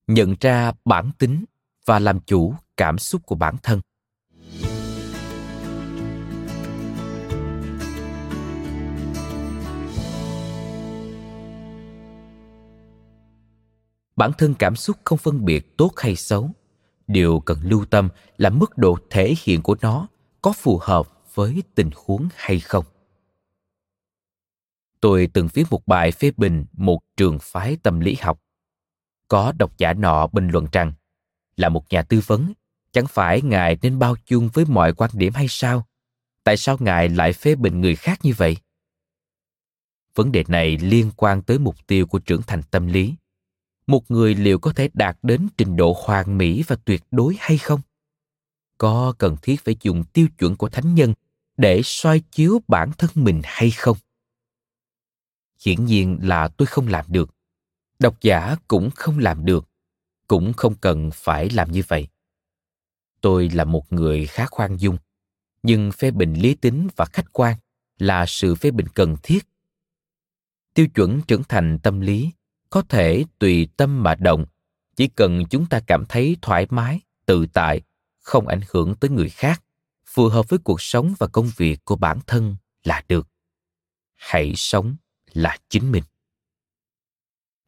Nhận 0.06 0.34
ra 0.40 0.72
bản 0.84 1.10
tính 1.18 1.44
và 1.84 1.98
làm 1.98 2.20
chủ 2.20 2.54
cảm 2.76 2.98
xúc 2.98 3.26
của 3.26 3.34
bản 3.34 3.56
thân. 3.62 3.80
Bản 14.16 14.32
thân 14.38 14.54
cảm 14.58 14.76
xúc 14.76 14.96
không 15.04 15.18
phân 15.18 15.44
biệt 15.44 15.76
tốt 15.76 15.92
hay 15.96 16.16
xấu 16.16 16.50
điều 17.12 17.40
cần 17.40 17.58
lưu 17.62 17.84
tâm 17.84 18.08
là 18.36 18.50
mức 18.50 18.78
độ 18.78 18.98
thể 19.10 19.34
hiện 19.44 19.62
của 19.62 19.76
nó 19.82 20.08
có 20.42 20.52
phù 20.52 20.78
hợp 20.82 21.08
với 21.34 21.62
tình 21.74 21.90
huống 21.94 22.28
hay 22.36 22.60
không. 22.60 22.84
Tôi 25.00 25.28
từng 25.32 25.48
viết 25.54 25.64
một 25.70 25.86
bài 25.86 26.12
phê 26.12 26.30
bình 26.36 26.64
một 26.72 27.00
trường 27.16 27.38
phái 27.42 27.76
tâm 27.82 28.00
lý 28.00 28.16
học. 28.20 28.40
Có 29.28 29.52
độc 29.58 29.78
giả 29.78 29.92
nọ 29.92 30.26
bình 30.26 30.48
luận 30.48 30.66
rằng, 30.72 30.92
là 31.56 31.68
một 31.68 31.84
nhà 31.90 32.02
tư 32.02 32.20
vấn, 32.26 32.52
chẳng 32.92 33.06
phải 33.06 33.42
ngài 33.42 33.78
nên 33.82 33.98
bao 33.98 34.16
chung 34.26 34.48
với 34.52 34.64
mọi 34.64 34.94
quan 34.94 35.10
điểm 35.14 35.32
hay 35.34 35.46
sao? 35.48 35.86
Tại 36.44 36.56
sao 36.56 36.76
ngài 36.80 37.08
lại 37.08 37.32
phê 37.32 37.54
bình 37.54 37.80
người 37.80 37.96
khác 37.96 38.18
như 38.22 38.32
vậy? 38.36 38.56
Vấn 40.14 40.32
đề 40.32 40.44
này 40.48 40.76
liên 40.76 41.10
quan 41.16 41.42
tới 41.42 41.58
mục 41.58 41.86
tiêu 41.86 42.06
của 42.06 42.18
trưởng 42.18 42.42
thành 42.42 42.62
tâm 42.62 42.86
lý 42.86 43.14
một 43.90 44.10
người 44.10 44.34
liệu 44.34 44.58
có 44.58 44.72
thể 44.72 44.90
đạt 44.94 45.18
đến 45.22 45.48
trình 45.56 45.76
độ 45.76 45.96
hoàn 46.04 46.38
mỹ 46.38 46.64
và 46.66 46.76
tuyệt 46.84 47.02
đối 47.10 47.36
hay 47.38 47.58
không? 47.58 47.80
Có 48.78 49.14
cần 49.18 49.36
thiết 49.42 49.64
phải 49.64 49.76
dùng 49.82 50.04
tiêu 50.04 50.28
chuẩn 50.38 50.56
của 50.56 50.68
thánh 50.68 50.94
nhân 50.94 51.14
để 51.56 51.80
soi 51.84 52.22
chiếu 52.30 52.62
bản 52.68 52.90
thân 52.98 53.10
mình 53.14 53.40
hay 53.44 53.70
không? 53.70 53.96
Hiển 55.64 55.84
nhiên 55.84 56.18
là 56.22 56.48
tôi 56.48 56.66
không 56.66 56.88
làm 56.88 57.04
được. 57.08 57.34
Độc 57.98 58.20
giả 58.20 58.56
cũng 58.68 58.90
không 58.94 59.18
làm 59.18 59.44
được. 59.44 59.68
Cũng 60.28 60.52
không 60.52 60.74
cần 60.74 61.10
phải 61.14 61.50
làm 61.50 61.72
như 61.72 61.82
vậy. 61.88 62.08
Tôi 63.20 63.48
là 63.48 63.64
một 63.64 63.92
người 63.92 64.26
khá 64.26 64.46
khoan 64.46 64.76
dung, 64.76 64.96
nhưng 65.62 65.92
phê 65.92 66.10
bình 66.10 66.34
lý 66.34 66.54
tính 66.54 66.88
và 66.96 67.04
khách 67.04 67.32
quan 67.32 67.56
là 67.98 68.26
sự 68.26 68.54
phê 68.54 68.70
bình 68.70 68.86
cần 68.94 69.16
thiết. 69.22 69.46
Tiêu 70.74 70.86
chuẩn 70.94 71.20
trưởng 71.22 71.42
thành 71.48 71.78
tâm 71.82 72.00
lý 72.00 72.30
có 72.70 72.82
thể 72.82 73.24
tùy 73.38 73.68
tâm 73.76 74.02
mà 74.02 74.14
động, 74.14 74.46
chỉ 74.96 75.08
cần 75.08 75.44
chúng 75.50 75.66
ta 75.66 75.80
cảm 75.86 76.04
thấy 76.08 76.36
thoải 76.42 76.66
mái, 76.70 77.00
tự 77.26 77.46
tại, 77.52 77.80
không 78.20 78.48
ảnh 78.48 78.60
hưởng 78.70 78.94
tới 78.94 79.10
người 79.10 79.28
khác, 79.28 79.62
phù 80.06 80.28
hợp 80.28 80.48
với 80.48 80.58
cuộc 80.64 80.82
sống 80.82 81.14
và 81.18 81.26
công 81.26 81.50
việc 81.56 81.84
của 81.84 81.96
bản 81.96 82.18
thân 82.26 82.56
là 82.84 83.04
được. 83.08 83.28
Hãy 84.16 84.52
sống 84.56 84.96
là 85.32 85.58
chính 85.68 85.92
mình. 85.92 86.04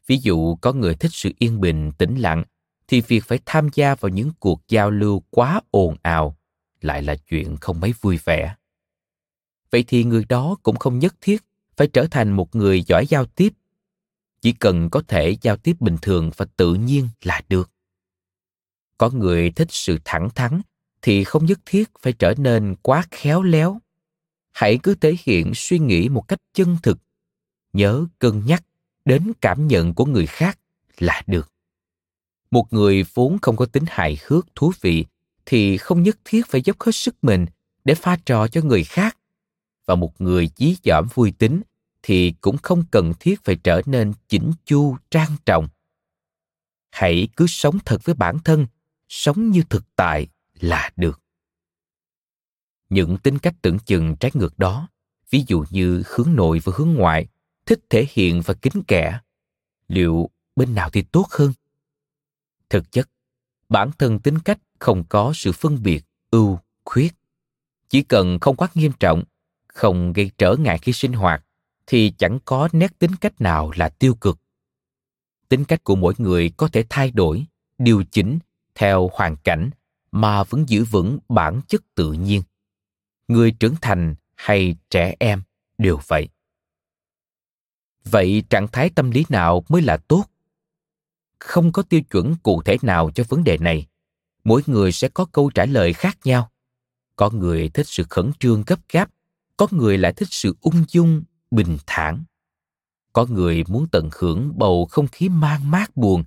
Ví 0.07 0.19
dụ 0.23 0.57
có 0.57 0.73
người 0.73 0.95
thích 0.95 1.11
sự 1.15 1.31
yên 1.39 1.61
bình, 1.61 1.93
tĩnh 1.99 2.17
lặng, 2.17 2.45
thì 2.89 3.01
việc 3.01 3.25
phải 3.25 3.39
tham 3.47 3.69
gia 3.75 3.95
vào 3.95 4.09
những 4.09 4.31
cuộc 4.41 4.63
giao 4.69 4.91
lưu 4.91 5.23
quá 5.31 5.61
ồn 5.71 5.97
ào 6.03 6.37
lại 6.81 7.03
là 7.03 7.17
chuyện 7.17 7.57
không 7.57 7.81
mấy 7.81 7.95
vui 8.01 8.19
vẻ. 8.25 8.55
Vậy 9.71 9.85
thì 9.89 10.05
người 10.05 10.25
đó 10.25 10.57
cũng 10.63 10.77
không 10.77 10.99
nhất 10.99 11.15
thiết 11.21 11.43
phải 11.77 11.89
trở 11.89 12.07
thành 12.11 12.33
một 12.33 12.57
người 12.57 12.83
giỏi 12.83 13.07
giao 13.07 13.27
tiếp 13.27 13.53
chỉ 14.43 14.53
cần 14.53 14.91
có 14.91 15.03
thể 15.09 15.37
giao 15.43 15.57
tiếp 15.57 15.77
bình 15.81 15.97
thường 16.03 16.31
và 16.37 16.47
tự 16.57 16.75
nhiên 16.75 17.09
là 17.23 17.43
được. 17.49 17.71
Có 18.99 19.11
người 19.11 19.51
thích 19.51 19.69
sự 19.71 19.99
thẳng 20.05 20.29
thắn 20.35 20.61
thì 21.03 21.25
không 21.25 21.47
nhất 21.47 21.61
thiết 21.67 21.91
phải 22.01 22.13
trở 22.13 22.35
nên 22.39 22.75
quá 22.83 23.05
khéo 23.11 23.43
léo. 23.43 23.79
Hãy 24.53 24.79
cứ 24.83 24.95
thể 24.95 25.17
hiện 25.25 25.53
suy 25.55 25.79
nghĩ 25.79 26.09
một 26.09 26.29
cách 26.29 26.39
chân 26.55 26.77
thực. 26.83 26.99
Nhớ 27.73 28.07
cân 28.19 28.43
nhắc 28.47 28.63
đến 29.05 29.33
cảm 29.41 29.69
nhận 29.69 29.95
của 29.95 30.05
người 30.05 30.27
khác 30.27 30.59
là 30.99 31.23
được. 31.27 31.53
Một 32.51 32.73
người 32.73 33.05
vốn 33.15 33.39
không 33.43 33.57
có 33.57 33.67
tính 33.67 33.85
hài 33.89 34.19
hước, 34.27 34.47
thú 34.55 34.73
vị 34.81 35.05
thì 35.47 35.77
không 35.77 36.03
nhất 36.03 36.19
thiết 36.25 36.47
phải 36.49 36.63
dốc 36.65 36.83
hết 36.83 36.93
sức 36.93 37.17
mình 37.23 37.47
để 37.85 37.95
pha 37.95 38.17
trò 38.25 38.49
cho 38.49 38.61
người 38.61 38.85
khác. 38.85 39.17
Và 39.87 39.95
một 39.95 40.21
người 40.21 40.49
chí 40.49 40.77
dỏm 40.85 41.07
vui 41.15 41.33
tính 41.33 41.63
thì 42.03 42.35
cũng 42.41 42.57
không 42.59 42.85
cần 42.91 43.13
thiết 43.21 43.45
phải 43.45 43.57
trở 43.65 43.83
nên 43.87 44.13
chỉnh 44.29 44.53
chu, 44.65 44.97
trang 45.11 45.37
trọng. 45.47 45.69
Hãy 46.91 47.29
cứ 47.37 47.47
sống 47.47 47.79
thật 47.85 48.05
với 48.05 48.15
bản 48.15 48.39
thân, 48.45 48.67
sống 49.09 49.51
như 49.51 49.63
thực 49.71 49.97
tại 49.97 50.27
là 50.61 50.91
được. 50.97 51.21
Những 52.91 53.19
tính 53.19 53.39
cách 53.39 53.55
tưởng 53.63 53.79
chừng 53.79 54.17
trái 54.17 54.31
ngược 54.35 54.59
đó, 54.59 54.89
ví 55.31 55.45
dụ 55.47 55.65
như 55.71 56.03
hướng 56.07 56.35
nội 56.35 56.61
và 56.65 56.73
hướng 56.77 56.95
ngoại, 56.95 57.27
thích 57.67 57.81
thể 57.91 58.07
hiện 58.11 58.43
và 58.45 58.55
kính 58.55 58.83
kẻ, 58.89 59.19
liệu 59.89 60.31
bên 60.57 60.75
nào 60.75 60.91
thì 60.91 61.03
tốt 61.03 61.27
hơn? 61.31 61.53
Thực 62.69 62.93
chất, 62.93 63.11
bản 63.69 63.91
thân 63.99 64.19
tính 64.19 64.39
cách 64.39 64.59
không 64.79 65.05
có 65.09 65.33
sự 65.35 65.53
phân 65.53 65.83
biệt, 65.83 66.05
ưu, 66.31 66.59
khuyết. 66.85 67.15
Chỉ 67.89 68.03
cần 68.03 68.39
không 68.41 68.57
quá 68.57 68.69
nghiêm 68.75 68.93
trọng, 69.01 69.25
không 69.69 70.13
gây 70.13 70.31
trở 70.39 70.57
ngại 70.59 70.79
khi 70.79 70.93
sinh 70.93 71.13
hoạt 71.13 71.45
thì 71.87 72.13
chẳng 72.19 72.39
có 72.45 72.69
nét 72.73 72.99
tính 72.99 73.17
cách 73.21 73.41
nào 73.41 73.71
là 73.77 73.89
tiêu 73.89 74.15
cực. 74.15 74.39
Tính 75.49 75.65
cách 75.65 75.85
của 75.85 75.97
mỗi 75.97 76.15
người 76.19 76.51
có 76.57 76.69
thể 76.69 76.85
thay 76.89 77.11
đổi, 77.11 77.47
điều 77.79 78.05
chỉnh 78.11 78.39
theo 78.75 79.11
hoàn 79.13 79.37
cảnh 79.37 79.71
mà 80.13 80.45
vẫn 80.45 80.69
giữ 80.69 80.85
vững 80.85 81.19
bản 81.29 81.61
chất 81.69 81.83
tự 81.95 82.13
nhiên. 82.13 82.43
Người 83.29 83.51
trưởng 83.51 83.75
thành 83.81 84.15
hay 84.35 84.77
trẻ 84.91 85.15
em 85.19 85.43
đều 85.79 86.01
vậy. 86.07 86.29
Vậy 88.05 88.43
trạng 88.51 88.69
thái 88.69 88.91
tâm 88.91 89.11
lý 89.11 89.25
nào 89.29 89.65
mới 89.69 89.83
là 89.83 89.97
tốt? 89.97 90.25
Không 91.39 91.73
có 91.73 91.83
tiêu 91.83 92.01
chuẩn 92.11 92.37
cụ 92.43 92.63
thể 92.63 92.77
nào 92.83 93.11
cho 93.15 93.25
vấn 93.29 93.45
đề 93.45 93.59
này. 93.59 93.87
Mỗi 94.45 94.63
người 94.67 94.93
sẽ 94.93 95.09
có 95.09 95.25
câu 95.25 95.51
trả 95.51 95.67
lời 95.67 95.93
khác 95.93 96.19
nhau. 96.25 96.51
Có 97.17 97.31
người 97.31 97.69
thích 97.69 97.87
sự 97.89 98.05
khẩn 98.11 98.31
trương 98.41 98.63
gấp 98.67 98.81
gáp, 98.89 99.11
có 99.57 99.69
người 99.71 99.99
lại 99.99 100.13
thích 100.13 100.29
sự 100.31 100.57
ung 100.61 100.85
dung 100.89 101.23
bình 101.53 101.79
thản. 101.87 102.25
Có 103.13 103.27
người 103.27 103.65
muốn 103.69 103.87
tận 103.93 104.11
hưởng 104.19 104.53
bầu 104.59 104.87
không 104.91 105.09
khí 105.09 105.29
mang 105.29 105.71
mát 105.71 105.97
buồn, 105.97 106.25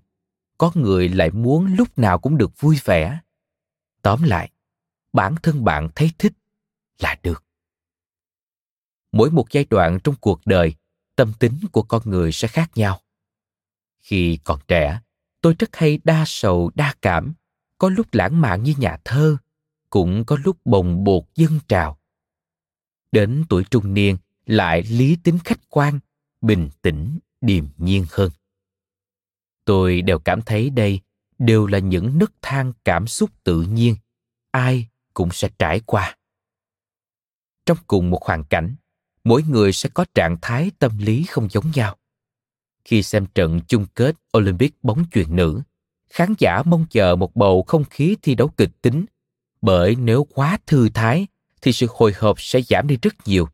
có 0.58 0.72
người 0.76 1.10
lại 1.10 1.32
muốn 1.32 1.76
lúc 1.76 1.98
nào 1.98 2.20
cũng 2.20 2.38
được 2.38 2.60
vui 2.60 2.80
vẻ. 2.84 3.20
Tóm 4.02 4.24
lại, 4.24 4.52
bản 5.14 5.36
thân 5.44 5.64
bạn 5.64 5.90
thấy 5.96 6.12
thích 6.18 6.34
là 7.00 7.20
được. 7.24 7.44
Mỗi 9.12 9.32
một 9.32 9.46
giai 9.52 9.66
đoạn 9.70 10.00
trong 10.04 10.16
cuộc 10.22 10.42
đời, 10.46 10.76
tâm 11.16 11.34
tính 11.40 11.60
của 11.72 11.84
con 11.84 12.02
người 12.06 12.32
sẽ 12.32 12.48
khác 12.48 12.72
nhau. 12.76 13.02
Khi 14.00 14.40
còn 14.44 14.60
trẻ, 14.68 15.02
tôi 15.42 15.56
rất 15.60 15.76
hay 15.76 16.00
đa 16.04 16.24
sầu, 16.28 16.72
đa 16.76 16.96
cảm. 17.02 17.34
Có 17.78 17.90
lúc 17.90 18.08
lãng 18.12 18.42
mạn 18.42 18.64
như 18.64 18.74
nhà 18.78 18.98
thơ, 19.06 19.38
cũng 19.90 20.26
có 20.26 20.38
lúc 20.44 20.58
bồng 20.66 21.04
bột 21.04 21.24
dân 21.36 21.60
trào. 21.68 22.00
Đến 23.12 23.44
tuổi 23.50 23.64
trung 23.64 23.94
niên 23.94 24.18
lại 24.46 24.84
lý 24.84 25.18
tính 25.24 25.40
khách 25.46 25.60
quan, 25.70 26.00
bình 26.42 26.70
tĩnh, 26.82 27.20
điềm 27.42 27.66
nhiên 27.78 28.06
hơn. 28.10 28.32
Tôi 29.66 30.02
đều 30.02 30.20
cảm 30.20 30.42
thấy 30.42 30.70
đây 30.70 31.00
đều 31.40 31.68
là 31.68 31.80
những 31.80 32.18
nấc 32.18 32.32
thang 32.42 32.74
cảm 32.86 33.08
xúc 33.08 33.30
tự 33.44 33.62
nhiên, 33.62 33.96
ai 34.52 34.88
cũng 35.14 35.30
sẽ 35.32 35.50
trải 35.60 35.82
qua. 35.86 36.18
Trong 37.66 37.78
cùng 37.88 38.10
một 38.10 38.24
hoàn 38.24 38.44
cảnh, 38.44 38.76
mỗi 39.24 39.44
người 39.44 39.74
sẽ 39.74 39.90
có 39.94 40.06
trạng 40.14 40.38
thái 40.42 40.72
tâm 40.80 40.98
lý 40.98 41.24
không 41.24 41.50
giống 41.50 41.72
nhau. 41.76 41.98
Khi 42.86 43.04
xem 43.04 43.26
trận 43.36 43.62
chung 43.68 43.86
kết 43.96 44.16
olympic 44.38 44.84
bóng 44.84 45.06
chuyền 45.12 45.36
nữ, 45.36 45.62
khán 46.10 46.34
giả 46.38 46.64
mong 46.66 46.86
chờ 46.90 47.16
một 47.16 47.36
bầu 47.36 47.64
không 47.68 47.84
khí 47.84 48.18
thi 48.22 48.36
đấu 48.36 48.48
kịch 48.48 48.82
tính, 48.82 49.06
bởi 49.62 49.96
nếu 49.96 50.24
quá 50.24 50.58
thư 50.66 50.90
thái 50.90 51.28
thì 51.62 51.74
sự 51.74 51.88
hồi 51.90 52.14
hộp 52.18 52.42
sẽ 52.42 52.62
giảm 52.62 52.88
đi 52.88 52.98
rất 53.02 53.16
nhiều 53.26 53.48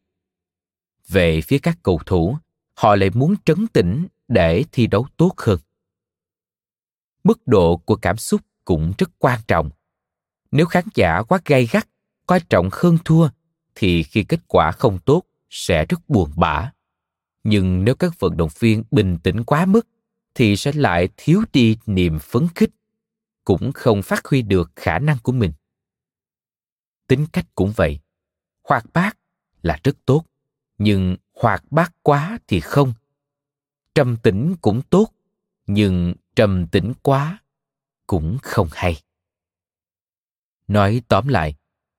về 1.11 1.41
phía 1.41 1.59
các 1.59 1.77
cầu 1.83 1.99
thủ, 2.05 2.37
họ 2.73 2.95
lại 2.95 3.09
muốn 3.13 3.35
trấn 3.45 3.67
tĩnh 3.67 4.07
để 4.27 4.63
thi 4.71 4.87
đấu 4.87 5.07
tốt 5.17 5.33
hơn. 5.37 5.59
Mức 7.23 7.47
độ 7.47 7.77
của 7.77 7.95
cảm 7.95 8.17
xúc 8.17 8.41
cũng 8.65 8.93
rất 8.97 9.09
quan 9.19 9.39
trọng. 9.47 9.69
Nếu 10.51 10.65
khán 10.65 10.83
giả 10.93 11.21
quá 11.23 11.39
gay 11.45 11.67
gắt, 11.71 11.87
coi 12.27 12.39
trọng 12.39 12.69
hơn 12.71 12.97
thua, 13.05 13.29
thì 13.75 14.03
khi 14.03 14.23
kết 14.23 14.39
quả 14.47 14.71
không 14.71 14.99
tốt 15.05 15.23
sẽ 15.49 15.85
rất 15.85 16.09
buồn 16.09 16.31
bã. 16.35 16.71
Nhưng 17.43 17.83
nếu 17.83 17.95
các 17.95 18.19
vận 18.19 18.37
động 18.37 18.49
viên 18.59 18.83
bình 18.91 19.17
tĩnh 19.23 19.43
quá 19.43 19.65
mức, 19.65 19.87
thì 20.35 20.55
sẽ 20.55 20.71
lại 20.71 21.09
thiếu 21.17 21.43
đi 21.53 21.77
niềm 21.85 22.19
phấn 22.19 22.47
khích, 22.55 22.69
cũng 23.45 23.71
không 23.71 24.01
phát 24.01 24.25
huy 24.25 24.41
được 24.41 24.71
khả 24.75 24.99
năng 24.99 25.17
của 25.23 25.31
mình. 25.31 25.51
Tính 27.07 27.25
cách 27.33 27.45
cũng 27.55 27.73
vậy. 27.75 27.99
Hoạt 28.63 28.85
bát 28.93 29.17
là 29.61 29.79
rất 29.83 29.97
tốt 30.05 30.23
nhưng 30.83 31.15
hoạt 31.33 31.63
bát 31.71 31.93
quá 32.03 32.39
thì 32.47 32.59
không. 32.59 32.93
Trầm 33.95 34.17
tĩnh 34.17 34.55
cũng 34.61 34.81
tốt, 34.89 35.07
nhưng 35.67 36.13
trầm 36.35 36.67
tĩnh 36.67 36.93
quá 37.01 37.39
cũng 38.07 38.37
không 38.43 38.67
hay. 38.71 39.01
Nói 40.67 41.01
tóm 41.07 41.27
lại, 41.27 41.55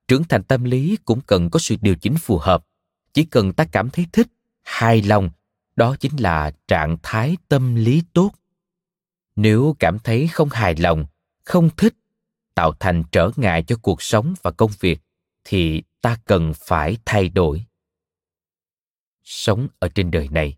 trưởng 0.07 0.23
thành 0.23 0.43
tâm 0.43 0.63
lý 0.63 0.97
cũng 1.05 1.21
cần 1.21 1.49
có 1.49 1.59
sự 1.59 1.75
điều 1.81 1.95
chỉnh 1.95 2.15
phù 2.19 2.37
hợp. 2.37 2.65
Chỉ 3.13 3.25
cần 3.25 3.53
ta 3.53 3.65
cảm 3.71 3.89
thấy 3.89 4.05
thích, 4.11 4.27
hài 4.63 5.01
lòng, 5.01 5.29
đó 5.75 5.95
chính 5.99 6.17
là 6.17 6.51
trạng 6.67 6.97
thái 7.03 7.37
tâm 7.47 7.75
lý 7.75 8.03
tốt. 8.13 8.31
Nếu 9.35 9.75
cảm 9.79 9.99
thấy 9.99 10.27
không 10.27 10.49
hài 10.49 10.75
lòng, 10.75 11.05
không 11.43 11.69
thích, 11.77 11.93
tạo 12.55 12.73
thành 12.79 13.03
trở 13.11 13.31
ngại 13.35 13.63
cho 13.67 13.75
cuộc 13.81 14.01
sống 14.01 14.33
và 14.43 14.51
công 14.51 14.71
việc, 14.79 15.01
thì 15.43 15.83
ta 16.01 16.17
cần 16.25 16.53
phải 16.55 16.97
thay 17.05 17.29
đổi 17.29 17.65
sống 19.23 19.67
ở 19.79 19.89
trên 19.95 20.11
đời 20.11 20.27
này. 20.31 20.57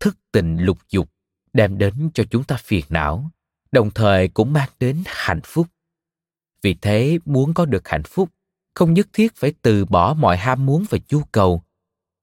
Thức 0.00 0.18
tình 0.32 0.56
lục 0.56 0.78
dục 0.90 1.10
đem 1.52 1.78
đến 1.78 2.10
cho 2.14 2.24
chúng 2.30 2.44
ta 2.44 2.56
phiền 2.56 2.84
não, 2.88 3.30
đồng 3.72 3.90
thời 3.90 4.28
cũng 4.28 4.52
mang 4.52 4.68
đến 4.80 5.02
hạnh 5.06 5.40
phúc. 5.44 5.66
Vì 6.62 6.74
thế, 6.74 7.18
muốn 7.24 7.54
có 7.54 7.64
được 7.64 7.88
hạnh 7.88 8.02
phúc, 8.02 8.30
không 8.74 8.94
nhất 8.94 9.08
thiết 9.12 9.36
phải 9.36 9.52
từ 9.62 9.84
bỏ 9.84 10.14
mọi 10.14 10.36
ham 10.36 10.66
muốn 10.66 10.84
và 10.90 10.98
nhu 11.08 11.22
cầu. 11.32 11.62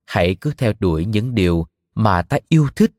Hãy 0.05 0.35
cứ 0.41 0.53
theo 0.57 0.73
đuổi 0.79 1.05
những 1.05 1.35
điều 1.35 1.67
mà 1.95 2.21
ta 2.21 2.37
yêu 2.49 2.67
thích. 2.75 2.91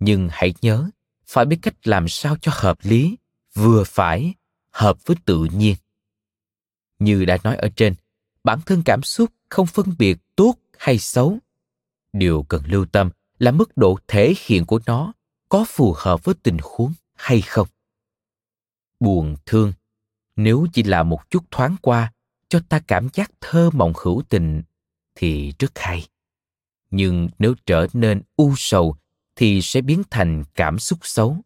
Nhưng 0.00 0.28
hãy 0.32 0.54
nhớ, 0.62 0.90
phải 1.26 1.44
biết 1.44 1.58
cách 1.62 1.74
làm 1.86 2.08
sao 2.08 2.36
cho 2.40 2.52
hợp 2.54 2.78
lý, 2.82 3.16
vừa 3.54 3.84
phải, 3.84 4.34
hợp 4.70 5.06
với 5.06 5.16
tự 5.24 5.44
nhiên. 5.44 5.76
Như 6.98 7.24
đã 7.24 7.38
nói 7.44 7.56
ở 7.56 7.68
trên, 7.76 7.94
bản 8.44 8.60
thân 8.66 8.82
cảm 8.84 9.02
xúc 9.02 9.30
không 9.48 9.66
phân 9.66 9.94
biệt 9.98 10.18
tốt 10.36 10.54
hay 10.78 10.98
xấu 10.98 11.38
điều 12.12 12.42
cần 12.42 12.62
lưu 12.66 12.84
tâm 12.84 13.10
là 13.38 13.50
mức 13.50 13.76
độ 13.76 13.98
thể 14.08 14.34
hiện 14.46 14.66
của 14.66 14.80
nó 14.86 15.12
có 15.48 15.64
phù 15.68 15.94
hợp 15.96 16.24
với 16.24 16.34
tình 16.42 16.56
huống 16.62 16.92
hay 17.14 17.40
không. 17.40 17.68
Buồn 19.00 19.36
thương, 19.46 19.72
nếu 20.36 20.66
chỉ 20.72 20.82
là 20.82 21.02
một 21.02 21.30
chút 21.30 21.44
thoáng 21.50 21.76
qua 21.82 22.12
cho 22.48 22.60
ta 22.68 22.80
cảm 22.86 23.08
giác 23.12 23.30
thơ 23.40 23.70
mộng 23.72 23.92
hữu 24.02 24.22
tình 24.28 24.62
thì 25.14 25.52
rất 25.58 25.72
hay. 25.74 26.08
Nhưng 26.90 27.28
nếu 27.38 27.54
trở 27.66 27.86
nên 27.92 28.22
u 28.36 28.54
sầu 28.56 28.96
thì 29.36 29.62
sẽ 29.62 29.80
biến 29.80 30.02
thành 30.10 30.44
cảm 30.54 30.78
xúc 30.78 30.98
xấu. 31.02 31.36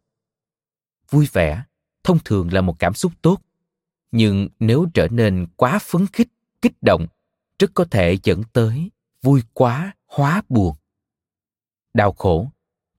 Vui 1.09 1.27
vẻ 1.33 1.63
thông 2.03 2.19
thường 2.25 2.53
là 2.53 2.61
một 2.61 2.79
cảm 2.79 2.93
xúc 2.93 3.11
tốt, 3.21 3.41
nhưng 4.11 4.49
nếu 4.59 4.87
trở 4.93 5.07
nên 5.07 5.47
quá 5.55 5.79
phấn 5.81 6.07
khích, 6.13 6.29
kích 6.61 6.73
động, 6.81 7.07
rất 7.59 7.71
có 7.73 7.85
thể 7.91 8.17
dẫn 8.23 8.43
tới 8.53 8.91
vui 9.21 9.41
quá 9.53 9.95
hóa 10.07 10.41
buồn. 10.49 10.75
Đau 11.93 12.11
khổ, 12.11 12.47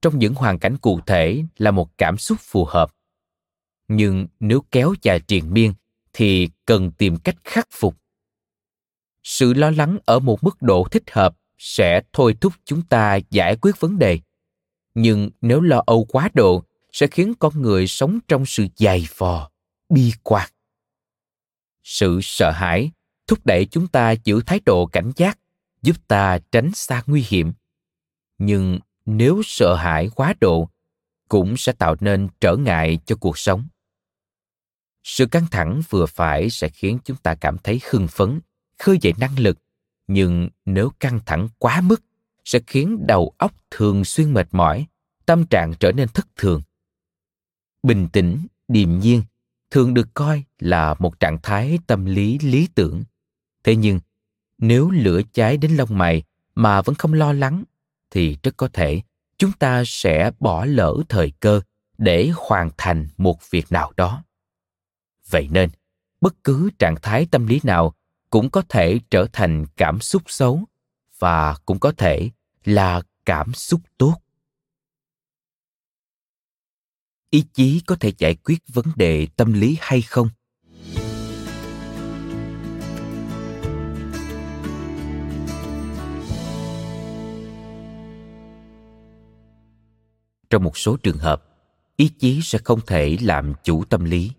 trong 0.02 0.18
những 0.18 0.34
hoàn 0.34 0.58
cảnh 0.58 0.76
cụ 0.78 1.00
thể 1.06 1.44
là 1.56 1.70
một 1.70 1.98
cảm 1.98 2.18
xúc 2.18 2.38
phù 2.40 2.64
hợp. 2.64 2.94
Nhưng 3.88 4.26
nếu 4.40 4.64
kéo 4.70 4.94
dài 5.02 5.20
triền 5.20 5.52
miên 5.52 5.74
thì 6.12 6.48
cần 6.66 6.90
tìm 6.92 7.16
cách 7.16 7.36
khắc 7.44 7.68
phục. 7.70 7.96
Sự 9.22 9.54
lo 9.54 9.70
lắng 9.70 9.98
ở 10.04 10.18
một 10.18 10.44
mức 10.44 10.62
độ 10.62 10.86
thích 10.90 11.10
hợp 11.10 11.36
sẽ 11.58 12.00
thôi 12.12 12.36
thúc 12.40 12.52
chúng 12.64 12.82
ta 12.82 13.18
giải 13.30 13.56
quyết 13.56 13.80
vấn 13.80 13.98
đề. 13.98 14.18
Nhưng 14.94 15.30
nếu 15.40 15.60
lo 15.60 15.82
âu 15.86 16.04
quá 16.04 16.28
độ 16.34 16.64
sẽ 16.92 17.06
khiến 17.06 17.34
con 17.38 17.62
người 17.62 17.86
sống 17.86 18.18
trong 18.28 18.46
sự 18.46 18.66
dày 18.76 19.06
vò, 19.16 19.50
bi 19.88 20.12
quan. 20.22 20.48
Sự 21.84 22.20
sợ 22.22 22.50
hãi 22.50 22.90
thúc 23.26 23.38
đẩy 23.46 23.66
chúng 23.66 23.86
ta 23.86 24.14
giữ 24.24 24.40
thái 24.46 24.60
độ 24.66 24.86
cảnh 24.86 25.12
giác 25.16 25.38
giúp 25.82 25.96
ta 26.08 26.38
tránh 26.52 26.70
xa 26.74 27.02
nguy 27.06 27.24
hiểm. 27.28 27.52
Nhưng 28.38 28.78
nếu 29.06 29.42
sợ 29.44 29.74
hãi 29.74 30.10
quá 30.14 30.34
độ, 30.40 30.68
cũng 31.28 31.56
sẽ 31.56 31.72
tạo 31.72 31.96
nên 32.00 32.28
trở 32.40 32.56
ngại 32.56 32.98
cho 33.06 33.16
cuộc 33.16 33.38
sống. 33.38 33.68
Sự 35.04 35.26
căng 35.26 35.46
thẳng 35.50 35.82
vừa 35.88 36.06
phải 36.06 36.50
sẽ 36.50 36.68
khiến 36.68 36.98
chúng 37.04 37.16
ta 37.16 37.34
cảm 37.34 37.58
thấy 37.58 37.80
hưng 37.90 38.08
phấn, 38.08 38.40
khơi 38.78 38.98
dậy 39.00 39.12
năng 39.18 39.38
lực. 39.38 39.58
Nhưng 40.06 40.48
nếu 40.64 40.90
căng 41.00 41.20
thẳng 41.26 41.48
quá 41.58 41.80
mức, 41.80 42.02
sẽ 42.44 42.60
khiến 42.66 43.06
đầu 43.06 43.34
óc 43.38 43.52
thường 43.70 44.04
xuyên 44.04 44.34
mệt 44.34 44.48
mỏi, 44.52 44.86
tâm 45.26 45.46
trạng 45.46 45.74
trở 45.80 45.92
nên 45.92 46.08
thất 46.08 46.26
thường. 46.36 46.62
Bình 47.82 48.08
tĩnh, 48.12 48.46
điềm 48.68 48.98
nhiên 48.98 49.22
thường 49.70 49.94
được 49.94 50.08
coi 50.14 50.44
là 50.58 50.94
một 50.98 51.20
trạng 51.20 51.38
thái 51.42 51.78
tâm 51.86 52.04
lý 52.04 52.38
lý 52.38 52.68
tưởng. 52.74 53.02
Thế 53.64 53.76
nhưng 53.76 54.00
nếu 54.58 54.90
lửa 54.90 55.20
cháy 55.32 55.56
đến 55.56 55.76
lông 55.76 55.98
mày 55.98 56.22
mà 56.54 56.82
vẫn 56.82 56.94
không 56.94 57.12
lo 57.12 57.32
lắng, 57.32 57.64
thì 58.10 58.36
rất 58.42 58.56
có 58.56 58.68
thể 58.72 59.02
chúng 59.38 59.52
ta 59.52 59.82
sẽ 59.86 60.30
bỏ 60.40 60.64
lỡ 60.64 60.96
thời 61.08 61.30
cơ 61.30 61.60
để 61.98 62.30
hoàn 62.34 62.70
thành 62.76 63.08
một 63.16 63.50
việc 63.50 63.72
nào 63.72 63.92
đó. 63.96 64.24
Vậy 65.30 65.48
nên, 65.50 65.70
bất 66.20 66.44
cứ 66.44 66.70
trạng 66.78 66.96
thái 67.02 67.26
tâm 67.30 67.46
lý 67.46 67.60
nào 67.62 67.94
cũng 68.30 68.50
có 68.50 68.62
thể 68.68 69.00
trở 69.10 69.26
thành 69.32 69.66
cảm 69.76 70.00
xúc 70.00 70.22
xấu 70.26 70.64
và 71.18 71.56
cũng 71.66 71.78
có 71.78 71.92
thể 71.96 72.30
là 72.64 73.02
cảm 73.24 73.54
xúc 73.54 73.80
tốt. 73.98 74.14
Ý 77.30 77.44
chí 77.52 77.80
có 77.86 77.96
thể 78.00 78.12
giải 78.18 78.34
quyết 78.34 78.58
vấn 78.68 78.86
đề 78.96 79.26
tâm 79.36 79.52
lý 79.52 79.76
hay 79.80 80.02
không? 80.02 80.28
Trong 90.50 90.64
một 90.64 90.78
số 90.78 90.96
trường 90.96 91.18
hợp, 91.18 91.44
ý 91.96 92.10
chí 92.18 92.40
sẽ 92.42 92.58
không 92.64 92.80
thể 92.86 93.18
làm 93.20 93.52
chủ 93.64 93.84
tâm 93.84 94.04
lý. 94.04 94.30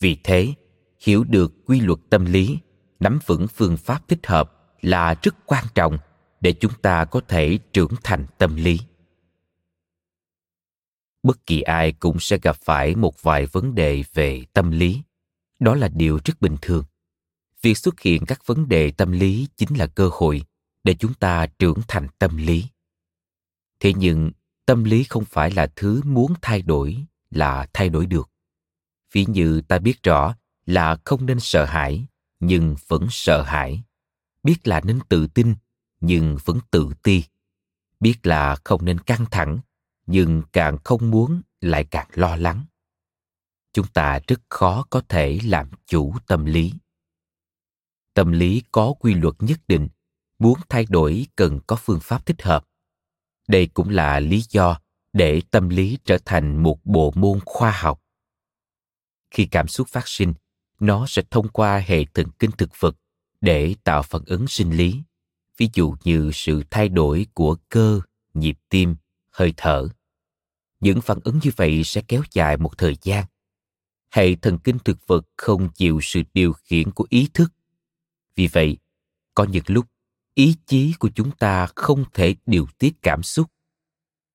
Vì 0.00 0.16
thế, 0.24 0.54
hiểu 1.00 1.24
được 1.24 1.52
quy 1.66 1.80
luật 1.80 1.98
tâm 2.10 2.24
lý, 2.24 2.58
nắm 3.00 3.18
vững 3.26 3.46
phương 3.48 3.76
pháp 3.76 4.08
thích 4.08 4.26
hợp 4.26 4.52
là 4.82 5.14
rất 5.22 5.34
quan 5.46 5.64
trọng 5.74 5.98
để 6.40 6.52
chúng 6.52 6.72
ta 6.82 7.04
có 7.04 7.20
thể 7.28 7.58
trưởng 7.72 7.94
thành 8.02 8.26
tâm 8.38 8.56
lý. 8.56 8.78
Bất 11.22 11.46
kỳ 11.46 11.60
ai 11.60 11.92
cũng 11.92 12.20
sẽ 12.20 12.38
gặp 12.42 12.56
phải 12.56 12.94
một 12.94 13.22
vài 13.22 13.46
vấn 13.46 13.74
đề 13.74 14.04
về 14.14 14.44
tâm 14.52 14.70
lý. 14.70 15.02
Đó 15.60 15.74
là 15.74 15.88
điều 15.88 16.18
rất 16.24 16.40
bình 16.40 16.56
thường. 16.62 16.84
Việc 17.62 17.78
xuất 17.78 18.00
hiện 18.00 18.26
các 18.26 18.46
vấn 18.46 18.68
đề 18.68 18.90
tâm 18.90 19.12
lý 19.12 19.48
chính 19.56 19.78
là 19.78 19.86
cơ 19.86 20.10
hội 20.12 20.42
để 20.84 20.94
chúng 20.94 21.14
ta 21.14 21.46
trưởng 21.46 21.78
thành 21.88 22.06
tâm 22.18 22.36
lý. 22.36 22.64
Thế 23.80 23.92
nhưng 23.96 24.30
tâm 24.66 24.84
lý 24.84 25.04
không 25.04 25.24
phải 25.24 25.50
là 25.50 25.66
thứ 25.76 26.02
muốn 26.04 26.34
thay 26.42 26.62
đổi, 26.62 27.04
là 27.30 27.66
thay 27.72 27.88
đổi 27.88 28.06
được. 28.06 28.30
Ví 29.12 29.26
như 29.28 29.60
ta 29.60 29.78
biết 29.78 30.02
rõ 30.02 30.34
là 30.66 30.96
không 31.04 31.26
nên 31.26 31.40
sợ 31.40 31.64
hãi, 31.64 32.06
nhưng 32.40 32.76
vẫn 32.88 33.06
sợ 33.10 33.42
hãi. 33.42 33.82
Biết 34.42 34.68
là 34.68 34.80
nên 34.80 35.00
tự 35.08 35.26
tin, 35.26 35.54
nhưng 36.00 36.36
vẫn 36.44 36.58
tự 36.70 36.90
ti. 37.02 37.24
Biết 38.00 38.26
là 38.26 38.56
không 38.64 38.84
nên 38.84 39.00
căng 39.00 39.26
thẳng, 39.30 39.58
nhưng 40.06 40.42
càng 40.52 40.78
không 40.84 41.10
muốn 41.10 41.42
lại 41.60 41.84
càng 41.84 42.08
lo 42.12 42.36
lắng. 42.36 42.64
Chúng 43.72 43.86
ta 43.86 44.20
rất 44.26 44.40
khó 44.48 44.86
có 44.90 45.02
thể 45.08 45.38
làm 45.44 45.70
chủ 45.86 46.14
tâm 46.26 46.44
lý. 46.44 46.72
Tâm 48.14 48.32
lý 48.32 48.62
có 48.72 48.94
quy 49.00 49.14
luật 49.14 49.34
nhất 49.38 49.60
định, 49.68 49.88
muốn 50.38 50.58
thay 50.68 50.86
đổi 50.88 51.26
cần 51.36 51.60
có 51.66 51.76
phương 51.76 52.00
pháp 52.02 52.26
thích 52.26 52.42
hợp 52.42 52.64
đây 53.48 53.66
cũng 53.74 53.88
là 53.88 54.20
lý 54.20 54.42
do 54.48 54.78
để 55.12 55.42
tâm 55.50 55.68
lý 55.68 55.98
trở 56.04 56.18
thành 56.24 56.62
một 56.62 56.78
bộ 56.84 57.12
môn 57.14 57.40
khoa 57.44 57.70
học. 57.70 58.02
Khi 59.30 59.46
cảm 59.46 59.68
xúc 59.68 59.88
phát 59.88 60.08
sinh, 60.08 60.34
nó 60.80 61.06
sẽ 61.06 61.22
thông 61.30 61.48
qua 61.48 61.78
hệ 61.86 62.04
thần 62.04 62.26
kinh 62.38 62.50
thực 62.50 62.70
vật 62.78 62.96
để 63.40 63.74
tạo 63.84 64.02
phản 64.02 64.22
ứng 64.26 64.48
sinh 64.48 64.70
lý, 64.70 65.02
ví 65.56 65.68
dụ 65.74 65.94
như 66.04 66.30
sự 66.34 66.62
thay 66.70 66.88
đổi 66.88 67.26
của 67.34 67.56
cơ, 67.68 68.00
nhịp 68.34 68.58
tim, 68.68 68.96
hơi 69.30 69.54
thở. 69.56 69.88
Những 70.80 71.00
phản 71.00 71.18
ứng 71.24 71.40
như 71.42 71.50
vậy 71.56 71.84
sẽ 71.84 72.02
kéo 72.08 72.22
dài 72.30 72.56
một 72.56 72.78
thời 72.78 72.96
gian. 73.02 73.24
Hệ 74.10 74.34
thần 74.34 74.58
kinh 74.58 74.78
thực 74.78 75.06
vật 75.06 75.24
không 75.36 75.68
chịu 75.74 76.00
sự 76.02 76.22
điều 76.34 76.52
khiển 76.52 76.90
của 76.90 77.06
ý 77.10 77.28
thức. 77.34 77.52
Vì 78.36 78.46
vậy, 78.46 78.76
có 79.34 79.44
những 79.44 79.64
lúc 79.66 79.86
ý 80.34 80.54
chí 80.66 80.92
của 80.98 81.10
chúng 81.14 81.30
ta 81.36 81.66
không 81.76 82.04
thể 82.12 82.34
điều 82.46 82.66
tiết 82.78 82.92
cảm 83.02 83.22
xúc 83.22 83.50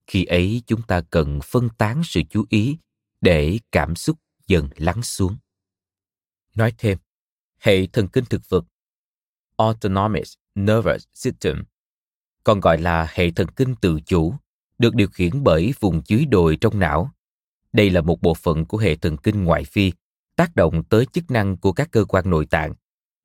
khi 0.08 0.26
ấy 0.26 0.62
chúng 0.68 0.82
ta 0.82 1.02
cần 1.02 1.39
phân 1.43 1.70
tán 1.78 2.02
sự 2.04 2.22
chú 2.30 2.45
ý 2.50 2.78
để 3.22 3.60
cảm 3.72 3.95
xúc 3.95 4.18
dần 4.48 4.70
lắng 4.76 5.04
xuống 5.04 5.38
nói 6.56 6.74
thêm 6.78 6.98
hệ 7.60 7.88
thần 7.88 8.08
kinh 8.08 8.26
thực 8.26 8.41
vật 8.50 8.66
autonomic 9.58 10.28
nervous 10.56 11.06
system 11.14 11.64
còn 12.43 12.60
gọi 12.60 12.78
là 12.78 13.08
hệ 13.14 13.32
thần 13.32 13.48
kinh 13.48 13.76
tự 13.76 14.00
chủ 14.06 14.36
được 14.78 14.95
điều 14.95 15.08
khiển 15.08 15.43
bởi 15.43 15.74
vùng 15.80 16.02
dưới 16.06 16.26
đồi 16.26 16.58
trong 16.62 16.80
não. 16.80 17.12
Đây 17.74 17.89
là 17.89 18.02
một 18.02 18.22
bộ 18.22 18.34
phận 18.34 18.66
của 18.66 18.78
hệ 18.78 18.95
thần 18.95 19.18
kinh 19.18 19.43
ngoại 19.43 19.64
phi, 19.64 19.91
tác 20.36 20.56
động 20.56 20.84
tới 20.84 21.06
chức 21.06 21.32
năng 21.32 21.58
của 21.58 21.72
các 21.72 21.91
cơ 21.91 22.06
quan 22.06 22.30
nội 22.30 22.45
tạng. 22.45 22.74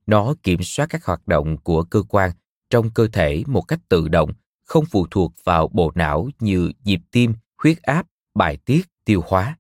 Nó 0.07 0.35
kiểm 0.43 0.63
soát 0.63 0.87
các 0.91 1.05
hoạt 1.05 1.29
động 1.29 1.57
của 1.57 1.85
cơ 1.85 2.03
quan 2.09 2.31
trong 2.73 2.91
cơ 2.91 3.09
thể 3.09 3.43
một 3.47 3.63
cách 3.63 3.81
tự 3.89 4.09
động, 4.09 4.33
không 4.65 4.85
phụ 4.91 5.07
thuộc 5.11 5.33
vào 5.45 5.69
bộ 5.69 5.93
não 5.95 6.29
như 6.41 6.73
nhịp 6.85 7.01
tim, 7.11 7.35
huyết 7.59 7.83
áp, 7.83 8.07
bài 8.35 8.57
tiết, 8.57 8.83
tiêu 9.05 9.23
hóa. 9.27 9.59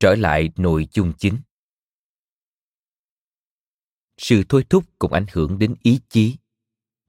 Trở 0.00 0.14
lại 0.14 0.50
nội 0.56 0.88
dung 0.92 1.12
chính. 1.18 1.38
Sự 4.18 4.42
thôi 4.48 4.64
thúc 4.70 4.84
cũng 4.98 5.12
ảnh 5.12 5.26
hưởng 5.32 5.58
đến 5.58 5.74
ý 5.82 6.00
chí. 6.08 6.36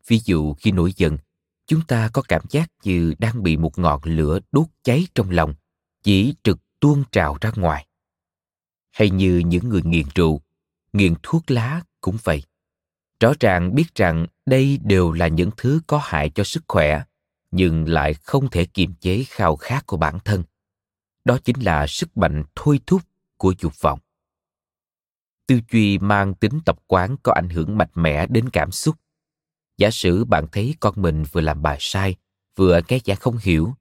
Ví 0.08 0.20
dụ 0.26 0.54
khi 0.54 0.72
nổi 0.72 0.94
giận, 0.96 1.18
chúng 1.68 1.82
ta 1.88 2.10
có 2.14 2.22
cảm 2.28 2.42
giác 2.50 2.72
như 2.84 3.14
đang 3.20 3.44
bị 3.44 3.58
một 3.58 3.80
ngọn 3.80 4.02
lửa 4.04 4.40
đốt 4.52 4.68
cháy 4.84 5.08
trong 5.16 5.30
lòng, 5.30 5.54
chỉ 6.04 6.36
trực 6.44 6.60
tuôn 6.80 7.04
trào 7.12 7.38
ra 7.42 7.52
ngoài. 7.56 7.88
Hay 8.92 9.10
như 9.10 9.42
những 9.46 9.70
người 9.70 9.82
nghiện 9.86 10.06
rượu, 10.16 10.42
nghiện 10.94 11.14
thuốc 11.24 11.52
lá 11.52 11.82
cũng 12.02 12.18
vậy. 12.24 12.44
Rõ 13.20 13.34
ràng 13.40 13.76
biết 13.76 13.96
rằng 13.96 14.26
đây 14.46 14.80
đều 14.84 15.12
là 15.12 15.28
những 15.28 15.50
thứ 15.58 15.82
có 15.88 16.02
hại 16.04 16.30
cho 16.30 16.44
sức 16.44 16.64
khỏe, 16.68 17.04
nhưng 17.52 17.90
lại 17.90 18.14
không 18.14 18.50
thể 18.50 18.66
kiềm 18.66 18.94
chế 19.00 19.24
khao 19.28 19.56
khát 19.56 19.86
của 19.86 19.98
bản 19.98 20.20
thân. 20.26 20.44
Đó 21.26 21.38
chính 21.44 21.60
là 21.60 21.88
sức 21.88 22.18
mạnh 22.18 22.44
thôi 22.56 22.80
thúc 22.88 23.02
của 23.38 23.54
dục 23.60 23.82
vọng. 23.82 24.00
Tư 25.48 25.60
duy 25.72 25.98
mang 25.98 26.34
tính 26.34 26.60
tập 26.66 26.80
quán 26.88 27.16
có 27.24 27.34
ảnh 27.34 27.50
hưởng 27.50 27.78
mạnh 27.78 27.92
mẽ 27.94 28.28
đến 28.28 28.50
cảm 28.50 28.72
xúc 28.72 28.96
giả 29.80 29.92
sử 29.92 30.26
bạn 30.26 30.46
thấy 30.52 30.76
con 30.80 30.94
mình 30.98 31.24
vừa 31.32 31.42
làm 31.42 31.62
bài 31.62 31.78
sai 31.80 32.16
vừa 32.56 32.80
nghe 32.88 33.00
giả 33.04 33.16
không 33.16 33.38
hiểu 33.42 33.74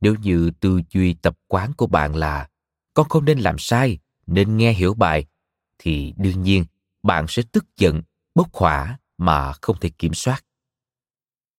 nếu 0.00 0.14
như 0.14 0.50
tư 0.60 0.80
duy 0.90 1.14
tập 1.14 1.38
quán 1.48 1.72
của 1.76 1.86
bạn 1.86 2.16
là 2.16 2.48
con 2.94 3.08
không 3.08 3.24
nên 3.24 3.38
làm 3.38 3.58
sai 3.58 3.98
nên 4.26 4.56
nghe 4.56 4.72
hiểu 4.72 4.94
bài 4.94 5.26
thì 5.78 6.14
đương 6.16 6.42
nhiên 6.42 6.64
bạn 7.02 7.26
sẽ 7.28 7.42
tức 7.52 7.64
giận 7.76 8.02
bốc 8.34 8.54
hỏa 8.54 8.98
mà 9.18 9.52
không 9.52 9.76
thể 9.80 9.88
kiểm 9.88 10.14
soát. 10.14 10.44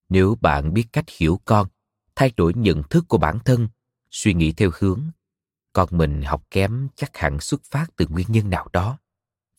Nếu 0.09 0.37
bạn 0.41 0.73
biết 0.73 0.85
cách 0.93 1.05
hiểu 1.17 1.41
con, 1.45 1.67
thay 2.15 2.31
đổi 2.37 2.53
nhận 2.55 2.83
thức 2.83 3.05
của 3.07 3.17
bản 3.17 3.39
thân, 3.45 3.67
suy 4.11 4.33
nghĩ 4.33 4.51
theo 4.51 4.71
hướng, 4.79 5.01
con 5.73 5.89
mình 5.91 6.21
học 6.21 6.43
kém 6.51 6.87
chắc 6.95 7.17
hẳn 7.17 7.39
xuất 7.39 7.61
phát 7.71 7.85
từ 7.95 8.07
nguyên 8.09 8.27
nhân 8.29 8.49
nào 8.49 8.67
đó. 8.73 8.97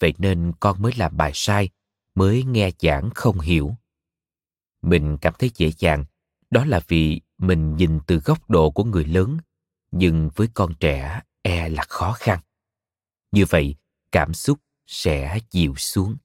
Vậy 0.01 0.15
nên 0.19 0.53
con 0.61 0.83
mới 0.83 0.93
làm 0.97 1.17
bài 1.17 1.31
sai, 1.35 1.69
mới 2.15 2.43
nghe 2.43 2.71
giảng 2.79 3.11
không 3.15 3.41
hiểu. 3.41 3.75
Mình 4.83 5.19
cảm 5.21 5.35
thấy 5.39 5.51
dễ 5.55 5.73
dàng, 5.79 6.05
đó 6.51 6.65
là 6.65 6.81
vì 6.89 7.21
mình 7.39 7.77
nhìn 7.77 8.01
từ 8.07 8.19
góc 8.19 8.51
độ 8.51 8.71
của 8.71 8.85
người 8.85 9.05
lớn, 9.05 9.39
nhưng 9.91 10.31
với 10.35 10.49
con 10.55 10.75
trẻ 10.81 11.21
e 11.43 11.69
là 11.69 11.85
khó 11.89 12.13
khăn. 12.13 12.41
Như 13.33 13.45
vậy, 13.49 13.77
cảm 14.13 14.35
xúc 14.35 14.59
sẽ 14.87 15.39
dịu 15.51 15.75
xuống 15.77 16.17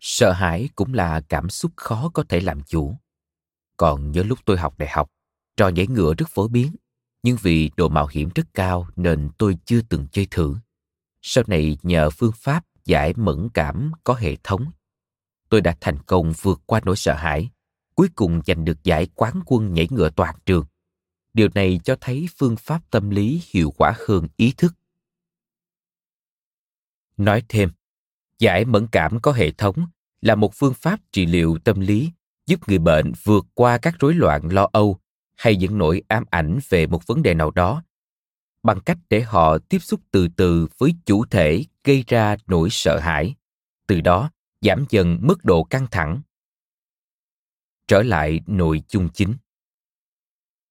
sợ 0.00 0.32
hãi 0.32 0.68
cũng 0.74 0.94
là 0.94 1.20
cảm 1.28 1.50
xúc 1.50 1.72
khó 1.76 2.10
có 2.14 2.24
thể 2.28 2.40
làm 2.40 2.62
chủ 2.62 2.96
còn 3.76 4.12
nhớ 4.12 4.22
lúc 4.22 4.38
tôi 4.44 4.58
học 4.58 4.78
đại 4.78 4.88
học 4.88 5.10
trò 5.56 5.68
nhảy 5.68 5.86
ngựa 5.86 6.14
rất 6.14 6.28
phổ 6.28 6.48
biến 6.48 6.76
nhưng 7.22 7.36
vì 7.42 7.70
độ 7.76 7.88
mạo 7.88 8.06
hiểm 8.06 8.30
rất 8.34 8.54
cao 8.54 8.88
nên 8.96 9.30
tôi 9.38 9.58
chưa 9.64 9.80
từng 9.88 10.06
chơi 10.12 10.26
thử 10.30 10.56
sau 11.22 11.44
này 11.46 11.78
nhờ 11.82 12.10
phương 12.10 12.32
pháp 12.36 12.64
giải 12.84 13.12
mẫn 13.16 13.48
cảm 13.54 13.92
có 14.04 14.14
hệ 14.14 14.36
thống 14.42 14.70
tôi 15.50 15.60
đã 15.60 15.76
thành 15.80 15.98
công 16.06 16.32
vượt 16.42 16.60
qua 16.66 16.80
nỗi 16.84 16.96
sợ 16.96 17.14
hãi, 17.14 17.50
cuối 17.94 18.08
cùng 18.14 18.40
giành 18.46 18.64
được 18.64 18.84
giải 18.84 19.08
quán 19.14 19.40
quân 19.46 19.74
nhảy 19.74 19.88
ngựa 19.90 20.10
toàn 20.10 20.34
trường. 20.46 20.64
Điều 21.34 21.48
này 21.54 21.80
cho 21.84 21.96
thấy 22.00 22.26
phương 22.38 22.56
pháp 22.56 22.90
tâm 22.90 23.10
lý 23.10 23.42
hiệu 23.50 23.70
quả 23.76 23.92
hơn 24.08 24.26
ý 24.36 24.52
thức. 24.56 24.74
Nói 27.16 27.42
thêm, 27.48 27.70
giải 28.40 28.64
mẫn 28.64 28.86
cảm 28.92 29.20
có 29.20 29.32
hệ 29.32 29.50
thống 29.50 29.86
là 30.20 30.34
một 30.34 30.54
phương 30.54 30.74
pháp 30.74 31.00
trị 31.12 31.26
liệu 31.26 31.58
tâm 31.64 31.80
lý, 31.80 32.12
giúp 32.46 32.68
người 32.68 32.78
bệnh 32.78 33.12
vượt 33.24 33.46
qua 33.54 33.78
các 33.78 33.94
rối 33.98 34.14
loạn 34.14 34.48
lo 34.52 34.68
âu 34.72 34.98
hay 35.36 35.56
những 35.56 35.78
nỗi 35.78 36.02
ám 36.08 36.24
ảnh 36.30 36.58
về 36.68 36.86
một 36.86 37.06
vấn 37.06 37.22
đề 37.22 37.34
nào 37.34 37.50
đó. 37.50 37.82
Bằng 38.62 38.80
cách 38.80 38.98
để 39.10 39.20
họ 39.20 39.58
tiếp 39.58 39.78
xúc 39.78 40.00
từ 40.10 40.28
từ 40.36 40.68
với 40.78 40.94
chủ 41.06 41.24
thể 41.24 41.64
gây 41.84 42.04
ra 42.06 42.36
nỗi 42.46 42.68
sợ 42.70 42.98
hãi, 42.98 43.34
từ 43.86 44.00
đó 44.00 44.30
giảm 44.60 44.84
dần 44.90 45.18
mức 45.22 45.44
độ 45.44 45.64
căng 45.64 45.86
thẳng. 45.90 46.20
Trở 47.88 48.02
lại 48.02 48.40
nội 48.46 48.82
dung 48.88 49.08
chính. 49.14 49.34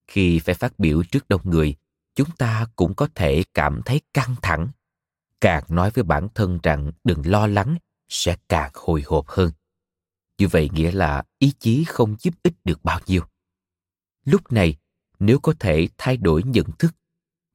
Khi 0.06 0.38
phải 0.38 0.54
phát 0.54 0.78
biểu 0.78 1.02
trước 1.02 1.28
đông 1.28 1.40
người, 1.44 1.74
chúng 2.14 2.28
ta 2.38 2.66
cũng 2.76 2.94
có 2.94 3.08
thể 3.14 3.42
cảm 3.54 3.80
thấy 3.84 4.00
căng 4.14 4.36
thẳng 4.42 4.68
càng 5.40 5.64
nói 5.68 5.90
với 5.94 6.04
bản 6.04 6.28
thân 6.34 6.58
rằng 6.62 6.92
đừng 7.04 7.22
lo 7.24 7.46
lắng, 7.46 7.76
sẽ 8.08 8.36
càng 8.48 8.70
hồi 8.74 9.02
hộp 9.06 9.28
hơn. 9.28 9.52
Như 10.38 10.48
vậy 10.48 10.70
nghĩa 10.72 10.92
là 10.92 11.22
ý 11.38 11.52
chí 11.58 11.84
không 11.84 12.16
giúp 12.18 12.34
ích 12.42 12.54
được 12.64 12.84
bao 12.84 13.00
nhiêu. 13.06 13.22
Lúc 14.24 14.52
này, 14.52 14.76
nếu 15.18 15.38
có 15.38 15.54
thể 15.60 15.88
thay 15.98 16.16
đổi 16.16 16.42
nhận 16.42 16.66
thức, 16.78 16.94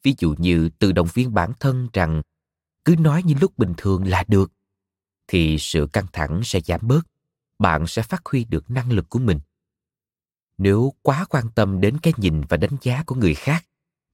ví 0.03 0.15
dụ 0.17 0.35
như 0.37 0.69
tự 0.79 0.91
động 0.91 1.07
viên 1.13 1.33
bản 1.33 1.51
thân 1.59 1.89
rằng 1.93 2.21
cứ 2.85 2.95
nói 2.99 3.23
như 3.23 3.35
lúc 3.41 3.57
bình 3.57 3.73
thường 3.77 4.07
là 4.07 4.23
được, 4.27 4.51
thì 5.27 5.57
sự 5.59 5.87
căng 5.93 6.05
thẳng 6.13 6.41
sẽ 6.43 6.61
giảm 6.61 6.79
bớt, 6.83 7.07
bạn 7.59 7.87
sẽ 7.87 8.01
phát 8.01 8.21
huy 8.25 8.43
được 8.43 8.71
năng 8.71 8.91
lực 8.91 9.09
của 9.09 9.19
mình. 9.19 9.39
Nếu 10.57 10.93
quá 11.01 11.25
quan 11.29 11.45
tâm 11.55 11.81
đến 11.81 11.97
cái 12.03 12.13
nhìn 12.17 12.41
và 12.49 12.57
đánh 12.57 12.77
giá 12.81 13.03
của 13.03 13.15
người 13.15 13.35
khác 13.35 13.65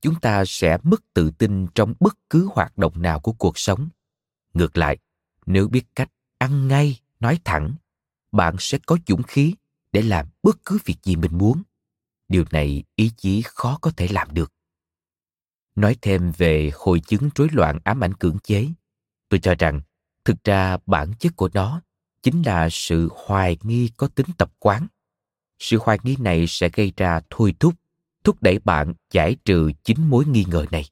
chúng 0.01 0.19
ta 0.19 0.43
sẽ 0.47 0.77
mất 0.83 1.13
tự 1.13 1.31
tin 1.31 1.67
trong 1.75 1.93
bất 1.99 2.17
cứ 2.29 2.49
hoạt 2.53 2.77
động 2.77 3.01
nào 3.01 3.19
của 3.19 3.33
cuộc 3.33 3.57
sống. 3.57 3.89
Ngược 4.53 4.77
lại, 4.77 4.97
nếu 5.45 5.67
biết 5.67 5.83
cách 5.95 6.11
ăn 6.37 6.67
ngay, 6.67 6.99
nói 7.19 7.39
thẳng, 7.43 7.75
bạn 8.31 8.55
sẽ 8.59 8.77
có 8.85 8.97
dũng 9.07 9.23
khí 9.23 9.55
để 9.91 10.01
làm 10.01 10.27
bất 10.43 10.57
cứ 10.65 10.77
việc 10.85 10.95
gì 11.03 11.15
mình 11.15 11.37
muốn. 11.37 11.63
Điều 12.27 12.45
này 12.51 12.83
ý 12.95 13.11
chí 13.17 13.41
khó 13.45 13.77
có 13.81 13.91
thể 13.97 14.07
làm 14.07 14.33
được. 14.33 14.53
Nói 15.75 15.95
thêm 16.01 16.31
về 16.37 16.71
hội 16.73 16.99
chứng 16.99 17.29
rối 17.35 17.47
loạn 17.51 17.79
ám 17.83 18.03
ảnh 18.03 18.13
cưỡng 18.13 18.39
chế, 18.39 18.67
tôi 19.29 19.39
cho 19.39 19.55
rằng 19.59 19.81
thực 20.25 20.43
ra 20.43 20.77
bản 20.85 21.13
chất 21.19 21.35
của 21.35 21.49
nó 21.53 21.81
chính 22.23 22.41
là 22.41 22.69
sự 22.71 23.09
hoài 23.15 23.57
nghi 23.61 23.89
có 23.97 24.07
tính 24.07 24.27
tập 24.37 24.51
quán. 24.59 24.87
Sự 25.59 25.77
hoài 25.81 25.99
nghi 26.03 26.15
này 26.19 26.45
sẽ 26.47 26.69
gây 26.69 26.93
ra 26.97 27.21
thôi 27.29 27.55
thúc 27.59 27.73
thúc 28.23 28.41
đẩy 28.41 28.59
bạn 28.59 28.93
giải 29.11 29.35
trừ 29.45 29.71
chính 29.83 30.09
mối 30.09 30.25
nghi 30.25 30.45
ngờ 30.47 30.65
này. 30.71 30.85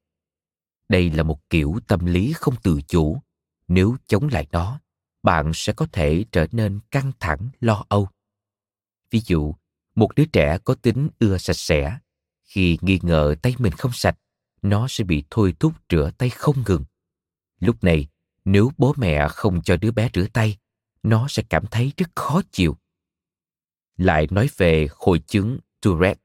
Đây 0.89 1.11
là 1.11 1.23
một 1.23 1.49
kiểu 1.49 1.79
tâm 1.87 2.05
lý 2.05 2.33
không 2.33 2.55
tự 2.63 2.79
chủ. 2.87 3.21
Nếu 3.67 3.97
chống 4.07 4.27
lại 4.27 4.47
nó, 4.51 4.79
bạn 5.23 5.51
sẽ 5.53 5.73
có 5.73 5.87
thể 5.91 6.25
trở 6.31 6.47
nên 6.51 6.79
căng 6.91 7.11
thẳng, 7.19 7.49
lo 7.59 7.85
âu. 7.89 8.09
Ví 9.11 9.21
dụ, 9.25 9.55
một 9.95 10.15
đứa 10.15 10.25
trẻ 10.25 10.57
có 10.63 10.75
tính 10.75 11.09
ưa 11.19 11.37
sạch 11.37 11.57
sẽ, 11.57 11.97
khi 12.43 12.77
nghi 12.81 12.99
ngờ 13.01 13.35
tay 13.41 13.55
mình 13.57 13.73
không 13.73 13.91
sạch, 13.93 14.17
nó 14.61 14.87
sẽ 14.89 15.03
bị 15.03 15.23
thôi 15.29 15.53
thúc 15.59 15.73
rửa 15.89 16.11
tay 16.17 16.29
không 16.29 16.63
ngừng. 16.67 16.83
Lúc 17.59 17.83
này, 17.83 18.07
nếu 18.45 18.71
bố 18.77 18.93
mẹ 18.97 19.27
không 19.27 19.61
cho 19.61 19.77
đứa 19.77 19.91
bé 19.91 20.09
rửa 20.13 20.25
tay, 20.33 20.57
nó 21.03 21.27
sẽ 21.29 21.43
cảm 21.49 21.65
thấy 21.71 21.93
rất 21.97 22.09
khó 22.15 22.41
chịu. 22.51 22.77
Lại 23.97 24.27
nói 24.31 24.49
về 24.57 24.87
hội 24.91 25.19
chứng 25.19 25.59
tourette 25.81 26.21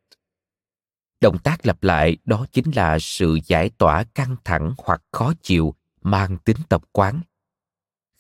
động 1.21 1.39
tác 1.39 1.67
lặp 1.67 1.83
lại, 1.83 2.17
đó 2.25 2.47
chính 2.53 2.71
là 2.75 2.99
sự 2.99 3.39
giải 3.47 3.71
tỏa 3.79 4.05
căng 4.05 4.37
thẳng 4.45 4.75
hoặc 4.79 5.03
khó 5.13 5.33
chịu 5.43 5.75
mang 6.03 6.39
tính 6.39 6.57
tập 6.69 6.83
quán 6.93 7.21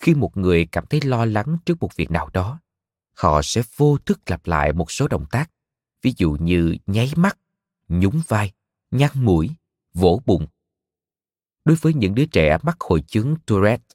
khi 0.04 0.14
một 0.14 0.36
người 0.36 0.66
cảm 0.72 0.86
thấy 0.86 1.00
lo 1.00 1.24
lắng 1.24 1.56
trước 1.66 1.80
một 1.80 1.96
việc 1.96 2.10
nào 2.10 2.30
đó, 2.32 2.60
họ 3.12 3.42
sẽ 3.42 3.62
vô 3.76 3.98
thức 3.98 4.20
lặp 4.26 4.46
lại 4.46 4.72
một 4.72 4.90
số 4.90 5.08
động 5.08 5.26
tác, 5.30 5.50
ví 6.02 6.14
dụ 6.16 6.36
như 6.40 6.76
nháy 6.86 7.12
mắt, 7.16 7.38
nhún 7.88 8.20
vai, 8.28 8.52
nhăn 8.90 9.10
mũi, 9.14 9.50
vỗ 9.94 10.22
bụng 10.26 10.46
đối 11.64 11.76
với 11.76 11.94
những 11.94 12.14
đứa 12.14 12.26
trẻ 12.26 12.58
mắc 12.62 12.76
hội 12.80 13.00
chứng 13.00 13.36
Tourette. 13.46 13.94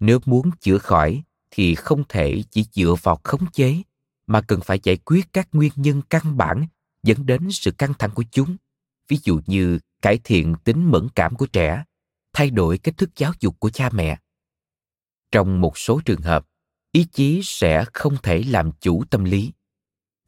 Nếu 0.00 0.18
muốn 0.24 0.50
chữa 0.60 0.78
khỏi 0.78 1.22
thì 1.50 1.74
không 1.74 2.04
thể 2.08 2.42
chỉ 2.50 2.64
dựa 2.72 2.94
vào 3.02 3.20
khống 3.24 3.50
chế, 3.50 3.82
mà 4.26 4.40
cần 4.40 4.60
phải 4.60 4.80
giải 4.82 4.96
quyết 4.96 5.32
các 5.32 5.48
nguyên 5.52 5.72
nhân 5.76 6.02
căn 6.10 6.36
bản 6.36 6.66
dẫn 7.04 7.26
đến 7.26 7.48
sự 7.50 7.70
căng 7.70 7.94
thẳng 7.94 8.10
của 8.14 8.24
chúng. 8.30 8.56
Ví 9.08 9.18
dụ 9.24 9.40
như 9.46 9.78
cải 10.02 10.18
thiện 10.24 10.54
tính 10.64 10.90
mẫn 10.90 11.08
cảm 11.14 11.36
của 11.36 11.46
trẻ, 11.46 11.84
thay 12.32 12.50
đổi 12.50 12.78
cách 12.78 12.96
thức 12.96 13.10
giáo 13.16 13.32
dục 13.40 13.60
của 13.60 13.70
cha 13.70 13.90
mẹ. 13.92 14.18
Trong 15.32 15.60
một 15.60 15.78
số 15.78 16.00
trường 16.04 16.20
hợp, 16.20 16.46
ý 16.92 17.06
chí 17.12 17.40
sẽ 17.44 17.84
không 17.92 18.16
thể 18.22 18.42
làm 18.42 18.70
chủ 18.80 19.04
tâm 19.10 19.24
lý. 19.24 19.52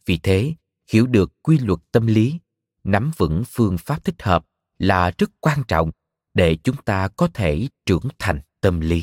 Vì 0.07 0.18
thế, 0.18 0.55
hiểu 0.93 1.07
được 1.07 1.33
quy 1.43 1.59
luật 1.59 1.81
tâm 1.93 2.07
lý, 2.07 2.39
nắm 2.85 3.11
vững 3.16 3.43
phương 3.47 3.79
pháp 3.79 4.05
thích 4.05 4.22
hợp 4.22 4.47
là 4.79 5.12
rất 5.18 5.31
quan 5.41 5.62
trọng 5.68 5.91
để 6.35 6.57
chúng 6.64 6.77
ta 6.77 7.09
có 7.09 7.29
thể 7.35 7.68
trưởng 7.87 8.09
thành 8.18 8.41
tâm 8.61 8.81
lý 8.81 9.03